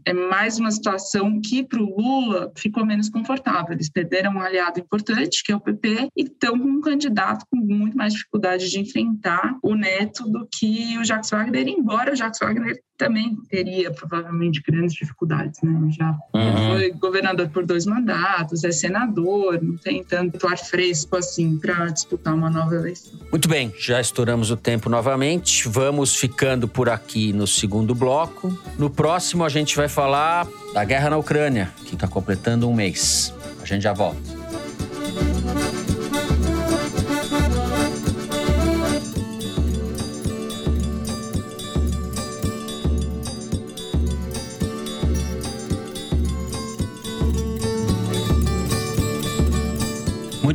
é 0.04 0.12
mais 0.12 0.58
uma 0.58 0.70
situação 0.70 1.40
que 1.40 1.62
para 1.62 1.82
o 1.82 1.96
Lula 1.96 2.52
ficou 2.56 2.84
menos 2.84 3.08
confortável. 3.08 3.72
Eles 3.72 3.90
perderam 3.90 4.32
um 4.34 4.40
aliado 4.40 4.80
importante, 4.80 5.42
que 5.44 5.52
é 5.52 5.56
o 5.56 5.60
PP, 5.60 6.08
e 6.16 6.22
estão 6.22 6.58
com 6.58 6.68
um 6.68 6.80
candidato 6.80 7.44
com 7.50 7.58
muito 7.58 7.96
mais 7.96 8.12
dificuldade 8.14 8.70
de 8.70 8.80
enfrentar 8.80 9.56
o 9.62 9.74
Neto 9.74 10.24
do 10.30 10.48
que 10.50 10.96
o 10.98 11.04
Jacques 11.04 11.30
Wagner, 11.30 11.68
embora 11.68 12.12
o 12.12 12.16
Jacques 12.16 12.40
Wagner 12.40 12.80
também 13.02 13.36
teria 13.50 13.90
provavelmente 13.90 14.62
grandes 14.62 14.94
dificuldades, 14.94 15.60
né? 15.62 15.90
Já 15.90 16.16
uhum. 16.32 16.68
foi 16.68 16.92
governador 16.92 17.48
por 17.48 17.66
dois 17.66 17.84
mandatos, 17.84 18.62
é 18.62 18.70
senador, 18.70 19.60
não 19.60 19.76
tem 19.76 20.04
tanto 20.04 20.46
ar 20.46 20.56
fresco 20.56 21.16
assim 21.16 21.58
para 21.58 21.86
disputar 21.86 22.34
uma 22.34 22.48
nova 22.48 22.74
eleição. 22.74 23.12
Muito 23.30 23.48
bem, 23.48 23.72
já 23.78 24.00
estouramos 24.00 24.50
o 24.50 24.56
tempo 24.56 24.88
novamente. 24.88 25.68
Vamos 25.68 26.14
ficando 26.14 26.68
por 26.68 26.88
aqui 26.88 27.32
no 27.32 27.46
segundo 27.46 27.94
bloco. 27.94 28.56
No 28.78 28.88
próximo 28.88 29.44
a 29.44 29.48
gente 29.48 29.76
vai 29.76 29.88
falar 29.88 30.46
da 30.72 30.84
guerra 30.84 31.10
na 31.10 31.16
Ucrânia, 31.16 31.70
que 31.84 31.94
está 31.94 32.06
completando 32.06 32.68
um 32.68 32.74
mês. 32.74 33.34
A 33.60 33.66
gente 33.66 33.82
já 33.82 33.92
volta. 33.92 34.20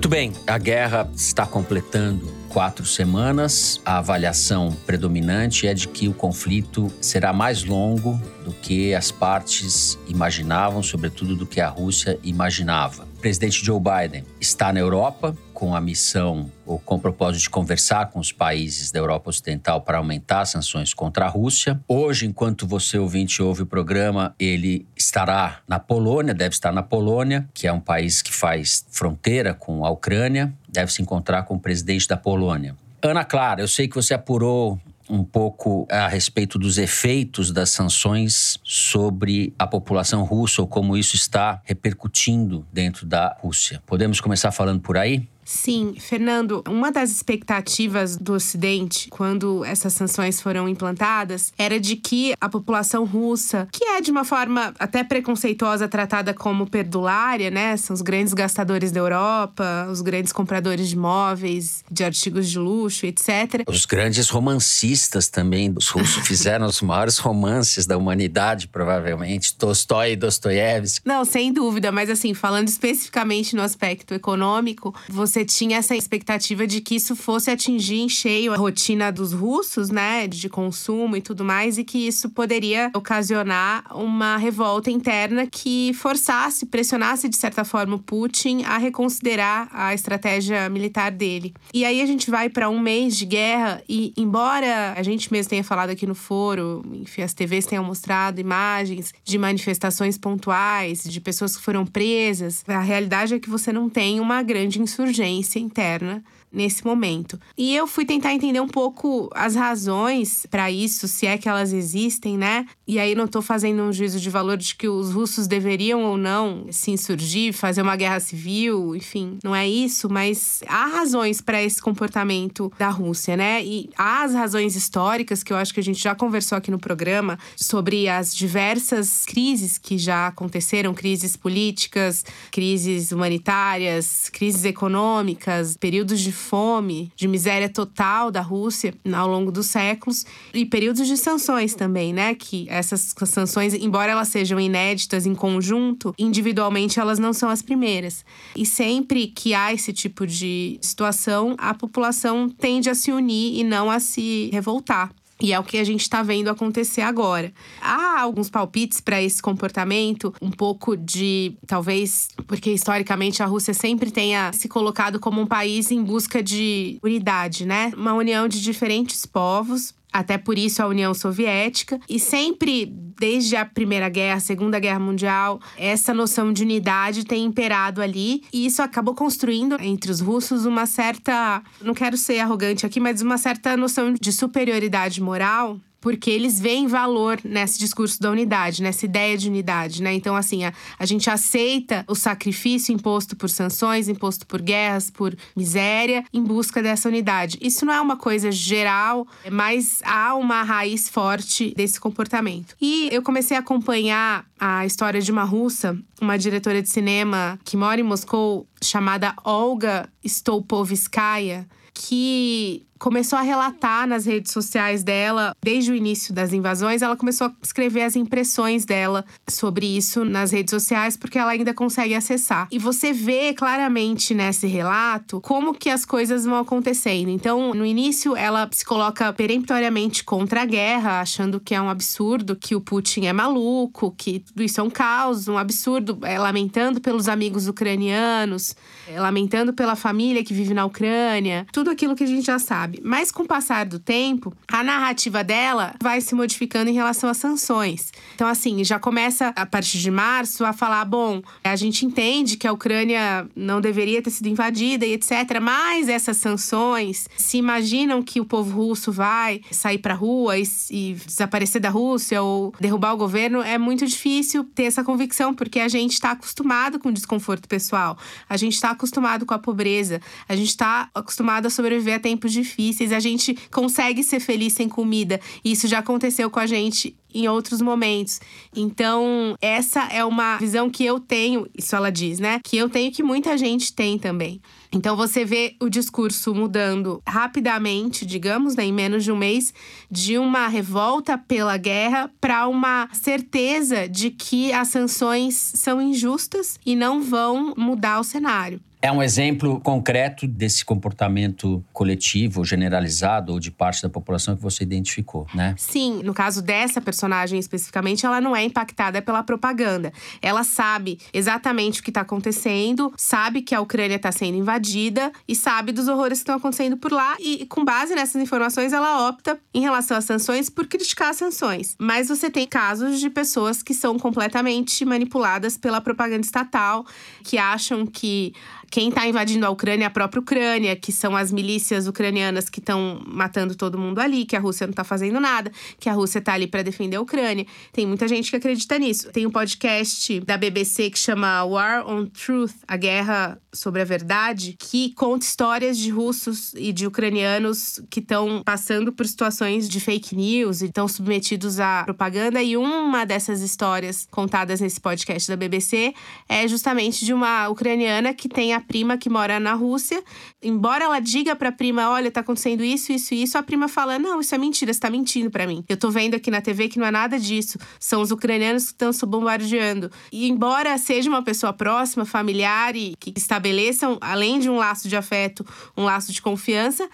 Muito 0.08 0.16
bem, 0.16 0.32
a 0.48 0.58
guerra 0.58 1.12
está 1.14 1.46
completando 1.46 2.32
quatro 2.48 2.86
semanas. 2.86 3.82
A 3.86 3.98
avaliação 3.98 4.72
predominante 4.86 5.68
é 5.68 5.74
de 5.74 5.86
que 5.86 6.08
o 6.08 6.14
conflito 6.14 6.90
será 7.02 7.34
mais 7.34 7.66
longo 7.66 8.18
do 8.46 8.54
que 8.54 8.96
as 8.96 9.12
partes 9.12 10.00
imaginavam, 10.08 10.82
sobretudo 10.82 11.36
do 11.36 11.46
que 11.46 11.60
a 11.60 11.68
Rússia 11.68 12.18
imaginava. 12.24 13.04
O 13.18 13.20
presidente 13.20 13.66
Joe 13.66 13.82
Biden 13.82 14.24
está 14.40 14.72
na 14.72 14.80
Europa 14.80 15.36
com 15.58 15.74
a 15.74 15.82
missão 15.82 16.52
ou 16.68 16.78
com 16.78 16.98
o 16.98 17.00
propósito 17.00 17.42
de 17.42 17.50
conversar 17.50 18.12
com 18.12 18.20
os 18.20 18.32
países 18.32 18.92
da 18.92 19.00
Europa 19.00 19.32
Ocidental 19.32 19.82
para 19.82 19.98
aumentar 19.98 20.46
sanções 20.46 20.94
contra 20.94 21.26
a 21.26 21.28
Rússia. 21.28 21.82
Hoje, 21.88 22.28
enquanto 22.28 22.68
você 22.68 23.00
ouvinte 23.00 23.42
ouve 23.42 23.64
o 23.64 23.66
programa, 23.66 24.36
ele 24.38 24.86
estará 24.96 25.58
na 25.68 25.80
Polônia, 25.80 26.32
deve 26.32 26.54
estar 26.54 26.72
na 26.72 26.84
Polônia, 26.84 27.50
que 27.56 27.66
é 27.66 27.74
um 27.74 27.80
país 27.80 28.22
que 28.22 28.32
faz 28.32 28.86
fronteira 28.92 29.52
com 29.52 29.84
a 29.84 29.90
Ucrânia, 29.90 30.54
deve 30.70 30.94
se 30.94 31.02
encontrar 31.02 31.42
com 31.42 31.56
o 31.56 31.60
presidente 31.60 32.08
da 32.08 32.18
Polônia. 32.18 32.76
Ana 33.02 33.26
Clara, 33.26 33.60
eu 33.60 33.68
sei 33.68 33.88
que 33.88 33.96
você 33.96 34.14
apurou 34.14 34.80
um 35.10 35.24
pouco 35.24 35.88
a 35.90 36.08
respeito 36.08 36.60
dos 36.60 36.78
efeitos 36.78 37.52
das 37.52 37.72
sanções 37.72 38.60
sobre 38.64 39.56
a 39.58 39.66
população 39.66 40.24
russa 40.24 40.62
ou 40.62 40.68
como 40.68 40.96
isso 40.96 41.16
está 41.16 41.62
repercutindo 41.64 42.64
dentro 42.72 43.08
da 43.08 43.36
Rússia. 43.40 43.82
Podemos 43.88 44.22
começar 44.22 44.52
falando 44.52 44.82
por 44.82 44.98
aí? 44.98 45.28
Sim, 45.48 45.96
Fernando, 45.98 46.62
uma 46.68 46.92
das 46.92 47.10
expectativas 47.10 48.18
do 48.18 48.34
Ocidente, 48.34 49.08
quando 49.10 49.64
essas 49.64 49.94
sanções 49.94 50.42
foram 50.42 50.68
implantadas, 50.68 51.54
era 51.58 51.80
de 51.80 51.96
que 51.96 52.34
a 52.42 52.50
população 52.50 53.06
russa, 53.06 53.66
que 53.72 53.82
é 53.82 54.02
de 54.02 54.12
uma 54.12 54.26
forma 54.26 54.74
até 54.78 55.06
preconceituosa 55.06 55.88
tratada 55.88 56.34
como 56.34 56.70
perdulária, 56.70 57.50
né? 57.50 57.78
São 57.78 57.94
os 57.94 58.02
grandes 58.02 58.34
gastadores 58.34 58.92
da 58.92 59.00
Europa, 59.00 59.88
os 59.90 60.02
grandes 60.02 60.34
compradores 60.34 60.90
de 60.90 60.98
móveis, 60.98 61.82
de 61.90 62.04
artigos 62.04 62.50
de 62.50 62.60
luxo, 62.60 63.06
etc. 63.06 63.64
Os 63.66 63.86
grandes 63.86 64.28
romancistas 64.28 65.30
também. 65.30 65.74
Os 65.78 65.88
russos 65.88 66.24
fizeram 66.28 66.66
os 66.66 66.82
maiores 66.82 67.20
romances 67.20 67.86
da 67.86 67.96
humanidade, 67.96 68.68
provavelmente. 68.68 69.56
Tolstói 69.56 70.12
e 70.12 70.16
Dostoiévski. 70.18 71.08
Não, 71.08 71.24
sem 71.24 71.54
dúvida, 71.54 71.90
mas 71.90 72.10
assim, 72.10 72.34
falando 72.34 72.68
especificamente 72.68 73.56
no 73.56 73.62
aspecto 73.62 74.14
econômico, 74.14 74.94
você 75.08 75.37
você 75.38 75.46
tinha 75.46 75.78
essa 75.78 75.96
expectativa 75.96 76.66
de 76.66 76.82
que 76.82 76.96
isso 76.96 77.16
fosse 77.16 77.52
atingir 77.52 78.00
em 78.00 78.10
cheio 78.10 78.54
a 78.54 78.58
rotina 78.58 79.12
dos 79.12 79.34
russos, 79.34 79.92
né, 79.92 80.26
de 80.28 80.50
consumo 80.50 81.16
e 81.16 81.22
tudo 81.22 81.46
mais, 81.46 81.78
e 81.78 81.84
que 81.84 82.08
isso 82.08 82.32
poderia 82.32 82.90
ocasionar 82.96 83.86
uma 83.96 84.38
revolta 84.38 84.90
interna 84.90 85.46
que 85.46 85.94
forçasse, 85.94 86.66
pressionasse 86.66 87.30
de 87.30 87.38
certa 87.38 87.64
forma 87.64 87.98
o 87.98 88.00
Putin 88.00 88.64
a 88.64 88.80
reconsiderar 88.80 89.70
a 89.72 89.94
estratégia 89.94 90.68
militar 90.70 91.12
dele. 91.12 91.54
E 91.72 91.86
aí 91.86 92.02
a 92.02 92.06
gente 92.08 92.32
vai 92.32 92.50
para 92.50 92.68
um 92.68 92.80
mês 92.80 93.16
de 93.16 93.26
guerra 93.28 93.84
e, 93.88 94.14
embora 94.18 94.94
a 94.98 95.04
gente 95.04 95.32
mesmo 95.32 95.52
tenha 95.52 95.64
falado 95.64 95.92
aqui 95.92 96.08
no 96.08 96.16
foro, 96.16 96.84
enfim, 96.94 97.22
as 97.22 97.36
TVs 97.36 97.68
tenham 97.68 97.84
mostrado 97.84 98.42
imagens 98.42 99.14
de 99.24 99.38
manifestações 99.38 100.18
pontuais, 100.18 101.04
de 101.04 101.22
pessoas 101.22 101.56
que 101.56 101.62
foram 101.62 101.86
presas, 101.86 102.64
a 102.68 102.80
realidade 102.80 103.36
é 103.36 103.40
que 103.40 103.52
você 103.52 103.72
não 103.72 103.88
tem 103.88 104.20
uma 104.20 104.42
grande 104.42 104.82
insurgência 104.82 105.27
interna 105.60 106.24
nesse 106.52 106.86
momento. 106.86 107.40
E 107.58 107.76
eu 107.76 107.86
fui 107.86 108.06
tentar 108.06 108.34
entender 108.34 108.60
um 108.60 108.68
pouco 108.68 109.30
as 109.34 109.56
razões 109.56 110.46
para 110.50 110.72
isso, 110.72 111.08
se 111.08 111.28
é 111.28 111.38
que 111.38 111.50
elas 111.50 111.74
existem, 111.74 112.38
né? 112.38 112.66
E 112.88 113.00
aí 113.00 113.14
não 113.16 113.26
estou 113.26 113.42
fazendo 113.42 113.84
um 113.84 113.92
juízo 113.92 114.18
de 114.18 114.30
valor 114.30 114.56
de 114.56 114.74
que 114.74 114.88
os 114.88 115.12
russos 115.12 115.46
deveriam 115.46 116.04
ou 116.04 116.16
não 116.16 116.68
se 116.72 116.90
insurgir, 116.90 117.54
fazer 117.54 117.82
uma 117.82 117.98
guerra 117.98 118.22
civil, 118.22 118.96
enfim, 118.96 119.38
não 119.44 119.54
é 119.54 119.68
isso, 119.68 120.10
mas 120.10 120.62
há 120.68 120.86
razões 120.86 121.42
para 121.42 121.62
esse 121.62 121.82
comportamento 121.82 122.72
da 122.80 122.88
Rússia, 122.88 123.36
né? 123.36 123.62
E 123.62 123.90
há 123.98 124.24
as 124.24 124.34
razões 124.34 124.76
históricas 124.78 125.44
que 125.44 125.52
eu 125.52 125.58
acho 125.58 125.74
que 125.74 125.82
a 125.82 125.84
gente 125.84 126.02
já 126.02 126.16
conversou 126.16 126.58
aqui 126.58 126.72
no 126.72 126.80
programa 126.80 127.38
sobre 127.58 128.08
as 128.08 128.34
diversas 128.34 129.26
crises 129.26 129.78
que 129.78 129.98
já 129.98 130.28
aconteceram, 130.28 130.94
crises 130.94 131.36
políticas, 131.36 132.24
crises 132.52 133.12
humanitárias, 133.12 134.30
crises 134.30 134.64
econômicas, 134.64 135.76
períodos 135.76 136.22
de 136.22 136.32
fome, 136.32 137.12
de 137.18 137.28
miséria 137.28 137.68
total 137.68 138.32
da 138.32 138.42
Rússia 138.42 138.94
ao 139.14 139.28
longo 139.28 139.52
dos 139.52 139.66
séculos 139.66 140.26
e 140.54 140.66
períodos 140.66 141.06
de 141.06 141.18
sanções 141.18 141.76
também, 141.76 142.14
né? 142.14 142.34
Que 142.34 142.77
essas 142.78 143.14
sanções, 143.26 143.74
embora 143.74 144.12
elas 144.12 144.28
sejam 144.28 144.60
inéditas 144.60 145.26
em 145.26 145.36
conjunto, 145.36 146.14
individualmente 146.18 147.00
elas 147.00 147.20
não 147.20 147.34
são 147.34 147.50
as 147.50 147.62
primeiras. 147.62 148.24
E 148.56 148.66
sempre 148.66 149.28
que 149.28 149.54
há 149.54 149.74
esse 149.74 149.92
tipo 149.92 150.26
de 150.26 150.80
situação, 150.82 151.56
a 151.58 151.74
população 151.74 152.50
tende 152.50 152.90
a 152.90 152.96
se 152.96 153.12
unir 153.12 153.60
e 153.60 153.64
não 153.64 153.90
a 153.90 154.00
se 154.00 154.50
revoltar. 154.52 155.12
E 155.40 155.54
é 155.54 155.60
o 155.60 155.64
que 155.64 155.78
a 155.78 155.84
gente 155.84 156.02
está 156.02 156.24
vendo 156.24 156.50
acontecer 156.50 157.02
agora. 157.02 157.54
Há 157.80 158.22
alguns 158.22 158.50
palpites 158.50 159.00
para 159.00 159.22
esse 159.22 159.40
comportamento, 159.42 160.34
um 160.42 160.50
pouco 160.50 160.98
de 160.98 161.56
talvez 161.68 162.30
porque 162.48 162.72
historicamente 162.72 163.44
a 163.44 163.46
Rússia 163.46 163.74
sempre 163.74 164.10
tenha 164.10 164.52
se 164.54 164.68
colocado 164.68 165.20
como 165.20 165.40
um 165.40 165.46
país 165.46 165.92
em 165.92 166.04
busca 166.04 166.42
de 166.42 166.98
unidade, 167.04 167.66
né? 167.66 167.92
Uma 167.96 168.14
união 168.14 168.48
de 168.48 168.60
diferentes 168.62 169.26
povos 169.26 169.94
até 170.12 170.38
por 170.38 170.58
isso 170.58 170.82
a 170.82 170.88
União 170.88 171.14
Soviética. 171.14 172.00
E 172.10 172.20
sempre, 172.20 172.86
desde 173.20 173.56
a 173.56 173.66
Primeira 173.66 174.10
Guerra, 174.10 174.40
Segunda 174.40 174.80
Guerra 174.80 175.00
Mundial, 175.00 175.60
essa 175.78 176.14
noção 176.14 176.52
de 176.52 176.64
unidade 176.64 177.26
tem 177.26 177.46
imperado 177.46 178.02
ali. 178.02 178.44
E 178.52 178.66
isso 178.66 178.82
acabou 178.82 179.14
construindo 179.14 179.78
entre 179.82 180.12
os 180.12 180.20
russos 180.20 180.66
uma 180.66 180.86
certa. 180.86 181.62
Não 181.82 181.94
quero 181.94 182.18
ser 182.18 182.40
arrogante 182.40 182.86
aqui, 182.86 183.00
mas 183.00 183.22
uma 183.22 183.38
certa 183.38 183.76
noção 183.78 184.14
de 184.14 184.32
superioridade 184.32 185.22
moral 185.22 185.80
porque 186.08 186.30
eles 186.30 186.58
veem 186.58 186.88
valor 186.88 187.38
nesse 187.44 187.78
discurso 187.78 188.18
da 188.22 188.32
unidade, 188.32 188.82
nessa 188.82 189.04
ideia 189.04 189.38
de 189.38 189.50
unidade, 189.50 190.02
né? 190.02 190.14
Então, 190.14 190.38
assim, 190.38 190.64
a, 190.64 190.72
a 190.98 191.06
gente 191.06 191.30
aceita 191.30 192.06
o 192.08 192.16
sacrifício 192.16 192.94
imposto 192.94 193.36
por 193.36 193.50
sanções, 193.50 194.08
imposto 194.08 194.48
por 194.48 194.62
guerras, 194.62 195.12
por 195.12 195.36
miséria, 195.54 196.24
em 196.32 196.42
busca 196.42 196.82
dessa 196.82 197.10
unidade. 197.10 197.58
Isso 197.60 197.86
não 197.86 197.92
é 197.92 198.00
uma 198.00 198.16
coisa 198.16 198.50
geral, 198.54 199.28
mas 199.52 200.00
há 200.06 200.34
uma 200.36 200.64
raiz 200.64 201.10
forte 201.10 201.74
desse 201.76 202.00
comportamento. 202.00 202.74
E 202.80 203.10
eu 203.12 203.22
comecei 203.22 203.58
a 203.58 203.60
acompanhar 203.60 204.46
a 204.58 204.86
história 204.86 205.20
de 205.20 205.30
uma 205.30 205.44
russa, 205.44 205.98
uma 206.22 206.38
diretora 206.38 206.82
de 206.82 206.88
cinema 206.88 207.60
que 207.66 207.76
mora 207.76 208.00
em 208.00 208.04
Moscou, 208.06 208.66
chamada 208.82 209.36
Olga 209.44 210.08
Stolpovskaya, 210.24 211.68
que 211.94 212.88
começou 212.98 213.38
a 213.38 213.42
relatar 213.42 214.08
nas 214.08 214.26
redes 214.26 214.52
sociais 214.52 215.04
dela, 215.04 215.56
desde 215.62 215.92
o 215.92 215.96
início 215.96 216.34
das 216.34 216.54
invasões, 216.54 217.02
ela 217.02 217.16
começou 217.16 217.48
a 217.48 217.54
escrever 217.62 218.04
as 218.04 218.16
impressões 218.16 218.86
dela 218.86 219.26
sobre 219.48 219.86
isso 219.86 220.26
nas 220.26 220.52
redes 220.52 220.72
sociais, 220.72 221.16
porque 221.16 221.38
ela 221.38 221.52
ainda 221.52 221.74
consegue 221.74 222.14
acessar. 222.14 222.68
E 222.72 222.80
você 222.80 223.14
vê 223.14 223.54
claramente 223.54 224.34
nesse 224.34 224.68
relato 224.68 225.40
como 225.42 225.74
que 225.74 225.90
as 225.90 226.06
coisas 226.06 226.46
vão 226.46 226.58
acontecendo. 226.58 227.30
Então, 227.30 227.74
no 227.74 227.86
início, 227.86 228.36
ela 228.36 228.70
se 228.72 228.86
coloca 228.86 229.32
peremptoriamente 229.34 230.24
contra 230.24 230.64
a 230.64 230.66
guerra, 230.66 231.22
achando 231.22 231.60
que 231.60 231.76
é 231.76 231.82
um 231.82 231.90
absurdo, 231.90 232.56
que 232.56 232.76
o 232.76 232.82
Putin 232.82 233.26
é 233.26 233.34
maluco, 233.34 234.14
que 234.18 234.40
tudo 234.40 234.64
isso 234.64 234.80
é 234.80 234.84
um 234.84 234.90
caos, 234.90 235.48
um 235.48 235.58
absurdo, 235.58 236.18
é, 236.24 236.40
lamentando 236.40 237.00
pelos 237.00 237.28
amigos 237.28 237.68
ucranianos, 237.68 238.76
é, 239.08 239.20
lamentando 239.20 239.74
pela 239.74 239.96
família 239.96 240.44
que 240.44 240.54
vive 240.54 240.74
na 240.74 240.86
Ucrânia, 240.86 241.66
tudo 241.72 241.90
aquilo 241.90 242.16
que 242.16 242.24
a 242.24 242.28
gente 242.28 242.46
já 242.46 242.60
sabe 242.60 242.87
sabe. 242.88 243.02
Mas 243.04 243.32
com 243.32 243.44
o 243.44 243.48
passar 243.48 243.86
do 243.86 244.00
tempo, 244.00 244.56
a 244.68 244.84
narrativa 244.84 245.44
dela 245.44 245.94
vai 246.02 246.22
se 246.22 246.34
modificando 246.34 246.90
em 246.90 246.94
relação 246.94 247.30
às 247.30 247.38
sanções. 247.38 248.12
Então, 248.34 248.48
assim, 248.48 248.84
já 248.84 248.98
começa 248.98 249.50
a 249.56 249.66
partir 249.66 250.00
de 250.00 250.10
março 250.10 250.66
a 250.66 250.74
falar: 250.74 251.04
bom, 251.06 251.42
a 251.64 251.76
gente 251.76 252.06
entende 252.06 252.58
que 252.58 252.68
a 252.68 252.72
Ucrânia 252.72 253.48
não 253.56 253.82
deveria 253.82 254.22
ter 254.22 254.30
sido 254.30 254.48
invadida 254.48 255.06
e 255.06 255.14
etc. 255.14 255.60
Mas 255.62 256.08
essas 256.08 256.38
sanções, 256.38 257.28
se 257.36 257.58
imaginam 257.58 258.22
que 258.22 258.40
o 258.40 258.46
povo 258.46 258.76
russo 258.76 259.12
vai 259.12 259.62
sair 259.72 259.98
pra 259.98 260.14
rua 260.14 260.58
e, 260.58 260.64
e 260.90 261.14
desaparecer 261.26 261.82
da 261.82 261.90
Rússia 261.90 262.42
ou 262.42 262.74
derrubar 262.80 263.14
o 263.14 263.18
governo, 263.18 263.62
é 263.62 263.78
muito 263.78 264.06
difícil 264.06 264.64
ter 264.64 264.84
essa 264.84 265.04
convicção, 265.04 265.54
porque 265.54 265.80
a 265.80 265.88
gente 265.88 266.14
está 266.14 266.32
acostumado 266.32 267.00
com 267.00 267.10
o 267.10 267.14
desconforto 267.14 267.68
pessoal, 267.68 268.18
a 268.48 268.58
gente 268.58 268.74
está 268.74 268.92
acostumado 268.92 269.46
com 269.46 269.54
a 269.54 269.60
pobreza, 269.60 270.22
a 270.48 270.56
gente 270.56 270.70
está 270.70 271.10
acostumado 271.14 271.66
a 271.66 271.70
sobreviver 271.70 272.16
a 272.16 272.20
tempos 272.20 272.52
difíceis 272.52 272.77
difíceis, 272.78 273.12
a 273.12 273.20
gente 273.20 273.58
consegue 273.72 274.24
ser 274.24 274.40
feliz 274.40 274.74
sem 274.74 274.88
comida. 274.88 275.40
Isso 275.66 275.88
já 275.88 276.00
aconteceu 276.00 276.50
com 276.50 276.60
a 276.60 276.68
gente 276.68 277.18
em 277.34 277.48
outros 277.48 277.82
momentos. 277.82 278.40
Então, 278.76 279.56
essa 279.62 280.04
é 280.06 280.24
uma 280.24 280.58
visão 280.58 280.90
que 280.90 281.06
eu 281.06 281.20
tenho, 281.20 281.68
isso 281.78 281.96
ela 281.96 282.10
diz, 282.10 282.40
né? 282.40 282.60
Que 282.64 282.78
eu 282.78 282.90
tenho 282.90 283.12
que 283.12 283.22
muita 283.22 283.58
gente 283.58 283.94
tem 283.94 284.18
também. 284.18 284.62
Então 284.92 285.18
você 285.18 285.44
vê 285.44 285.76
o 285.82 285.90
discurso 285.90 286.56
mudando 286.56 287.22
rapidamente, 287.28 288.26
digamos, 288.26 288.76
né, 288.76 288.86
em 288.86 288.94
menos 288.94 289.24
de 289.24 289.32
um 289.32 289.36
mês, 289.36 289.74
de 290.10 290.38
uma 290.38 290.68
revolta 290.68 291.38
pela 291.38 291.76
guerra 291.76 292.32
para 292.40 292.68
uma 292.68 293.10
certeza 293.12 294.08
de 294.08 294.32
que 294.32 294.72
as 294.72 294.88
sanções 294.88 295.56
são 295.56 296.02
injustas 296.02 296.80
e 296.86 296.96
não 296.96 297.22
vão 297.22 297.74
mudar 297.76 298.20
o 298.20 298.24
cenário. 298.24 298.80
É 299.00 299.12
um 299.12 299.22
exemplo 299.22 299.80
concreto 299.82 300.48
desse 300.48 300.84
comportamento 300.84 301.84
coletivo, 301.94 302.66
generalizado 302.66 303.54
ou 303.54 303.60
de 303.60 303.70
parte 303.70 304.02
da 304.02 304.10
população 304.10 304.56
que 304.56 304.62
você 304.62 304.84
identificou, 304.84 305.46
né? 305.54 305.76
Sim, 305.78 306.22
no 306.24 306.34
caso 306.34 306.64
dessa 306.64 307.00
personagem 307.00 307.60
especificamente, 307.60 308.26
ela 308.26 308.42
não 308.42 308.56
é 308.56 308.64
impactada 308.64 309.22
pela 309.22 309.44
propaganda. 309.44 310.12
Ela 310.42 310.64
sabe 310.64 311.20
exatamente 311.32 312.02
o 312.02 312.04
que 312.04 312.10
está 312.10 312.22
acontecendo, 312.22 313.14
sabe 313.16 313.62
que 313.62 313.76
a 313.76 313.82
Ucrânia 313.82 314.16
está 314.16 314.32
sendo 314.32 314.58
invadida 314.58 315.32
e 315.48 315.56
sabe 315.56 315.92
dos 315.92 316.08
horrores 316.08 316.40
que 316.40 316.44
estão 316.44 316.56
acontecendo 316.56 316.98
por 316.98 317.12
lá. 317.12 317.36
E 317.40 317.68
com 317.68 317.86
base 317.86 318.16
nessas 318.16 318.42
informações, 318.42 318.94
ela 318.94 319.30
opta, 319.30 319.60
em 319.74 319.82
relação 319.82 320.18
às 320.18 320.26
sanções, 320.26 320.70
por 320.70 320.88
criticar 320.88 321.30
as 321.30 321.38
sanções. 321.38 321.96
Mas 322.00 322.30
você 322.30 322.50
tem 322.50 322.66
casos 322.66 323.20
de 323.20 323.30
pessoas 323.30 323.84
que 323.84 323.94
são 323.94 324.18
completamente 324.18 325.06
manipuladas 325.06 325.78
pela 325.78 326.02
propaganda 326.02 326.42
estatal, 326.42 327.06
que 327.44 327.60
acham 327.60 328.06
que 328.06 328.54
quem 328.90 329.10
está 329.10 329.28
invadindo 329.28 329.66
a 329.66 329.70
Ucrânia 329.70 330.06
é 330.06 330.08
a 330.08 330.12
própria 330.12 330.40
Ucrânia, 330.40 330.96
que 330.96 331.12
são 331.12 331.36
as 331.36 331.52
milícias 331.52 332.08
ucranianas 332.08 332.70
que 332.70 332.80
estão 332.80 333.22
matando 333.26 333.76
todo 333.76 333.98
mundo 333.98 334.20
ali, 334.20 334.46
que 334.46 334.56
a 334.56 334.60
Rússia 334.60 334.88
não 334.88 334.92
está 334.92 335.04
fazendo 335.04 335.40
nada, 335.40 335.72
que 336.00 336.10
a 336.10 336.14
Rússia 336.14 336.40
está 336.40 336.54
ali 336.54 336.68
para 336.68 336.82
defender 336.82 337.18
a 337.18 337.22
Ucrânia. 337.22 337.66
Tem 337.92 338.06
muita 338.06 338.28
gente 338.28 338.50
que 338.50 338.56
acredita 338.56 338.98
nisso. 338.98 339.32
Tem 339.32 339.46
um 339.46 339.52
podcast 339.52 340.40
da 340.42 340.58
BBC 340.58 341.10
que 341.10 341.20
chama 341.20 341.64
War 341.66 342.08
on 342.08 342.26
Truth, 342.28 342.76
a 342.88 342.98
guerra 342.98 343.60
sobre 343.74 344.02
a 344.02 344.06
verdade, 344.06 344.76
que 344.80 345.14
conta 345.14 345.46
histórias 345.46 345.98
de 345.98 346.10
russos 346.10 346.74
e 346.74 346.92
de 346.92 347.06
ucranianos 347.06 348.02
que 348.10 348.20
estão 348.20 348.62
passando 348.66 349.12
por 349.12 349.26
situações 349.26 349.88
de 349.88 350.00
fake 350.00 350.36
news 350.36 350.82
e 350.82 350.86
estão 350.86 351.08
submetidos 351.08 351.80
à 351.80 352.04
propaganda. 352.04 352.62
E 352.64 352.78
uma 352.78 353.26
dessas 353.26 353.62
histórias 353.62 354.28
contadas 354.32 354.80
nesse 354.80 355.00
podcast 355.00 355.48
da 355.48 355.56
BBC 355.56 356.14
é 356.48 356.68
justamente 356.68 357.26
de 357.26 357.34
uma 357.34 357.68
ucraniana 357.70 358.34
que 358.34 358.48
tem 358.48 358.74
a 358.78 358.82
prima 358.82 359.18
que 359.18 359.30
mora 359.30 359.60
na 359.60 359.74
Rússia. 359.74 360.24
Embora 360.62 361.06
ela 361.06 361.20
diga 361.20 361.56
pra 361.56 361.72
prima: 361.72 362.10
olha, 362.10 362.32
tá 362.32 362.40
acontecendo 362.42 362.84
isso, 362.84 363.12
isso, 363.12 363.34
isso, 363.34 363.58
a 363.58 363.64
prima 363.64 363.88
fala: 363.88 364.18
não, 364.18 364.40
isso 364.40 364.56
é 364.56 364.58
mentira, 364.58 364.94
você 364.94 365.00
tá 365.00 365.10
mentindo 365.10 365.52
para 365.52 365.68
mim. 365.68 365.84
Eu 365.88 365.98
tô 365.98 366.10
vendo 366.10 366.36
aqui 366.36 366.50
na 366.50 366.62
TV 366.62 366.88
que 366.88 367.00
não 367.00 367.06
é 367.06 367.12
nada 367.12 367.40
disso. 367.40 367.78
São 368.00 368.22
os 368.22 368.32
ucranianos 368.32 368.86
que 368.86 368.92
estão 368.92 369.12
se 369.12 369.26
bombardeando. 369.26 370.12
E 370.32 370.48
embora 370.50 370.98
seja 370.98 371.30
uma 371.30 371.44
pessoa 371.44 371.74
próxima, 371.74 372.26
familiar 372.26 372.96
e 372.96 373.16
que 373.20 373.34
estabeleçam, 373.36 374.18
além 374.22 374.60
de 374.60 374.70
um 374.70 374.78
laço 374.78 375.08
de 375.08 375.16
afeto, 375.16 375.66
um 375.96 376.04
laço 376.04 376.32
de 376.32 376.42
confiança, 376.42 377.08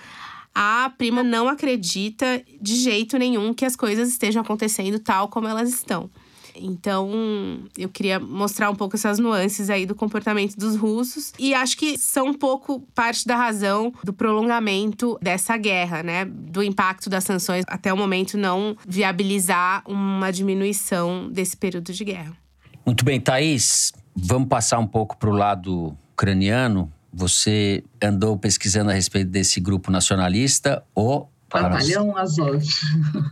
a 0.53 0.91
prima 0.97 1.23
não 1.23 1.47
acredita 1.47 2.43
de 2.61 2.75
jeito 2.75 3.17
nenhum 3.17 3.53
que 3.53 3.65
as 3.65 3.75
coisas 3.75 4.09
estejam 4.09 4.41
acontecendo 4.41 4.99
tal 4.99 5.27
como 5.27 5.47
elas 5.47 5.69
estão. 5.69 6.09
Então, 6.55 7.09
eu 7.77 7.89
queria 7.89 8.19
mostrar 8.19 8.69
um 8.69 8.75
pouco 8.75 8.95
essas 8.95 9.19
nuances 9.19 9.69
aí 9.69 9.85
do 9.85 9.95
comportamento 9.95 10.55
dos 10.55 10.75
russos 10.75 11.33
e 11.39 11.53
acho 11.53 11.77
que 11.77 11.97
são 11.97 12.27
um 12.27 12.33
pouco 12.33 12.81
parte 12.93 13.25
da 13.25 13.35
razão 13.35 13.93
do 14.03 14.13
prolongamento 14.13 15.17
dessa 15.21 15.57
guerra, 15.57 16.03
né? 16.03 16.25
Do 16.25 16.63
impacto 16.63 17.09
das 17.09 17.23
sanções 17.23 17.63
até 17.67 17.91
o 17.91 17.97
momento 17.97 18.37
não 18.37 18.77
viabilizar 18.87 19.83
uma 19.87 20.31
diminuição 20.31 21.29
desse 21.29 21.57
período 21.57 21.91
de 21.91 22.03
guerra. 22.03 22.35
Muito 22.85 23.05
bem, 23.05 23.19
Thaís, 23.19 23.93
vamos 24.15 24.49
passar 24.49 24.79
um 24.79 24.87
pouco 24.87 25.17
para 25.17 25.29
o 25.29 25.33
lado 25.33 25.97
ucraniano. 26.11 26.91
Você 27.13 27.83
andou 28.01 28.37
pesquisando 28.37 28.89
a 28.89 28.93
respeito 28.93 29.29
desse 29.29 29.59
grupo 29.59 29.91
nacionalista, 29.91 30.83
o 30.95 31.27
Batalhão 31.53 32.17
Azov. 32.17 32.63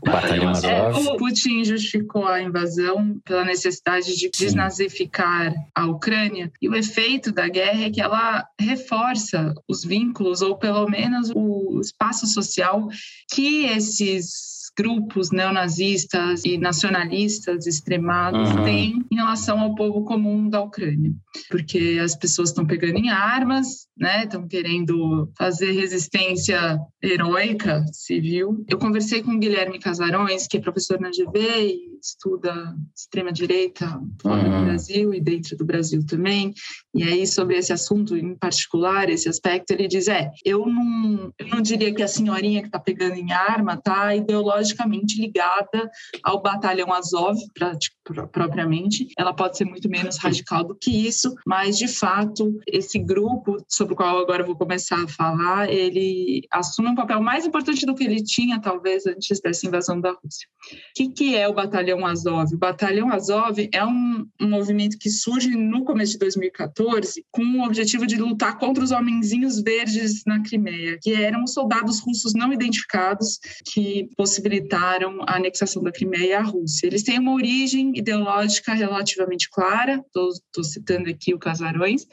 Batalhão 0.06 0.50
Azov. 0.50 0.72
É, 0.72 0.90
o 0.92 1.18
Putin 1.18 1.64
justificou 1.64 2.28
a 2.28 2.42
invasão 2.42 3.20
pela 3.26 3.44
necessidade 3.44 4.16
de 4.16 4.30
desnazificar 4.30 5.54
a 5.74 5.86
Ucrânia. 5.88 6.52
E 6.62 6.70
o 6.70 6.76
efeito 6.76 7.32
da 7.32 7.48
guerra 7.48 7.86
é 7.86 7.90
que 7.90 8.02
ela 8.02 8.46
reforça 8.60 9.54
os 9.68 9.84
vínculos, 9.84 10.42
ou 10.42 10.58
pelo 10.58 10.88
menos 10.88 11.32
o 11.34 11.80
espaço 11.82 12.28
social 12.28 12.88
que 13.32 13.66
esses 13.66 14.51
grupos 14.78 15.32
neonazistas 15.32 16.46
e 16.46 16.58
nacionalistas 16.58 17.68
extremados 17.68 18.50
uhum. 18.52 18.64
têm 18.64 19.06
em 19.12 19.16
relação 19.16 19.60
ao 19.60 19.76
povo 19.76 20.04
comum 20.04 20.50
da 20.50 20.62
Ucrânia. 20.62 21.12
Porque 21.50 22.00
as 22.02 22.16
pessoas 22.16 22.50
estão 22.50 22.66
pegando 22.66 22.98
em 22.98 23.10
armas, 23.10 23.88
né? 23.98 24.24
Estão 24.24 24.48
querendo 24.48 25.30
fazer 25.38 25.72
resistência 25.74 26.80
heróica 27.04 27.84
civil. 27.92 28.64
Eu 28.68 28.78
conversei 28.78 29.22
com 29.22 29.32
o 29.32 29.40
Guilherme 29.40 29.80
Casarões, 29.80 30.48
que 30.48 30.58
é 30.58 30.62
professor 30.62 31.00
na 31.00 31.10
GV 31.10 31.40
e 31.40 31.91
estuda 32.02 32.76
extrema-direita 32.95 34.02
fora 34.22 34.49
uhum. 34.49 34.60
do 34.60 34.66
Brasil 34.66 35.14
e 35.14 35.22
dentro 35.22 35.56
do 35.58 35.66
Brasil 35.66 36.06
também. 36.06 36.54
E 36.93 37.04
aí, 37.04 37.26
sobre 37.26 37.58
esse 37.58 37.72
assunto 37.72 38.18
em 38.18 38.36
particular, 38.36 39.10
esse 39.10 39.30
aspecto, 39.30 39.72
ele 39.72 39.88
diz: 39.88 40.08
é, 40.08 40.32
eu 40.43 40.66
não, 40.66 41.32
eu 41.38 41.47
não 41.47 41.62
diria 41.62 41.93
que 41.93 42.04
a 42.04 42.08
senhorinha 42.08 42.62
que 42.62 42.68
está 42.68 42.80
pegando 42.80 43.16
em 43.16 43.32
arma 43.32 43.74
está 43.74 44.16
ideologicamente 44.16 45.22
ligada 45.22 45.89
ao 46.24 46.41
batalhão 46.41 46.91
Azov, 46.93 47.38
pra, 47.54 47.76
tipo, 47.78 47.95
propriamente. 48.32 49.08
Ela 49.18 49.34
pode 49.34 49.58
ser 49.58 49.66
muito 49.66 49.89
menos 49.89 50.18
radical 50.18 50.64
do 50.64 50.76
que 50.76 51.08
isso, 51.08 51.34
mas, 51.45 51.78
de 51.78 51.88
fato, 51.88 52.60
esse 52.68 52.99
grupo, 52.99 53.58
sobre 53.70 53.93
o 53.93 53.97
qual 53.97 54.20
agora 54.20 54.41
eu 54.41 54.47
vou 54.47 54.56
começar 54.56 55.04
a 55.04 55.08
falar, 55.08 55.70
ele 55.72 56.45
assume 56.52 56.89
um 56.89 56.95
papel 56.95 57.22
mais 57.22 57.45
importante 57.45 57.86
do 57.86 57.95
que 57.95 58.04
ele 58.04 58.24
tinha, 58.24 58.60
talvez, 58.60 59.06
antes 59.06 59.39
dessa 59.39 59.68
invasão 59.68 59.99
da 59.99 60.12
Rússia. 60.12 60.47
O 60.72 60.93
que, 60.95 61.10
que 61.10 61.36
é 61.36 61.47
o 61.47 61.54
Batalhão 61.54 61.91
Azov? 62.06 62.54
O 62.54 62.58
Batalhão 62.58 63.12
Azov 63.12 63.58
é 63.72 63.86
um, 63.86 64.28
um 64.39 64.50
movimento 64.50 64.98
que 64.98 65.10
surge 65.10 65.50
no 65.50 65.84
começo 65.84 66.14
de 66.14 66.20
2014 66.20 67.26
com 67.32 67.44
o 67.44 67.66
objetivo 67.66 68.06
de 68.06 68.18
lutar 68.18 68.58
contra 68.58 68.84
os 68.84 68.92
homenzinhos 68.92 69.62
verdes 69.62 70.24
na 70.26 70.42
Crimeia, 70.42 70.98
que 71.02 71.14
eram 71.14 71.46
soldados 71.46 72.00
russos 72.00 72.34
não 72.34 72.52
identificados 72.54 73.39
que 73.72 74.10
possibilitaram 74.16 75.20
a 75.28 75.36
anexação 75.36 75.84
da 75.84 75.92
Crimeia 75.92 76.39
à 76.39 76.44
Rússia. 76.44 76.88
Eles 76.88 77.04
têm 77.04 77.20
uma 77.20 77.34
origem 77.34 77.92
ideológica 77.96 78.74
relativamente 78.74 79.50
clara, 79.50 80.04
estou 80.06 80.64
citando 80.64 81.10
aqui 81.10 81.34
o 81.34 81.39
Casarões, 81.39 82.06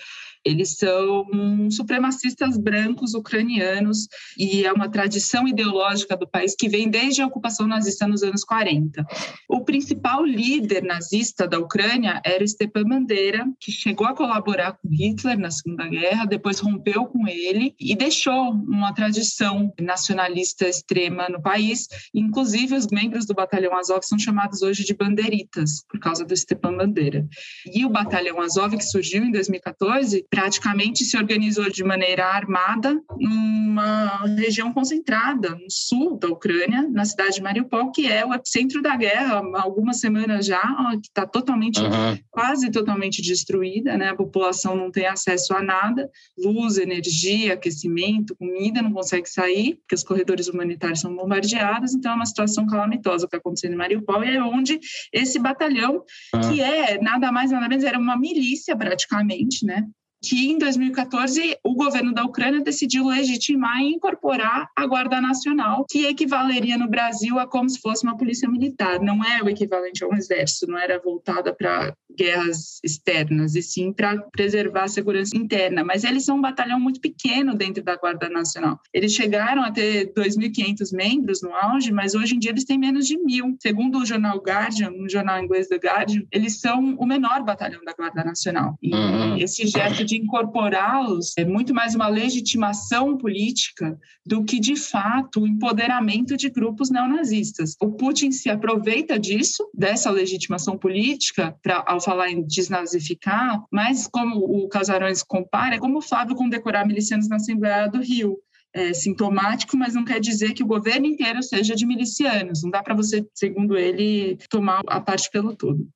eles 0.45 0.77
são 0.77 1.27
supremacistas 1.71 2.57
brancos 2.57 3.15
ucranianos 3.15 4.09
e 4.37 4.65
é 4.65 4.73
uma 4.73 4.89
tradição 4.89 5.47
ideológica 5.47 6.17
do 6.17 6.29
país 6.29 6.55
que 6.57 6.69
vem 6.69 6.89
desde 6.89 7.23
a 7.23 7.27
ocupação 7.27 7.67
nazista 7.67 8.07
nos 8.07 8.23
anos 8.23 8.45
40. 8.45 9.05
O 9.49 9.65
principal 9.65 10.25
líder 10.25 10.83
nazista 10.83 11.47
da 11.47 11.59
Ucrânia 11.59 12.21
era 12.25 12.47
Stepan 12.47 12.85
Bandeira, 12.85 13.47
que 13.61 13.73
chegou 13.73 14.07
a 14.07 14.15
colaborar 14.15 14.73
com 14.73 14.89
Hitler 14.89 15.39
na 15.39 15.51
Segunda 15.51 15.87
Guerra, 15.89 16.25
depois 16.25 16.61
rompeu 16.61 17.07
com 17.07 17.27
ele 17.27 17.75
e 17.79 17.95
deixou 17.95 18.51
uma 18.51 18.93
tradição 18.93 19.73
nacionalista 19.81 20.69
extrema 20.69 21.29
no 21.29 21.43
país. 21.43 21.89
Inclusive, 22.15 22.75
os 22.75 22.87
membros 22.89 23.27
do 23.27 23.35
Batalhão 23.35 23.77
Azov 23.77 24.03
são 24.03 24.19
chamados 24.19 24.63
hoje 24.63 24.85
de 24.85 24.95
banderitas, 24.95 25.85
por 25.89 26.01
causa 26.01 26.25
do 26.25 26.37
Stepan 26.37 26.77
Bandeira. 26.77 27.27
E 27.73 27.85
o 27.85 27.91
Batalhão 27.91 28.41
Azov, 28.41 28.77
que 28.77 28.85
surgiu 28.85 29.25
em 29.25 29.33
2014, 29.33 30.27
praticamente 30.31 31.05
se 31.05 31.17
organizou 31.17 31.71
de 31.71 31.83
maneira 31.83 32.27
armada 32.27 33.01
numa 33.19 34.25
região 34.37 34.73
concentrada 34.73 35.51
no 35.51 35.71
sul 35.71 36.19
da 36.19 36.29
Ucrânia, 36.29 36.87
na 36.91 37.05
cidade 37.05 37.37
de 37.37 37.43
Mariupol, 37.43 37.91
que 37.91 38.07
é 38.07 38.25
o 38.25 38.35
epicentro 38.35 38.83
da 38.83 38.95
guerra, 38.95 39.43
há 39.55 39.63
algumas 39.63 40.01
semanas 40.01 40.47
já, 40.47 40.63
que 41.01 41.09
está 41.09 41.27
totalmente, 41.27 41.81
uhum. 41.81 42.19
quase 42.31 42.71
totalmente 42.71 43.23
destruída, 43.23 43.97
né? 43.97 44.11
A 44.11 44.17
população 44.17 44.77
não 44.77 44.91
tem 44.91 45.07
acesso 45.07 45.55
a 45.55 45.63
nada, 45.63 46.11
luz, 46.37 46.77
energia, 46.77 47.55
aquecimento, 47.55 48.37
comida, 48.37 48.83
não 48.83 48.93
consegue 48.93 49.29
sair, 49.29 49.77
porque 49.77 49.95
os 49.95 50.05
corredores 50.05 50.49
humanitários 50.49 51.01
são 51.01 51.15
bombardeados, 51.15 51.95
então 51.95 52.13
é 52.13 52.15
uma 52.15 52.27
situação 52.27 52.67
calamitosa 52.67 53.27
que 53.27 53.29
está 53.29 53.39
acontecendo 53.39 53.73
em 53.73 53.77
Mariupol, 53.77 54.23
e 54.25 54.37
é 54.37 54.43
onde 54.43 54.79
esse 55.13 55.39
batalhão, 55.39 56.05
uhum. 56.35 56.41
que 56.41 56.61
é 56.61 57.01
nada 57.01 57.33
mais 57.33 57.51
nada 57.51 57.69
menos, 57.69 57.85
era 57.85 57.99
uma 57.99 58.17
milícia 58.17 58.77
praticamente, 58.77 59.65
né? 59.65 59.87
Que 60.23 60.51
em 60.51 60.59
2014 60.59 61.59
o 61.65 61.75
governo 61.75 62.13
da 62.13 62.25
Ucrânia 62.25 62.61
decidiu 62.61 63.07
legitimar 63.07 63.81
e 63.81 63.95
incorporar 63.95 64.69
a 64.77 64.87
Guarda 64.87 65.21
Nacional, 65.21 65.85
que 65.89 66.07
equivaleria 66.07 66.77
no 66.77 66.89
Brasil 66.89 67.39
a 67.39 67.47
como 67.47 67.69
se 67.69 67.81
fosse 67.81 68.05
uma 68.05 68.17
polícia 68.17 68.49
militar. 68.49 69.01
Não 69.01 69.25
é 69.25 69.43
o 69.43 69.49
equivalente 69.49 70.03
a 70.05 70.09
um 70.09 70.15
exército, 70.15 70.71
não 70.71 70.79
era 70.79 70.99
voltada 70.99 71.55
para 71.55 71.95
guerras 72.17 72.81
externas, 72.83 73.55
e 73.55 73.63
sim 73.63 73.93
para 73.93 74.21
preservar 74.33 74.85
a 74.85 74.89
segurança 74.89 75.37
interna. 75.37 75.85
Mas 75.85 76.05
eles 76.05 76.25
são 76.25 76.37
um 76.37 76.41
batalhão 76.41 76.81
muito 76.81 77.01
pequeno 77.01 77.55
dentro 77.55 77.83
da 77.83 77.97
Guarda 77.97 78.29
Nacional. 78.29 78.81
Eles 78.93 79.13
chegaram 79.13 79.63
a 79.63 79.71
ter 79.71 80.13
2.500 80.13 80.93
membros 80.93 81.43
no 81.43 81.55
auge, 81.55 81.93
mas 81.93 82.15
hoje 82.15 82.35
em 82.35 82.39
dia 82.39 82.51
eles 82.51 82.65
têm 82.65 82.79
menos 82.79 83.07
de 83.07 83.17
mil. 83.19 83.57
Segundo 83.61 83.99
o 83.99 84.07
jornal 84.07 84.39
Guardian, 84.39 84.91
um 84.91 85.09
jornal 85.09 85.43
inglês 85.43 85.69
The 85.69 85.77
Guardian, 85.77 86.23
eles 86.33 86.61
são 86.61 86.97
o 86.99 87.07
menor 87.07 87.45
batalhão 87.45 87.85
da 87.85 87.93
Guarda 87.93 88.25
Nacional. 88.25 88.77
E 88.83 88.95
uhum. 88.95 89.37
esse 89.37 89.67
gesto 89.67 90.05
de 90.09 90.17
incorporá-los 90.17 91.35
é 91.37 91.45
muito 91.45 91.75
mais 91.75 91.95
uma 91.95 92.09
legitimação 92.09 93.19
política 93.19 93.99
do 94.25 94.43
que, 94.43 94.59
de 94.59 94.75
fato, 94.75 95.43
o 95.43 95.47
empoderamento 95.47 96.35
de 96.35 96.49
grupos 96.49 96.91
neonazistas. 96.91 97.77
O 97.81 97.93
Putin 97.93 98.33
se 98.33 98.49
aproveita 98.49 99.19
disso, 99.19 99.69
dessa 99.75 100.11
legitimação 100.11 100.79
política, 100.79 101.55
para 101.63 101.85
ao 101.87 102.01
falar 102.01 102.31
em 102.31 102.43
desnazificar, 102.43 103.63
mas 103.71 104.07
como 104.07 104.39
o 104.39 104.67
Casarões 104.69 105.23
compara, 105.23 105.75
é 105.75 105.79
como 105.79 105.99
o 105.99 106.03
Flávio 106.03 106.35
condecorar 106.35 106.87
milicianos 106.87 107.29
na 107.29 107.37
Assembleia 107.37 107.87
do 107.87 108.01
Rio. 108.01 108.39
É 108.75 108.93
sintomático, 108.95 109.77
mas 109.77 109.95
não 109.95 110.05
quer 110.05 110.21
dizer 110.21 110.53
que 110.53 110.63
o 110.63 110.67
governo 110.67 111.07
inteiro 111.07 111.43
seja 111.43 111.75
de 111.75 111.87
milicianos. 111.87 112.63
Não 112.63 112.71
dá 112.71 112.83
para 112.83 112.95
você, 112.95 113.27
segundo 113.35 113.77
ele, 113.77 114.39
tomar 114.51 114.81
a 114.87 115.01
parte 115.01 115.31
pelo 115.31 115.57
todo. 115.57 115.89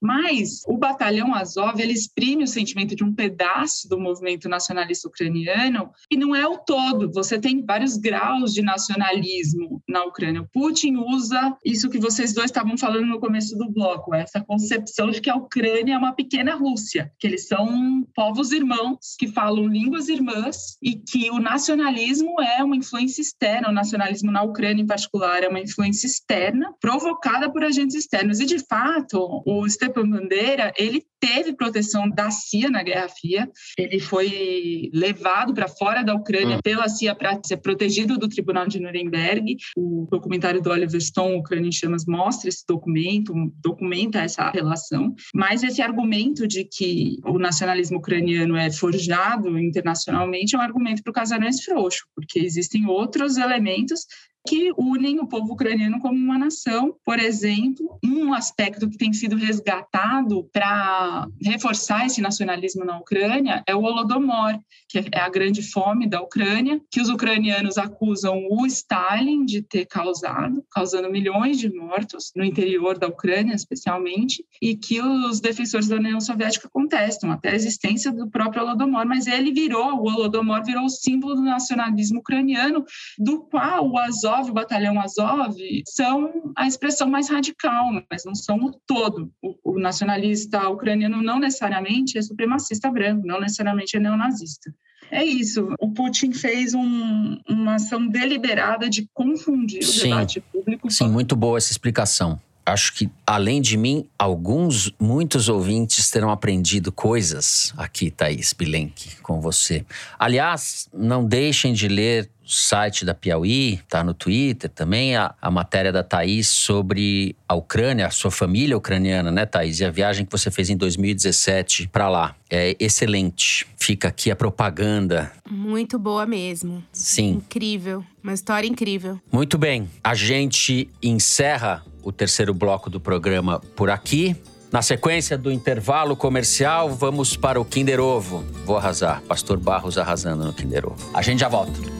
Mas 0.00 0.62
o 0.66 0.76
batalhão 0.76 1.34
Azov 1.34 1.80
ele 1.80 1.92
exprime 1.92 2.44
o 2.44 2.48
sentimento 2.48 2.94
de 2.94 3.04
um 3.04 3.12
pedaço 3.12 3.88
do 3.88 3.98
movimento 3.98 4.48
nacionalista 4.48 5.08
ucraniano 5.08 5.90
e 6.10 6.16
não 6.16 6.34
é 6.34 6.46
o 6.46 6.58
todo. 6.58 7.10
Você 7.12 7.38
tem 7.38 7.64
vários 7.64 7.96
graus 7.96 8.52
de 8.54 8.62
nacionalismo 8.62 9.82
na 9.88 10.04
Ucrânia. 10.04 10.42
O 10.42 10.48
Putin 10.48 10.96
usa 10.96 11.56
isso 11.64 11.90
que 11.90 11.98
vocês 11.98 12.32
dois 12.32 12.46
estavam 12.46 12.76
falando 12.76 13.06
no 13.06 13.20
começo 13.20 13.56
do 13.56 13.70
bloco, 13.70 14.14
essa 14.14 14.40
concepção 14.40 15.10
de 15.10 15.20
que 15.20 15.30
a 15.30 15.36
Ucrânia 15.36 15.94
é 15.94 15.98
uma 15.98 16.14
pequena 16.14 16.54
Rússia, 16.54 17.12
que 17.18 17.26
eles 17.26 17.46
são 17.46 18.06
povos 18.14 18.52
irmãos 18.52 19.16
que 19.18 19.28
falam 19.28 19.66
línguas 19.66 20.08
irmãs 20.08 20.76
e 20.82 20.94
que 20.94 21.30
o 21.30 21.38
nacionalismo 21.38 22.40
é 22.40 22.62
uma 22.62 22.76
influência 22.76 23.20
externa. 23.20 23.68
O 23.68 23.72
nacionalismo 23.72 24.30
na 24.30 24.42
Ucrânia, 24.42 24.82
em 24.82 24.86
particular, 24.86 25.42
é 25.42 25.48
uma 25.48 25.60
influência 25.60 26.06
externa 26.06 26.72
provocada 26.80 27.50
por 27.50 27.64
agentes 27.64 27.96
externos. 27.96 28.40
E 28.40 28.46
de 28.46 28.58
fato, 28.58 29.42
o 29.44 29.66
Stepan 29.88 30.08
Bandeira, 30.08 30.72
ele 30.78 31.02
teve 31.20 31.52
proteção 31.52 32.08
da 32.08 32.30
CIA 32.30 32.70
na 32.70 32.82
Guerra 32.82 33.08
Fria, 33.08 33.50
ele 33.76 33.98
foi 33.98 34.88
levado 34.92 35.52
para 35.52 35.66
fora 35.66 36.02
da 36.02 36.14
Ucrânia 36.14 36.56
uhum. 36.56 36.62
pela 36.62 36.88
CIA 36.88 37.14
para 37.14 37.40
ser 37.44 37.56
protegido 37.56 38.16
do 38.16 38.28
Tribunal 38.28 38.68
de 38.68 38.78
Nuremberg. 38.78 39.56
O 39.76 40.06
documentário 40.10 40.62
do 40.62 40.70
Oliver 40.70 41.00
Stone, 41.00 41.36
Ucrânia 41.36 41.68
em 41.68 41.72
Chamas, 41.72 42.04
mostra 42.06 42.48
esse 42.48 42.64
documento, 42.66 43.32
documenta 43.56 44.20
essa 44.20 44.50
relação. 44.50 45.14
Mas 45.34 45.62
esse 45.62 45.82
argumento 45.82 46.46
de 46.46 46.64
que 46.64 47.16
o 47.24 47.38
nacionalismo 47.38 47.98
ucraniano 47.98 48.56
é 48.56 48.70
forjado 48.70 49.58
internacionalmente 49.58 50.54
é 50.54 50.58
um 50.58 50.62
argumento 50.62 51.02
para 51.02 51.10
o 51.10 51.14
Casarões 51.14 51.62
frouxo, 51.64 52.06
porque 52.14 52.38
existem 52.38 52.86
outros 52.86 53.36
elementos 53.36 54.06
que 54.48 54.72
unem 54.78 55.20
o 55.20 55.26
povo 55.26 55.52
ucraniano 55.52 56.00
como 56.00 56.16
uma 56.16 56.38
nação. 56.38 56.94
Por 57.04 57.18
exemplo, 57.18 57.98
um 58.02 58.32
aspecto 58.32 58.88
que 58.88 58.96
tem 58.96 59.12
sido 59.12 59.36
resgatado 59.36 60.48
para 60.50 61.28
reforçar 61.42 62.06
esse 62.06 62.22
nacionalismo 62.22 62.82
na 62.82 62.98
Ucrânia 62.98 63.62
é 63.66 63.76
o 63.76 63.82
Holodomor, 63.82 64.58
que 64.88 65.04
é 65.12 65.20
a 65.20 65.28
grande 65.28 65.60
fome 65.60 66.08
da 66.08 66.22
Ucrânia, 66.22 66.80
que 66.90 66.98
os 66.98 67.10
ucranianos 67.10 67.76
acusam 67.76 68.46
o 68.50 68.64
Stalin 68.64 69.44
de 69.44 69.60
ter 69.60 69.84
causado, 69.84 70.64
causando 70.70 71.10
milhões 71.10 71.58
de 71.58 71.68
mortos 71.70 72.32
no 72.34 72.42
interior 72.42 72.98
da 72.98 73.06
Ucrânia, 73.06 73.54
especialmente, 73.54 74.42
e 74.62 74.74
que 74.74 74.98
os 75.02 75.40
defensores 75.40 75.88
da 75.88 75.96
União 75.96 76.20
Soviética 76.22 76.70
contestam 76.72 77.30
até 77.30 77.50
a 77.50 77.54
existência 77.54 78.10
do 78.10 78.30
próprio 78.30 78.62
Holodomor, 78.62 79.06
mas 79.06 79.26
ele 79.26 79.52
virou, 79.52 79.96
o 79.96 80.08
Holodomor 80.08 80.64
virou 80.64 80.86
o 80.86 80.90
símbolo 80.90 81.34
do 81.34 81.42
nacionalismo 81.42 82.20
ucraniano, 82.20 82.82
do 83.18 83.42
qual 83.42 83.86
o 83.90 83.98
Azov 83.98 84.37
Azov, 84.38 84.50
o 84.50 84.54
batalhão 84.54 85.00
Azov, 85.00 85.56
são 85.86 86.52
a 86.56 86.66
expressão 86.66 87.08
mais 87.08 87.28
radical, 87.28 87.86
mas 88.10 88.24
não 88.24 88.34
são 88.34 88.56
o 88.58 88.72
todo. 88.86 89.30
O, 89.42 89.72
o 89.72 89.78
nacionalista 89.78 90.68
ucraniano 90.68 91.22
não 91.22 91.38
necessariamente 91.38 92.18
é 92.18 92.22
supremacista 92.22 92.90
branco, 92.90 93.26
não 93.26 93.40
necessariamente 93.40 93.96
é 93.96 94.00
neonazista. 94.00 94.72
É 95.10 95.24
isso. 95.24 95.74
O 95.80 95.92
Putin 95.92 96.32
fez 96.32 96.74
um, 96.74 97.38
uma 97.48 97.76
ação 97.76 98.06
deliberada 98.06 98.90
de 98.90 99.08
confundir 99.14 99.82
Sim. 99.82 99.98
o 99.98 100.02
debate 100.02 100.40
público. 100.40 100.90
Sim, 100.90 101.08
muito 101.08 101.34
boa 101.34 101.56
essa 101.56 101.72
explicação 101.72 102.38
acho 102.68 102.94
que, 102.94 103.10
além 103.26 103.60
de 103.60 103.76
mim, 103.76 104.06
alguns, 104.18 104.92
muitos 105.00 105.48
ouvintes 105.48 106.10
terão 106.10 106.30
aprendido 106.30 106.92
coisas 106.92 107.72
aqui, 107.76 108.10
Thaís 108.10 108.52
Bilenque, 108.52 109.16
com 109.22 109.40
você. 109.40 109.84
Aliás, 110.18 110.88
não 110.92 111.24
deixem 111.24 111.72
de 111.72 111.88
ler 111.88 112.30
o 112.44 112.50
site 112.50 113.04
da 113.04 113.12
Piauí, 113.12 113.78
tá 113.90 114.02
no 114.02 114.14
Twitter 114.14 114.70
também, 114.70 115.14
a, 115.16 115.34
a 115.40 115.50
matéria 115.50 115.92
da 115.92 116.02
Thaís 116.02 116.48
sobre 116.48 117.36
a 117.46 117.54
Ucrânia, 117.54 118.06
a 118.06 118.10
sua 118.10 118.30
família 118.30 118.76
ucraniana, 118.76 119.30
né, 119.30 119.44
Thaís? 119.44 119.80
E 119.80 119.84
a 119.84 119.90
viagem 119.90 120.24
que 120.24 120.32
você 120.32 120.50
fez 120.50 120.70
em 120.70 120.76
2017 120.76 121.88
para 121.88 122.08
lá. 122.08 122.34
É 122.48 122.74
excelente. 122.80 123.66
Fica 123.76 124.08
aqui 124.08 124.30
a 124.30 124.36
propaganda. 124.36 125.30
Muito 125.50 125.98
boa 125.98 126.24
mesmo. 126.24 126.82
Sim. 126.90 127.32
Incrível. 127.32 128.02
Uma 128.22 128.32
história 128.32 128.66
incrível. 128.66 129.20
Muito 129.30 129.58
bem. 129.58 129.88
A 130.02 130.14
gente 130.14 130.88
encerra 131.02 131.84
o 132.08 132.12
terceiro 132.12 132.54
bloco 132.54 132.88
do 132.88 132.98
programa 132.98 133.60
por 133.76 133.90
aqui. 133.90 134.34
Na 134.72 134.82
sequência 134.82 135.38
do 135.38 135.50
intervalo 135.50 136.16
comercial, 136.16 136.90
vamos 136.90 137.36
para 137.36 137.60
o 137.60 137.64
Kinder 137.64 138.00
Ovo. 138.00 138.44
Vou 138.64 138.76
arrasar. 138.76 139.22
Pastor 139.22 139.58
Barros 139.58 139.96
arrasando 139.96 140.44
no 140.44 140.52
Kinder 140.52 140.86
Ovo. 140.86 141.10
A 141.14 141.22
gente 141.22 141.40
já 141.40 141.48
volta. 141.48 141.97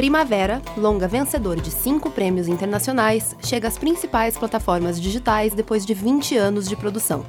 Primavera, 0.00 0.62
longa 0.78 1.06
vencedor 1.06 1.60
de 1.60 1.70
cinco 1.70 2.10
prêmios 2.10 2.48
internacionais, 2.48 3.36
chega 3.44 3.68
às 3.68 3.76
principais 3.76 4.34
plataformas 4.34 4.98
digitais 4.98 5.52
depois 5.52 5.84
de 5.84 5.92
20 5.92 6.38
anos 6.38 6.66
de 6.66 6.74
produção. 6.74 7.26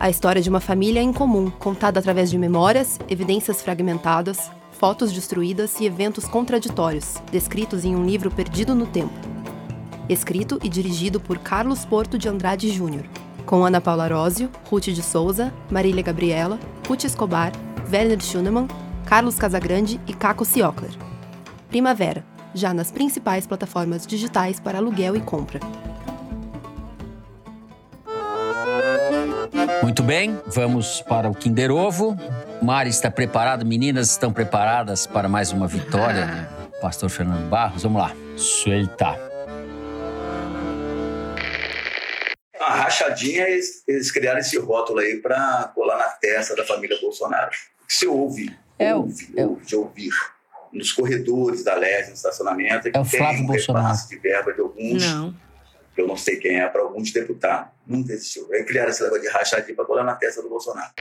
A 0.00 0.10
história 0.10 0.42
de 0.42 0.48
uma 0.50 0.58
família 0.58 1.00
em 1.00 1.12
comum, 1.12 1.48
contada 1.48 2.00
através 2.00 2.28
de 2.28 2.36
memórias, 2.36 2.98
evidências 3.08 3.62
fragmentadas, 3.62 4.50
fotos 4.72 5.12
destruídas 5.12 5.78
e 5.78 5.86
eventos 5.86 6.24
contraditórios, 6.24 7.22
descritos 7.30 7.84
em 7.84 7.94
um 7.94 8.04
livro 8.04 8.32
perdido 8.32 8.74
no 8.74 8.88
tempo. 8.88 9.14
Escrito 10.08 10.58
e 10.60 10.68
dirigido 10.68 11.20
por 11.20 11.38
Carlos 11.38 11.84
Porto 11.84 12.18
de 12.18 12.28
Andrade 12.28 12.68
Júnior, 12.68 13.04
com 13.46 13.64
Ana 13.64 13.80
Paula 13.80 14.08
Rósio, 14.08 14.50
Ruth 14.68 14.86
de 14.86 15.04
Souza, 15.04 15.54
Marília 15.70 16.02
Gabriela, 16.02 16.58
Ruth 16.88 17.04
Escobar, 17.04 17.52
Werner 17.92 18.20
Schunemann, 18.20 18.66
Carlos 19.06 19.36
Casagrande 19.36 20.00
e 20.04 20.12
Caco 20.12 20.44
Ciocler. 20.44 20.90
Primavera, 21.68 22.24
já 22.54 22.72
nas 22.72 22.90
principais 22.90 23.46
plataformas 23.46 24.06
digitais 24.06 24.58
para 24.58 24.78
aluguel 24.78 25.14
e 25.16 25.20
compra. 25.20 25.60
Muito 29.82 30.02
bem, 30.02 30.40
vamos 30.46 31.02
para 31.02 31.28
o 31.28 31.34
Kinder 31.34 31.70
Ovo. 31.70 32.16
Mari 32.62 32.88
está 32.88 33.10
preparado, 33.10 33.66
meninas 33.66 34.10
estão 34.10 34.32
preparadas 34.32 35.06
para 35.06 35.28
mais 35.28 35.52
uma 35.52 35.68
vitória 35.68 36.48
do 36.72 36.80
pastor 36.80 37.10
Fernando 37.10 37.48
Barros. 37.48 37.82
Vamos 37.82 38.00
lá, 38.00 38.12
suelta. 38.36 39.28
A 42.58 42.74
rachadinha, 42.74 43.46
eles, 43.46 43.82
eles 43.86 44.10
criaram 44.10 44.40
esse 44.40 44.58
rótulo 44.58 45.00
aí 45.00 45.16
para 45.20 45.70
colar 45.74 45.98
na 45.98 46.08
testa 46.08 46.56
da 46.56 46.64
família 46.64 46.98
Bolsonaro. 47.00 47.50
Se 47.86 48.06
ouve, 48.06 48.56
é, 48.78 48.94
ouve, 48.94 49.32
é, 49.36 49.46
ouve, 49.46 49.64
de 49.64 49.76
ouvir 49.76 50.12
nos 50.72 50.92
corredores 50.92 51.64
da 51.64 51.74
LES, 51.74 52.08
no 52.08 52.14
estacionamento, 52.14 52.88
é 52.92 52.98
o 52.98 53.04
Flávio 53.04 53.42
um 53.42 53.46
Bolsonaro. 53.46 53.98
de 54.08 54.18
verba 54.18 54.52
de 54.52 54.60
alguns, 54.60 55.04
não. 55.04 55.34
que 55.94 56.00
eu 56.00 56.06
não 56.06 56.16
sei 56.16 56.36
quem 56.36 56.60
é, 56.60 56.68
para 56.68 56.82
alguns 56.82 57.12
deputados. 57.12 57.70
Nunca 57.86 58.12
existiu. 58.12 58.48
Aí 58.52 58.64
criaram 58.64 58.90
esse 58.90 59.02
negócio 59.02 59.22
de 59.22 59.28
rachadinha 59.28 59.74
para 59.74 59.84
colar 59.84 60.04
na 60.04 60.14
testa 60.14 60.42
do 60.42 60.48
Bolsonaro. 60.48 60.92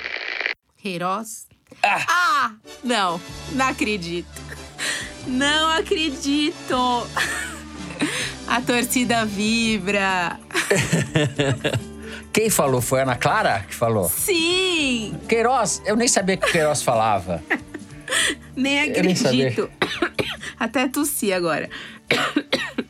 Queiroz? 0.78 1.48
Ah. 1.84 2.06
ah! 2.08 2.56
Não, 2.84 3.20
não 3.52 3.68
acredito. 3.68 4.28
Não 5.26 5.72
acredito! 5.72 6.76
A 8.48 8.62
torcida 8.62 9.26
vibra. 9.26 10.40
Quem 12.32 12.50
falou? 12.50 12.82
Foi 12.82 13.00
a 13.00 13.04
Ana 13.04 13.16
Clara 13.16 13.66
que 13.68 13.76
falou? 13.76 14.08
Sim! 14.08 15.20
Queiroz, 15.28 15.82
eu 15.86 15.96
nem 15.96 16.08
sabia 16.08 16.38
que 16.38 16.48
o 16.48 16.52
Queiroz 16.52 16.82
falava. 16.82 17.44
Nem 18.56 18.92
acredito. 18.92 19.70
Até 20.60 20.88
tossi 20.88 21.32
agora. 21.32 21.70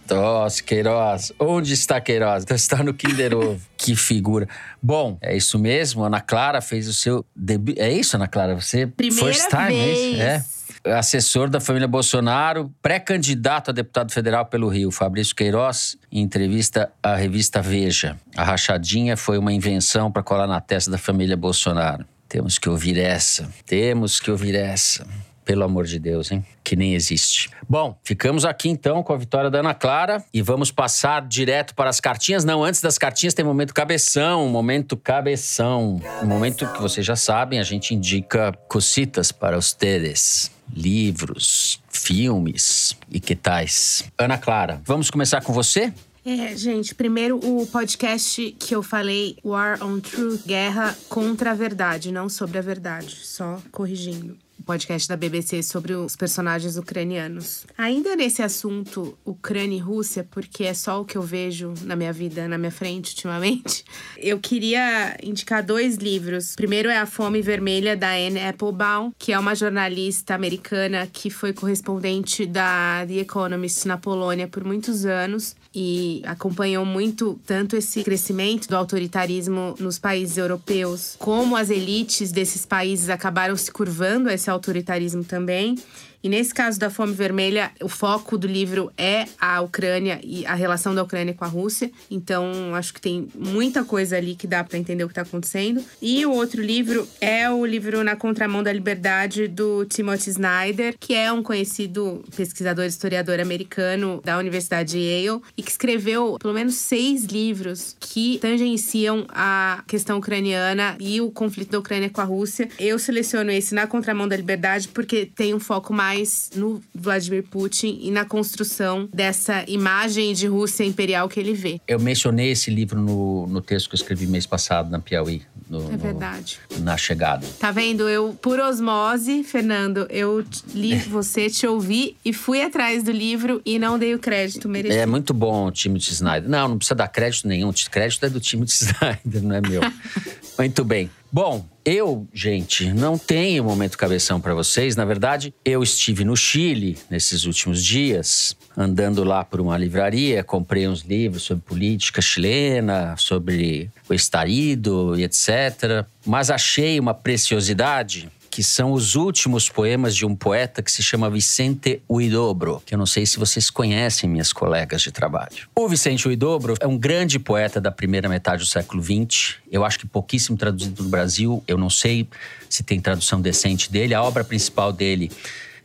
Nossa, 0.10 0.64
Queiroz. 0.64 1.34
Onde 1.38 1.74
está 1.74 2.00
Queiroz? 2.00 2.46
Está 2.50 2.82
no 2.82 2.94
Kinder 2.94 3.36
Ovo. 3.36 3.62
que 3.78 3.96
figura. 3.96 4.48
Bom, 4.82 5.18
é 5.22 5.36
isso 5.36 5.60
mesmo. 5.60 6.04
Ana 6.04 6.22
Clara 6.22 6.62
fez 6.62 6.88
o 6.88 6.94
seu 6.94 7.26
debut. 7.36 7.78
É 7.78 7.92
isso, 7.92 8.16
Ana 8.16 8.28
Clara? 8.28 8.56
Você 8.56 8.88
Primeira 8.88 9.26
first 9.26 9.50
time, 9.50 9.68
vez. 9.68 9.98
é 10.20 10.38
isso? 10.38 10.48
É. 10.86 10.98
Assessor 10.98 11.50
da 11.50 11.60
família 11.60 11.88
Bolsonaro, 11.88 12.74
pré-candidato 12.82 13.72
a 13.72 13.74
deputado 13.74 14.10
federal 14.12 14.46
pelo 14.46 14.70
Rio, 14.70 14.90
Fabrício 14.90 15.36
Queiroz, 15.36 15.98
em 16.10 16.22
entrevista 16.22 16.90
à 17.04 17.14
revista 17.14 17.62
Veja. 17.62 18.16
A 18.38 18.46
rachadinha 18.46 19.18
foi 19.18 19.38
uma 19.38 19.52
invenção 19.52 20.10
para 20.10 20.24
colar 20.24 20.48
na 20.48 20.62
testa 20.62 20.90
da 20.90 20.98
família 20.98 21.36
Bolsonaro. 21.36 22.06
Temos 22.28 22.58
que 22.58 22.70
ouvir 22.70 22.98
essa. 22.98 23.50
Temos 23.66 24.20
que 24.20 24.30
ouvir 24.30 24.56
essa. 24.56 25.08
Pelo 25.46 25.64
amor 25.64 25.86
de 25.86 25.98
Deus, 25.98 26.30
hein? 26.30 26.46
Que 26.62 26.76
nem 26.76 26.94
existe. 26.94 27.50
Bom, 27.70 27.98
ficamos 28.04 28.44
aqui 28.44 28.68
então 28.68 29.02
com 29.02 29.14
a 29.14 29.18
vitória 29.18 29.50
da 29.50 29.60
Ana 29.60 29.74
Clara 29.74 30.22
e 30.34 30.42
vamos 30.42 30.72
passar 30.72 31.26
direto 31.26 31.74
para 31.74 31.90
as 31.90 32.02
cartinhas. 32.02 32.44
Não, 32.44 32.66
antes 32.66 32.82
das 32.82 32.98
cartinhas 32.98 33.34
tem 33.34 33.46
momento 33.46 33.74
cabeção, 33.74 34.50
momento 34.50 34.98
cabeção. 34.98 36.02
Um 36.22 36.26
momento 36.26 36.68
que 36.74 36.82
vocês 36.82 37.06
já 37.06 37.16
sabem, 37.16 37.60
a 37.60 37.64
gente 37.64 37.96
indica 37.96 38.52
cositas 38.68 39.32
para 39.32 39.58
teres. 39.80 40.52
Livros, 40.76 41.82
filmes 41.90 42.98
e 43.10 43.22
que 43.22 43.34
tais. 43.34 44.04
Ana 44.18 44.38
Clara, 44.38 44.82
vamos 44.84 45.10
começar 45.10 45.42
com 45.42 45.54
você? 45.54 45.94
É, 46.30 46.58
gente, 46.58 46.94
primeiro 46.94 47.40
o 47.42 47.66
podcast 47.66 48.54
que 48.60 48.76
eu 48.76 48.84
falei, 48.84 49.38
War 49.46 49.82
on 49.82 50.02
Truth, 50.02 50.46
Guerra 50.46 50.94
contra 51.08 51.52
a 51.52 51.54
Verdade, 51.54 52.12
não 52.12 52.28
sobre 52.28 52.58
a 52.58 52.62
verdade, 52.62 53.16
só 53.16 53.62
corrigindo 53.72 54.38
podcast 54.68 55.08
da 55.08 55.16
BBC 55.16 55.64
sobre 55.64 55.94
os 55.94 56.18
personagens 56.18 56.76
ucranianos. 56.76 57.66
Ainda 57.78 58.18
nesse 58.18 58.44
assunto 58.44 59.18
Ucrânia 59.24 59.78
e 59.78 59.80
Rússia, 59.80 60.28
porque 60.30 60.66
é 60.66 60.74
só 60.74 61.00
o 61.00 61.06
que 61.06 61.18
eu 61.18 61.22
vejo 61.22 61.74
na 61.84 61.96
minha 61.96 62.12
vida, 62.12 62.50
na 62.50 62.58
minha 62.58 62.70
frente 62.70 63.12
ultimamente, 63.12 63.86
eu 64.20 64.38
queria 64.40 65.16
indicar 65.24 65.64
dois 65.64 65.96
livros. 65.96 66.54
Primeiro 66.54 66.90
é 66.90 66.98
A 66.98 67.06
Fome 67.06 67.42
Vermelha, 67.42 67.96
da 67.96 68.10
Anne 68.10 68.42
Applebaum, 68.42 69.14
que 69.18 69.32
é 69.32 69.40
uma 69.40 69.56
jornalista 69.56 70.36
americana 70.36 71.08
que 71.08 71.30
foi 71.30 71.54
correspondente 71.54 72.46
da 72.46 73.06
The 73.08 73.20
Economist 73.20 73.88
na 73.88 73.98
Polônia 73.98 74.50
por 74.50 74.66
muitos 74.66 75.06
anos 75.06 75.56
e 75.74 76.22
acompanhou 76.26 76.86
muito 76.86 77.40
tanto 77.46 77.76
esse 77.76 78.04
crescimento 78.04 78.68
do 78.68 78.76
autoritarismo 78.76 79.76
nos 79.80 80.00
países 80.00 80.38
europeus, 80.38 81.16
como 81.20 81.56
as 81.56 81.70
elites 81.70 82.32
desses 82.32 82.66
países 82.66 83.10
acabaram 83.10 83.56
se 83.56 83.72
curvando 83.72 84.30
a 84.30 84.34
esse 84.34 84.50
autoritarismo 84.50 85.24
também. 85.24 85.76
E 86.24 86.30
nesse 86.30 86.54
caso 86.54 86.80
da 86.80 86.90
fome 86.90 87.14
vermelha, 87.14 87.72
o 87.82 87.88
foco 87.88 88.38
do 88.38 88.48
livro 88.48 88.92
é 88.98 89.26
a 89.40 89.62
Ucrânia 89.62 90.20
e 90.24 90.46
a 90.46 90.56
relação 90.56 90.94
da 90.94 91.04
Ucrânia 91.04 91.34
com 91.34 91.46
a 91.46 91.48
Rússia. 91.48 91.92
Então, 92.10 92.74
acho 92.74 92.94
que 92.94 93.00
tem 93.00 93.28
muita 93.36 93.84
coisa 93.84 94.18
ali 94.18 94.36
que 94.36 94.48
dá 94.48 94.64
para 94.64 94.78
entender 94.78 95.04
o 95.04 95.08
que 95.08 95.12
está 95.12 95.22
acontecendo. 95.22 95.84
E 96.02 96.26
o 96.26 96.32
outro 96.32 96.62
livro 96.62 97.08
é 97.22 97.50
o 97.50 97.66
livro 97.66 98.04
Na 98.04 98.16
Contramão 98.16 98.64
da 98.64 98.74
Liberdade 98.74 99.48
do 99.48 99.86
Timothy 99.86 100.32
Snyder, 100.32 100.96
que 101.00 101.14
é 101.14 101.32
um 101.32 101.44
conhecido 101.44 102.24
pesquisador 102.36 102.86
e 102.86 102.88
historiador 102.88 103.40
americano 103.40 104.22
da 104.24 104.38
Universidade 104.38 104.92
de 104.92 105.00
Yale 105.00 105.42
e 105.56 105.62
que 105.62 105.72
escreveu 105.72 106.38
pelo 106.40 106.54
menos 106.54 106.76
seis 106.76 107.26
livros 107.26 107.96
que 108.00 108.40
tangenciam 108.40 109.26
a 109.30 109.84
questão 109.88 110.18
ucraniana 110.18 110.96
e 111.00 111.22
o 111.22 111.30
conflito 111.30 111.72
da 111.72 111.80
Ucrânia 111.80 112.10
com 112.10 112.22
a 112.22 112.24
Rússia. 112.24 112.70
Eu 112.80 112.98
seleciono 112.98 113.52
esse 113.52 113.76
Na 113.76 113.86
Contramão 113.86 114.28
da 114.28 114.36
Liberdade 114.36 114.88
porque 114.88 115.26
tem 115.26 115.54
um 115.54 115.60
foco 115.60 115.94
mais 115.94 116.07
mais 116.08 116.50
no 116.56 116.82
Vladimir 116.96 117.44
Putin 117.44 118.00
e 118.02 118.12
na 118.12 118.24
construção 118.24 119.10
dessa 119.14 119.66
imagem 119.68 120.34
de 120.34 120.48
Rússia 120.48 120.86
imperial 120.86 121.28
que 121.28 121.38
ele 121.38 121.54
vê. 121.54 121.82
Eu 121.86 122.00
mencionei 122.00 122.52
esse 122.52 122.72
livro 122.72 123.00
no, 123.00 123.46
no 123.48 123.62
texto 123.62 123.90
que 123.90 123.96
eu 123.96 123.98
escrevi 123.98 124.26
mês 124.26 124.46
passado 124.46 124.90
na 124.90 125.00
Piauí. 125.00 125.42
No, 125.70 125.92
é 125.92 125.98
verdade. 125.98 126.60
No, 126.78 126.86
na 126.86 126.96
chegada. 126.96 127.46
Tá 127.60 127.72
vendo? 127.72 128.08
Eu, 128.08 128.38
por 128.42 128.58
osmose, 128.58 129.44
Fernando, 129.44 130.08
eu 130.10 130.46
li 130.74 130.96
você, 130.96 131.50
te 131.50 131.68
ouvi 131.68 132.16
e 132.24 132.32
fui 132.32 132.62
atrás 132.62 133.04
do 133.04 133.12
livro 133.12 133.62
e 133.66 133.78
não 133.78 134.00
dei 134.00 134.16
o 134.16 134.20
crédito 134.20 134.70
merecido. 134.70 135.02
É 135.02 135.06
muito 135.06 135.34
bom 135.34 135.68
o 135.68 135.72
Timothy 135.72 136.14
Snyder. 136.14 136.50
Não, 136.50 136.70
não 136.70 136.78
precisa 136.78 136.96
dar 136.96 137.10
crédito 137.10 137.48
nenhum. 137.50 137.70
O 137.70 137.74
crédito 137.92 138.26
é 138.26 138.30
do 138.30 138.40
Timothy 138.40 138.72
Snyder, 138.86 139.44
não 139.44 139.56
é 139.56 139.62
meu. 139.62 139.82
muito 140.58 140.86
bem. 140.86 141.10
Bom, 141.32 141.66
eu, 141.84 142.28
gente, 142.34 142.92
não 142.94 143.18
tenho 143.18 143.64
momento 143.64 143.98
cabeção 143.98 144.40
para 144.40 144.54
vocês. 144.54 144.96
Na 144.96 145.04
verdade, 145.04 145.54
eu 145.64 145.84
estive 145.84 146.24
no 146.24 146.36
Chile 146.38 146.98
nesses 147.10 147.46
últimos 147.46 147.84
dias, 147.84 148.56
andando 148.76 149.24
lá 149.24 149.44
por 149.44 149.60
uma 149.60 149.78
livraria, 149.78 150.44
comprei 150.44 150.88
uns 150.88 151.02
livros 151.02 151.44
sobre 151.44 151.64
política 151.64 152.22
chilena, 152.22 153.16
sobre 153.18 153.92
o 154.10 154.14
estarido 154.14 155.20
e 155.20 155.24
etc. 155.24 156.06
Mas 156.26 156.50
achei 156.50 157.00
uma 157.00 157.14
preciosidade 157.14 158.30
que 158.58 158.64
são 158.64 158.92
os 158.92 159.14
últimos 159.14 159.70
poemas 159.70 160.16
de 160.16 160.26
um 160.26 160.36
poeta 160.36 160.82
que 160.82 160.92
se 160.92 161.04
chama 161.04 161.30
Vicente 161.30 162.02
Huidobro, 162.10 162.82
que 162.84 162.96
eu 162.96 162.98
não 162.98 163.06
sei 163.06 163.24
se 163.24 163.38
vocês 163.38 163.70
conhecem, 163.70 164.28
minhas 164.28 164.52
colegas 164.52 165.04
de 165.04 165.12
trabalho. 165.12 165.70
O 165.76 165.88
Vicente 165.88 166.28
Huidobro 166.28 166.74
é 166.80 166.88
um 166.88 166.98
grande 166.98 167.38
poeta 167.38 167.80
da 167.80 167.92
primeira 167.92 168.28
metade 168.28 168.64
do 168.64 168.66
século 168.66 169.04
XX. 169.04 169.58
Eu 169.72 169.86
acho 169.86 170.00
que 170.00 170.08
pouquíssimo 170.08 170.58
traduzido 170.58 171.04
no 171.04 171.10
Brasil. 171.10 171.64
Eu 171.68 171.78
não 171.78 171.88
sei 171.88 172.28
se 172.68 172.82
tem 172.82 173.00
tradução 173.00 173.40
decente 173.40 173.92
dele. 173.92 174.16
A 174.16 174.24
obra 174.24 174.44
principal 174.44 174.92
dele 174.92 175.32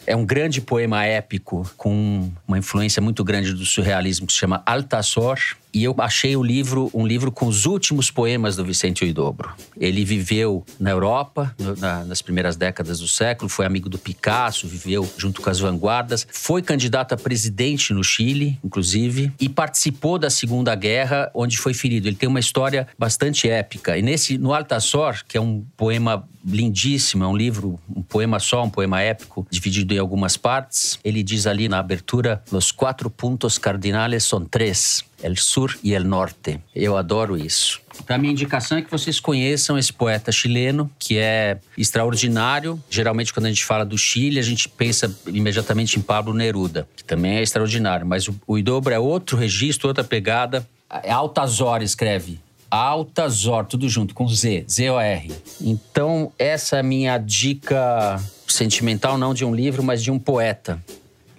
é 0.07 0.17
um 0.17 0.25
grande 0.25 0.63
poema 0.63 1.05
épico 1.05 1.71
com 1.77 2.33
uma 2.49 2.57
influência 2.57 3.03
muito 3.03 3.23
grande 3.23 3.53
do 3.53 3.67
surrealismo 3.67 4.27
que 4.27 4.33
se 4.33 4.39
chama 4.39 4.63
Altasor. 4.65 5.39
E 5.73 5.85
eu 5.85 5.95
achei 5.99 6.37
o 6.37 6.43
livro 6.43 6.91
um 6.93 7.07
livro 7.07 7.33
com 7.33 7.47
os 7.47 7.65
últimos 7.65 8.11
poemas 8.11 8.57
do 8.57 8.65
Vicente 8.65 9.05
Huidobro. 9.05 9.53
Ele 9.79 10.05
viveu 10.05 10.65
na 10.79 10.91
Europa 10.91 11.55
na, 11.79 12.05
nas 12.05 12.21
primeiras 12.21 12.57
décadas 12.57 13.01
do 13.01 13.09
século, 13.09 13.49
foi 13.49 13.65
amigo 13.65 13.89
do 13.89 13.99
Picasso, 13.99 14.69
viveu 14.69 15.09
junto 15.17 15.41
com 15.41 15.49
as 15.49 15.59
vanguardas, 15.59 16.27
foi 16.31 16.63
candidato 16.63 17.13
a 17.13 17.17
presidente 17.17 17.95
no 17.95 18.05
Chile, 18.05 18.59
inclusive, 18.63 19.33
e 19.41 19.49
participou 19.49 20.19
da 20.19 20.29
Segunda 20.29 20.75
Guerra, 20.75 21.31
onde 21.35 21.57
foi 21.57 21.73
ferido. 21.73 22.09
Ele 22.09 22.17
tem 22.17 22.29
uma 22.29 22.41
história 22.41 22.87
bastante 22.99 23.49
épica. 23.49 23.97
E 23.97 24.03
nesse 24.03 24.37
no 24.37 24.53
Altasor, 24.53 25.23
que 25.27 25.37
é 25.37 25.41
um 25.41 25.65
poema 25.77 26.29
lindíssimo, 26.45 27.25
é 27.25 27.27
um 27.27 27.37
livro, 27.37 27.79
um 27.95 28.03
poema 28.03 28.39
só, 28.39 28.65
um 28.65 28.71
poema 28.71 29.01
épico, 29.01 29.47
dividido 29.51 29.95
em 29.95 29.99
algumas 29.99 30.37
partes. 30.37 30.99
Ele 31.05 31.23
diz 31.23 31.47
ali 31.47 31.69
na 31.69 31.79
abertura: 31.79 32.43
Los 32.51 32.73
quatro 32.73 33.09
puntos 33.09 33.59
cardinales 33.59 34.25
são 34.25 34.45
três. 34.45 35.05
El 35.23 35.37
Sur 35.37 35.79
e 35.83 35.95
El 35.95 36.05
Norte. 36.05 36.59
Eu 36.75 36.97
adoro 36.97 37.37
isso. 37.37 37.81
Então, 38.03 38.17
a 38.17 38.19
minha 38.19 38.33
indicação 38.33 38.79
é 38.79 38.83
que 38.83 38.91
vocês 38.91 39.21
conheçam 39.21 39.79
esse 39.79 39.93
poeta 39.93 40.33
chileno, 40.33 40.91
que 40.99 41.19
é 41.19 41.59
extraordinário. 41.79 42.83
Geralmente, 42.91 43.33
quando 43.33 43.47
a 43.47 43.49
gente 43.49 43.65
fala 43.65 43.85
do 43.85 43.97
Chile, 43.97 44.39
a 44.39 44.43
gente 44.43 44.69
pensa 44.69 45.15
imediatamente 45.27 45.99
em 45.99 46.03
Pablo 46.03 46.35
Neruda, 46.35 46.89
que 46.97 47.05
também 47.05 47.37
é 47.37 47.43
extraordinário. 47.43 48.07
Mas 48.07 48.27
o, 48.29 48.35
o 48.47 48.59
é 48.91 48.99
outro 48.99 49.37
registro, 49.37 49.89
outra 49.89 50.03
pegada. 50.03 50.67
É 51.03 51.11
Altazor 51.11 51.83
escreve. 51.83 52.41
Altazor, 52.71 53.67
tudo 53.67 53.89
junto, 53.89 54.15
com 54.15 54.27
Z, 54.29 54.65
Z-O-R. 54.69 55.31
Então, 55.61 56.33
essa 56.39 56.77
é 56.77 56.81
a 56.81 56.83
minha 56.83 57.19
dica 57.19 58.19
sentimental, 58.49 59.19
não 59.19 59.35
de 59.35 59.45
um 59.45 59.55
livro, 59.55 59.83
mas 59.83 60.03
de 60.03 60.11
um 60.11 60.19
poeta. 60.19 60.83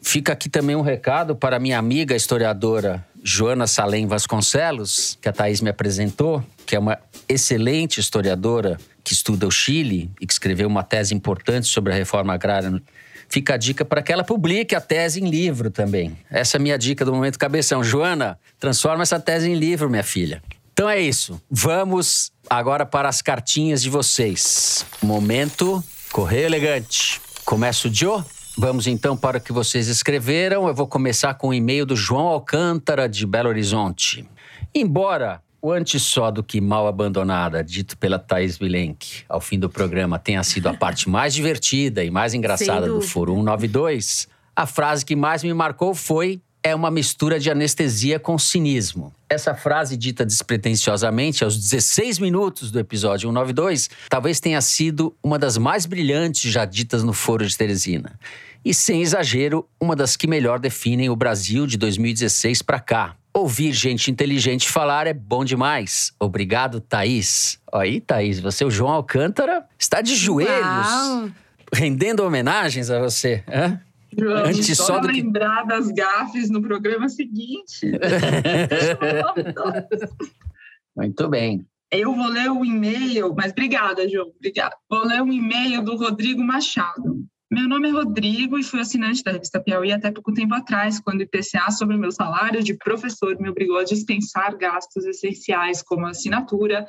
Fica 0.01 0.33
aqui 0.33 0.49
também 0.49 0.75
um 0.75 0.81
recado 0.81 1.35
para 1.35 1.59
minha 1.59 1.79
amiga 1.79 2.15
historiadora 2.15 3.03
Joana 3.23 3.67
Salem 3.67 4.05
Vasconcelos, 4.05 5.17
que 5.21 5.29
a 5.29 5.31
Thaís 5.31 5.61
me 5.61 5.69
apresentou, 5.69 6.43
que 6.65 6.75
é 6.75 6.79
uma 6.79 6.99
excelente 7.29 7.99
historiadora 7.99 8.77
que 9.01 9.13
estuda 9.13 9.47
o 9.47 9.51
Chile 9.51 10.11
e 10.19 10.27
que 10.27 10.33
escreveu 10.33 10.67
uma 10.67 10.83
tese 10.83 11.15
importante 11.15 11.67
sobre 11.67 11.93
a 11.93 11.95
reforma 11.95 12.33
agrária. 12.33 12.81
Fica 13.29 13.53
a 13.53 13.57
dica 13.57 13.85
para 13.85 14.01
que 14.01 14.11
ela 14.11 14.23
publique 14.23 14.75
a 14.75 14.81
tese 14.81 15.21
em 15.21 15.29
livro 15.29 15.71
também. 15.71 16.17
Essa 16.29 16.57
é 16.57 16.59
a 16.59 16.61
minha 16.61 16.77
dica 16.77 17.05
do 17.05 17.13
momento 17.13 17.39
cabeção. 17.39 17.81
Joana, 17.81 18.37
transforma 18.59 19.03
essa 19.03 19.19
tese 19.19 19.49
em 19.49 19.55
livro, 19.55 19.89
minha 19.89 20.03
filha. 20.03 20.43
Então 20.73 20.89
é 20.89 20.99
isso. 20.99 21.41
Vamos 21.49 22.31
agora 22.49 22.85
para 22.85 23.07
as 23.07 23.21
cartinhas 23.21 23.81
de 23.81 23.89
vocês. 23.89 24.85
Momento 25.01 25.83
Correio 26.11 26.45
Elegante. 26.45 27.21
Começa 27.45 27.87
o 27.87 27.93
Joe? 27.93 28.21
Vamos 28.55 28.85
então 28.85 29.17
para 29.17 29.39
o 29.39 29.41
que 29.41 29.51
vocês 29.51 29.87
escreveram. 29.87 30.67
Eu 30.67 30.75
vou 30.75 30.87
começar 30.87 31.33
com 31.33 31.47
o 31.47 31.53
e-mail 31.53 31.87
do 31.87 31.95
João 31.95 32.27
Alcântara, 32.27 33.09
de 33.09 33.25
Belo 33.25 33.49
Horizonte. 33.49 34.27
Embora 34.75 35.41
o 35.59 35.71
Antes 35.71 36.03
Só 36.03 36.29
do 36.29 36.43
Que 36.43 36.61
Mal 36.61 36.87
Abandonada, 36.87 37.63
dito 37.63 37.97
pela 37.97 38.19
Thaís 38.19 38.57
Vilenque, 38.57 39.23
ao 39.27 39.41
fim 39.41 39.57
do 39.57 39.69
programa, 39.69 40.19
tenha 40.19 40.43
sido 40.43 40.67
a 40.67 40.73
parte 40.73 41.09
mais 41.09 41.33
divertida 41.33 42.03
e 42.03 42.11
mais 42.11 42.35
engraçada 42.35 42.85
do 42.87 43.01
Foro 43.01 43.33
192, 43.33 44.27
a 44.55 44.67
frase 44.67 45.03
que 45.03 45.15
mais 45.15 45.43
me 45.43 45.53
marcou 45.53 45.95
foi 45.95 46.39
é 46.63 46.73
uma 46.73 46.89
mistura 46.89 47.39
de 47.39 47.51
anestesia 47.51 48.17
com 48.17 48.39
cinismo. 48.39 49.13
Essa 49.29 49.53
frase 49.53 49.97
dita 49.97 50.25
despretensiosamente 50.25 51.43
aos 51.43 51.57
16 51.57 52.19
minutos 52.19 52.71
do 52.71 52.79
episódio 52.79 53.27
192 53.29 53.89
talvez 54.09 54.39
tenha 54.39 54.61
sido 54.61 55.13
uma 55.21 55.37
das 55.37 55.57
mais 55.57 55.85
brilhantes 55.85 56.49
já 56.49 56.63
ditas 56.63 57.03
no 57.03 57.11
Foro 57.11 57.45
de 57.45 57.57
Teresina. 57.57 58.17
E 58.63 58.73
sem 58.73 59.01
exagero, 59.01 59.67
uma 59.79 59.93
das 59.93 60.15
que 60.15 60.25
melhor 60.25 60.57
definem 60.57 61.09
o 61.09 61.15
Brasil 61.17 61.67
de 61.67 61.77
2016 61.77 62.61
para 62.61 62.79
cá. 62.79 63.15
Ouvir 63.33 63.73
gente 63.73 64.09
inteligente 64.09 64.69
falar 64.69 65.05
é 65.05 65.13
bom 65.13 65.43
demais. 65.43 66.13
Obrigado, 66.17 66.79
Thaís. 66.79 67.59
Aí, 67.73 67.99
Thaís, 67.99 68.39
você, 68.39 68.63
o 68.63 68.71
João 68.71 68.91
Alcântara, 68.91 69.65
está 69.77 70.01
de 70.01 70.15
joelhos, 70.15 70.53
Uau. 70.87 71.29
rendendo 71.73 72.23
homenagens 72.23 72.89
a 72.89 72.99
você. 72.99 73.43
Hã? 73.51 73.81
João, 74.17 74.45
Antes 74.45 74.77
só 74.77 74.99
do 74.99 75.07
lembrar 75.07 75.63
que... 75.63 75.69
das 75.69 75.91
gafes 75.91 76.49
no 76.49 76.61
programa 76.61 77.09
seguinte. 77.09 77.91
Muito 80.95 81.29
bem. 81.29 81.65
Eu 81.91 82.15
vou 82.15 82.27
ler 82.27 82.49
o 82.49 82.65
e-mail, 82.65 83.35
mas 83.35 83.51
obrigada, 83.51 84.09
João, 84.09 84.31
obrigada. 84.35 84.75
Vou 84.89 85.05
ler 85.05 85.21
um 85.21 85.31
e-mail 85.31 85.83
do 85.83 85.95
Rodrigo 85.95 86.43
Machado. 86.43 87.23
Meu 87.53 87.69
nome 87.69 87.87
é 87.87 87.91
Rodrigo 87.91 88.57
e 88.57 88.63
fui 88.63 88.79
assinante 88.79 89.23
da 89.23 89.31
revista 89.31 89.61
Piauí 89.61 89.91
até 89.91 90.09
pouco 90.09 90.33
tempo 90.33 90.55
atrás, 90.55 90.99
quando 90.99 91.19
o 91.19 91.21
IPCA 91.21 91.69
sobre 91.69 91.95
o 91.95 91.99
meu 91.99 92.11
salário 92.11 92.63
de 92.63 92.73
professor 92.73 93.39
me 93.39 93.47
obrigou 93.47 93.77
a 93.77 93.83
dispensar 93.83 94.57
gastos 94.57 95.05
essenciais 95.05 95.83
como 95.83 96.07
assinatura, 96.07 96.83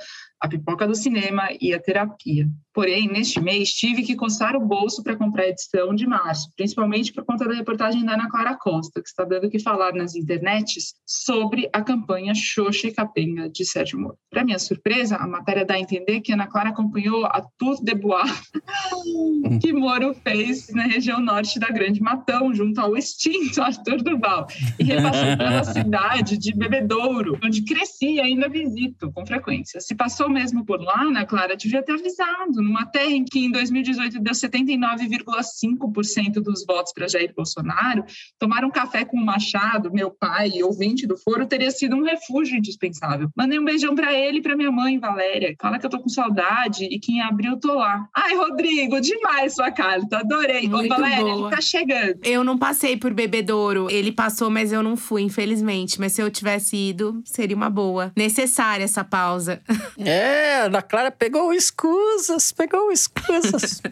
a 0.44 0.48
pipoca 0.48 0.86
do 0.86 0.94
cinema 0.94 1.48
e 1.58 1.72
a 1.72 1.80
terapia. 1.80 2.46
Porém, 2.74 3.08
neste 3.08 3.40
mês, 3.40 3.72
tive 3.72 4.02
que 4.02 4.14
coçar 4.14 4.54
o 4.56 4.60
bolso 4.60 5.02
para 5.02 5.16
comprar 5.16 5.44
a 5.44 5.48
edição 5.48 5.94
de 5.94 6.06
março, 6.06 6.50
principalmente 6.56 7.12
por 7.12 7.24
conta 7.24 7.46
da 7.46 7.54
reportagem 7.54 8.04
da 8.04 8.14
Ana 8.14 8.28
Clara 8.28 8.54
Costa, 8.56 9.00
que 9.00 9.08
está 9.08 9.24
dando 9.24 9.46
o 9.46 9.50
que 9.50 9.60
falar 9.60 9.94
nas 9.94 10.14
internets 10.14 10.94
sobre 11.06 11.70
a 11.72 11.80
campanha 11.80 12.34
Xoxa 12.34 12.88
e 12.88 12.92
Capenga 12.92 13.48
de 13.48 13.64
Sérgio 13.64 13.98
Moro. 13.98 14.18
Para 14.28 14.44
minha 14.44 14.58
surpresa, 14.58 15.16
a 15.16 15.26
matéria 15.26 15.64
dá 15.64 15.74
a 15.74 15.80
entender 15.80 16.20
que 16.20 16.32
Ana 16.32 16.48
Clara 16.48 16.70
acompanhou 16.70 17.24
a 17.24 17.46
Tour 17.56 17.82
de 17.82 17.94
Bois 17.94 18.28
que 19.62 19.72
Moro 19.72 20.12
fez 20.14 20.68
na 20.74 20.82
região 20.82 21.20
norte 21.20 21.60
da 21.60 21.68
Grande 21.68 22.02
Matão, 22.02 22.52
junto 22.52 22.80
ao 22.80 22.96
extinto 22.96 23.62
Arthur 23.62 24.02
Duval, 24.02 24.48
e 24.80 24.84
repassou 24.84 25.36
pela 25.36 25.62
cidade 25.72 26.36
de 26.36 26.52
Bebedouro, 26.52 27.38
onde 27.42 27.62
cresci 27.62 28.14
e 28.14 28.20
ainda 28.20 28.48
visito 28.48 29.12
com 29.12 29.24
frequência. 29.24 29.80
Se 29.80 29.94
passou 29.94 30.28
mesmo 30.34 30.66
por 30.66 30.80
lá, 30.80 31.02
Ana 31.02 31.24
Clara, 31.24 31.56
devia 31.56 31.82
ter 31.82 31.92
avisado 31.92 32.60
numa 32.60 32.84
terra 32.84 33.12
em 33.12 33.24
que 33.24 33.38
em 33.38 33.50
2018 33.50 34.20
deu 34.20 34.34
79,5% 34.34 36.42
dos 36.42 36.64
votos 36.66 36.92
para 36.92 37.08
Jair 37.08 37.32
Bolsonaro, 37.34 38.04
tomar 38.38 38.64
um 38.64 38.70
café 38.70 39.04
com 39.04 39.16
o 39.16 39.24
Machado, 39.24 39.92
meu 39.92 40.10
pai 40.10 40.50
e 40.56 40.64
ouvinte 40.64 41.06
do 41.06 41.16
foro, 41.16 41.46
teria 41.46 41.70
sido 41.70 41.96
um 41.96 42.02
refúgio 42.02 42.58
indispensável. 42.58 43.28
Mandei 43.36 43.58
um 43.58 43.64
beijão 43.64 43.94
para 43.94 44.12
ele 44.12 44.38
e 44.38 44.42
para 44.42 44.56
minha 44.56 44.70
mãe, 44.70 44.98
Valéria. 44.98 45.54
Fala 45.60 45.78
que 45.78 45.86
eu 45.86 45.90
tô 45.90 46.00
com 46.00 46.08
saudade 46.08 46.84
e 46.84 46.98
que 46.98 47.12
em 47.12 47.22
abril 47.22 47.56
tô 47.58 47.74
lá. 47.74 48.06
Ai, 48.14 48.34
Rodrigo, 48.34 49.00
demais 49.00 49.54
sua 49.54 49.70
carta, 49.70 50.18
adorei. 50.18 50.68
Muito 50.68 50.92
Ô, 50.92 50.96
Valéria, 50.96 51.24
boa. 51.24 51.48
ele 51.48 51.56
tá 51.56 51.62
chegando. 51.62 52.18
Eu 52.24 52.42
não 52.42 52.58
passei 52.58 52.96
por 52.96 53.14
Bebedouro. 53.14 53.88
Ele 53.90 54.10
passou, 54.10 54.50
mas 54.50 54.72
eu 54.72 54.82
não 54.82 54.96
fui, 54.96 55.22
infelizmente. 55.22 56.00
Mas 56.00 56.12
se 56.12 56.22
eu 56.22 56.30
tivesse 56.30 56.76
ido, 56.76 57.22
seria 57.24 57.56
uma 57.56 57.70
boa. 57.70 58.12
Necessária 58.16 58.84
essa 58.84 59.04
pausa. 59.04 59.62
É, 59.98 60.23
a 60.24 60.64
Ana 60.64 60.82
Clara 60.82 61.10
pegou 61.10 61.52
escusas 61.52 62.52
pegou 62.52 62.90
escusas. 62.92 63.82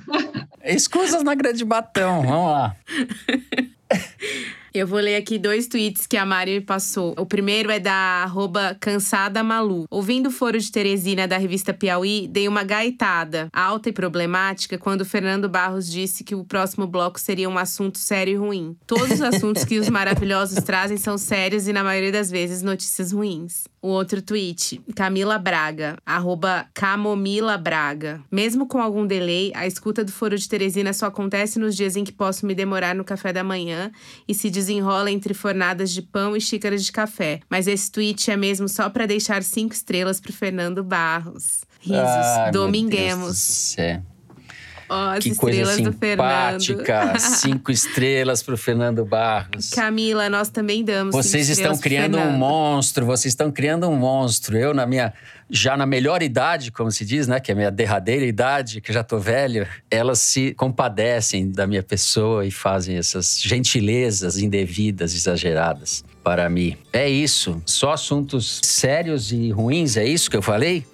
escusas 0.64 1.22
na 1.22 1.34
Grande 1.34 1.64
Batão, 1.64 2.22
vamos 2.22 2.52
lá. 2.52 2.76
Eu 4.72 4.86
vou 4.86 5.00
ler 5.00 5.16
aqui 5.16 5.36
dois 5.36 5.66
tweets 5.66 6.06
que 6.06 6.16
a 6.16 6.24
Mari 6.24 6.60
passou. 6.60 7.12
O 7.18 7.26
primeiro 7.26 7.72
é 7.72 7.80
da 7.80 7.92
arroba 8.22 8.76
Cansada 8.78 9.42
Malu. 9.42 9.84
Ouvindo 9.90 10.28
o 10.28 10.30
foro 10.30 10.56
de 10.60 10.70
Teresina 10.70 11.26
da 11.26 11.36
revista 11.36 11.74
Piauí, 11.74 12.28
dei 12.28 12.46
uma 12.46 12.62
gaitada 12.62 13.48
alta 13.52 13.88
e 13.88 13.92
problemática 13.92 14.78
quando 14.78 15.04
Fernando 15.04 15.48
Barros 15.48 15.90
disse 15.90 16.22
que 16.22 16.36
o 16.36 16.44
próximo 16.44 16.86
bloco 16.86 17.18
seria 17.18 17.48
um 17.48 17.58
assunto 17.58 17.98
sério 17.98 18.34
e 18.34 18.36
ruim. 18.36 18.76
Todos 18.86 19.10
os 19.10 19.22
assuntos 19.22 19.64
que 19.64 19.80
os 19.80 19.88
maravilhosos 19.90 20.62
trazem 20.62 20.96
são 20.96 21.18
sérios 21.18 21.66
e, 21.66 21.72
na 21.72 21.82
maioria 21.82 22.12
das 22.12 22.30
vezes, 22.30 22.62
notícias 22.62 23.10
ruins. 23.10 23.64
O 23.82 23.88
outro 23.88 24.20
tweet, 24.20 24.78
Camila 24.94 25.38
Braga, 25.38 25.96
arroba 26.04 26.66
Camomila 26.74 27.56
Braga. 27.56 28.22
Mesmo 28.30 28.66
com 28.68 28.78
algum 28.78 29.06
delay, 29.06 29.50
a 29.54 29.66
escuta 29.66 30.04
do 30.04 30.12
Foro 30.12 30.36
de 30.36 30.46
Teresina 30.46 30.92
só 30.92 31.06
acontece 31.06 31.58
nos 31.58 31.74
dias 31.74 31.96
em 31.96 32.04
que 32.04 32.12
posso 32.12 32.44
me 32.44 32.54
demorar 32.54 32.94
no 32.94 33.04
café 33.04 33.32
da 33.32 33.42
manhã 33.42 33.90
e 34.28 34.34
se 34.34 34.50
desenrola 34.60 35.10
entre 35.10 35.32
fornadas 35.32 35.90
de 35.90 36.02
pão 36.02 36.36
e 36.36 36.40
xícaras 36.40 36.84
de 36.84 36.92
café. 36.92 37.40
Mas 37.48 37.66
esse 37.66 37.90
tweet 37.90 38.30
é 38.30 38.36
mesmo 38.36 38.68
só 38.68 38.90
para 38.90 39.06
deixar 39.06 39.42
cinco 39.42 39.74
estrelas 39.74 40.20
pro 40.20 40.32
Fernando 40.32 40.84
Barros. 40.84 41.62
Risos. 41.80 41.98
Ah, 42.04 42.50
Dominguemos. 42.52 43.76
É. 43.78 44.02
Oh, 44.92 45.16
que 45.20 45.36
coisa 45.36 45.72
simpática. 45.72 47.16
Cinco 47.20 47.70
estrelas 47.70 48.42
para 48.42 48.54
o 48.54 48.56
Fernando 48.56 49.04
Barros. 49.04 49.70
Camila, 49.70 50.28
nós 50.28 50.48
também 50.48 50.84
damos. 50.84 51.14
Vocês 51.14 51.48
estão 51.48 51.78
criando 51.78 52.18
um 52.18 52.32
monstro, 52.32 53.06
vocês 53.06 53.30
estão 53.30 53.52
criando 53.52 53.88
um 53.88 53.94
monstro. 53.94 54.58
Eu, 54.58 54.74
na 54.74 54.86
minha. 54.86 55.12
Já 55.52 55.76
na 55.76 55.84
melhor 55.84 56.22
idade, 56.22 56.70
como 56.70 56.92
se 56.92 57.04
diz, 57.04 57.26
né? 57.26 57.40
Que 57.40 57.50
é 57.50 57.54
a 57.54 57.56
minha 57.56 57.70
derradeira 57.72 58.24
idade, 58.24 58.80
que 58.80 58.92
já 58.92 59.02
tô 59.02 59.18
velho, 59.18 59.66
elas 59.90 60.20
se 60.20 60.54
compadecem 60.54 61.50
da 61.50 61.66
minha 61.66 61.82
pessoa 61.82 62.46
e 62.46 62.52
fazem 62.52 62.96
essas 62.96 63.40
gentilezas 63.42 64.38
indevidas, 64.38 65.12
exageradas 65.12 66.04
para 66.22 66.48
mim. 66.48 66.76
É 66.92 67.08
isso. 67.08 67.60
Só 67.66 67.92
assuntos 67.92 68.60
sérios 68.62 69.32
e 69.32 69.50
ruins, 69.50 69.96
é 69.96 70.04
isso 70.04 70.30
que 70.30 70.36
eu 70.36 70.42
falei? 70.42 70.84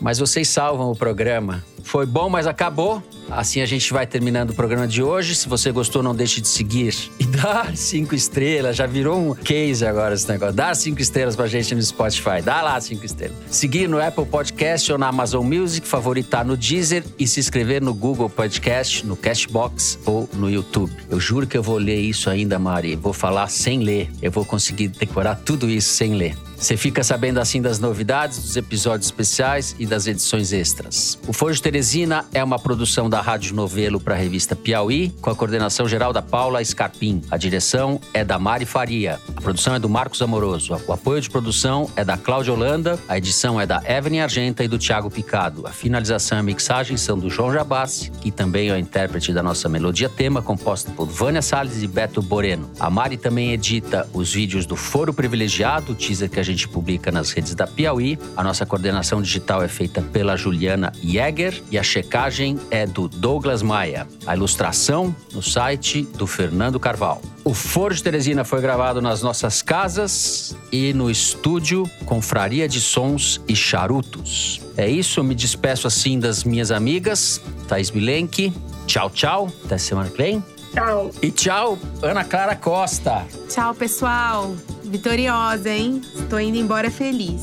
Mas 0.00 0.18
vocês 0.18 0.48
salvam 0.48 0.90
o 0.90 0.96
programa. 0.96 1.64
Foi 1.82 2.06
bom, 2.06 2.28
mas 2.28 2.46
acabou. 2.46 3.02
Assim 3.30 3.60
a 3.60 3.66
gente 3.66 3.92
vai 3.92 4.06
terminando 4.06 4.50
o 4.50 4.54
programa 4.54 4.86
de 4.86 5.02
hoje. 5.02 5.34
Se 5.34 5.48
você 5.48 5.70
gostou, 5.70 6.02
não 6.02 6.14
deixe 6.14 6.40
de 6.40 6.48
seguir 6.48 6.94
e 7.18 7.24
dar 7.26 7.76
cinco 7.76 8.14
estrelas. 8.14 8.76
Já 8.76 8.86
virou 8.86 9.18
um 9.18 9.34
case 9.34 9.84
agora 9.86 10.14
esse 10.14 10.28
negócio. 10.28 10.54
Dar 10.54 10.74
cinco 10.76 11.00
estrelas 11.00 11.34
pra 11.36 11.46
gente 11.46 11.74
no 11.74 11.82
Spotify. 11.82 12.42
Dá 12.42 12.62
lá 12.62 12.80
cinco 12.80 13.04
estrelas. 13.04 13.36
Seguir 13.50 13.88
no 13.88 14.00
Apple 14.00 14.26
Podcast 14.26 14.90
ou 14.92 14.98
na 14.98 15.08
Amazon 15.08 15.46
Music, 15.46 15.86
favoritar 15.86 16.44
no 16.44 16.56
Deezer 16.56 17.04
e 17.18 17.26
se 17.26 17.40
inscrever 17.40 17.82
no 17.82 17.94
Google 17.94 18.28
Podcast, 18.28 19.06
no 19.06 19.16
Cashbox 19.16 19.98
ou 20.04 20.28
no 20.34 20.50
YouTube. 20.50 20.92
Eu 21.08 21.18
juro 21.18 21.46
que 21.46 21.56
eu 21.56 21.62
vou 21.62 21.78
ler 21.78 22.00
isso 22.00 22.30
ainda, 22.30 22.58
Mari. 22.58 22.96
Vou 22.96 23.12
falar 23.12 23.48
sem 23.48 23.80
ler. 23.80 24.10
Eu 24.22 24.30
vou 24.30 24.44
conseguir 24.44 24.88
decorar 24.88 25.36
tudo 25.36 25.68
isso 25.68 25.90
sem 25.90 26.14
ler. 26.14 26.36
Você 26.56 26.76
fica 26.76 27.04
sabendo 27.04 27.40
assim 27.40 27.60
das 27.60 27.78
novidades, 27.78 28.38
dos 28.38 28.56
episódios 28.56 29.06
especiais 29.08 29.76
e 29.78 29.84
das 29.84 30.06
edições 30.06 30.52
extras. 30.52 31.18
O 31.26 31.32
Foro 31.32 31.52
de 31.52 31.60
Teresina 31.60 32.24
é 32.32 32.42
uma 32.42 32.58
produção 32.58 33.10
da 33.10 33.13
Rádio 33.20 33.54
Novelo 33.54 34.00
para 34.00 34.14
a 34.14 34.18
revista 34.18 34.56
Piauí, 34.56 35.12
com 35.20 35.30
a 35.30 35.34
coordenação 35.34 35.88
geral 35.88 36.12
da 36.12 36.22
Paula 36.22 36.64
Scarpim. 36.64 37.22
A 37.30 37.36
direção 37.36 38.00
é 38.12 38.24
da 38.24 38.38
Mari 38.38 38.64
Faria. 38.64 39.20
A 39.36 39.40
produção 39.40 39.74
é 39.74 39.78
do 39.78 39.88
Marcos 39.88 40.22
Amoroso. 40.22 40.76
O 40.86 40.92
apoio 40.92 41.20
de 41.20 41.30
produção 41.30 41.90
é 41.96 42.04
da 42.04 42.16
Cláudia 42.16 42.52
Holanda. 42.52 42.98
A 43.08 43.18
edição 43.18 43.60
é 43.60 43.66
da 43.66 43.82
Evelyn 43.86 44.20
Argenta 44.20 44.64
e 44.64 44.68
do 44.68 44.78
Tiago 44.78 45.10
Picado. 45.10 45.66
A 45.66 45.70
finalização 45.70 46.38
e 46.38 46.40
a 46.40 46.42
mixagem 46.42 46.96
são 46.96 47.18
do 47.18 47.30
João 47.30 47.52
Jabassi, 47.52 48.10
que 48.20 48.30
também 48.30 48.68
é 48.68 48.74
o 48.74 48.78
intérprete 48.78 49.32
da 49.32 49.42
nossa 49.42 49.68
melodia 49.68 50.08
tema, 50.08 50.42
composta 50.42 50.90
por 50.90 51.06
Vânia 51.06 51.42
Salles 51.42 51.82
e 51.82 51.86
Beto 51.86 52.22
Boreno. 52.22 52.70
A 52.78 52.90
Mari 52.90 53.16
também 53.16 53.52
edita 53.52 54.08
os 54.12 54.32
vídeos 54.32 54.66
do 54.66 54.76
Foro 54.76 55.12
Privilegiado, 55.12 55.92
o 55.92 55.94
teaser 55.94 56.30
que 56.30 56.40
a 56.40 56.42
gente 56.42 56.68
publica 56.68 57.12
nas 57.12 57.30
redes 57.30 57.54
da 57.54 57.66
Piauí. 57.66 58.18
A 58.36 58.42
nossa 58.42 58.66
coordenação 58.66 59.22
digital 59.22 59.62
é 59.62 59.68
feita 59.68 60.02
pela 60.02 60.36
Juliana 60.36 60.92
Jäger 61.02 61.62
e 61.70 61.78
a 61.78 61.82
checagem 61.82 62.58
é 62.70 62.86
do 62.86 63.03
Douglas 63.08 63.62
Maia. 63.62 64.06
A 64.26 64.34
ilustração 64.34 65.14
no 65.32 65.42
site 65.42 66.02
do 66.02 66.26
Fernando 66.26 66.78
Carvalho. 66.80 67.20
O 67.44 67.52
Foro 67.52 67.94
de 67.94 68.02
Teresina 68.02 68.44
foi 68.44 68.60
gravado 68.60 69.02
nas 69.02 69.22
nossas 69.22 69.60
casas 69.62 70.56
e 70.72 70.92
no 70.94 71.10
estúdio 71.10 71.88
Confraria 72.06 72.66
de 72.66 72.80
Sons 72.80 73.40
e 73.46 73.54
Charutos. 73.54 74.60
É 74.76 74.88
isso, 74.88 75.20
eu 75.20 75.24
me 75.24 75.34
despeço 75.34 75.86
assim 75.86 76.18
das 76.18 76.44
minhas 76.44 76.70
amigas, 76.70 77.40
Thaís 77.68 77.90
Milenque. 77.90 78.52
Tchau, 78.86 79.10
tchau. 79.10 79.52
Até 79.64 79.78
semana 79.78 80.10
que 80.10 80.16
vem. 80.16 80.44
Tchau. 80.72 81.10
E 81.22 81.30
tchau, 81.30 81.78
Ana 82.02 82.24
Clara 82.24 82.56
Costa. 82.56 83.24
Tchau, 83.48 83.74
pessoal. 83.74 84.54
Vitoriosa, 84.82 85.70
hein? 85.70 86.02
Estou 86.14 86.40
indo 86.40 86.58
embora 86.58 86.90
feliz. 86.90 87.42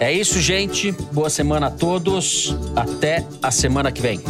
É 0.00 0.12
isso, 0.12 0.40
gente. 0.40 0.92
Boa 1.12 1.30
semana 1.30 1.66
a 1.66 1.70
todos. 1.70 2.54
Até 2.76 3.26
a 3.42 3.50
semana 3.50 3.90
que 3.90 4.00
vem. 4.00 4.20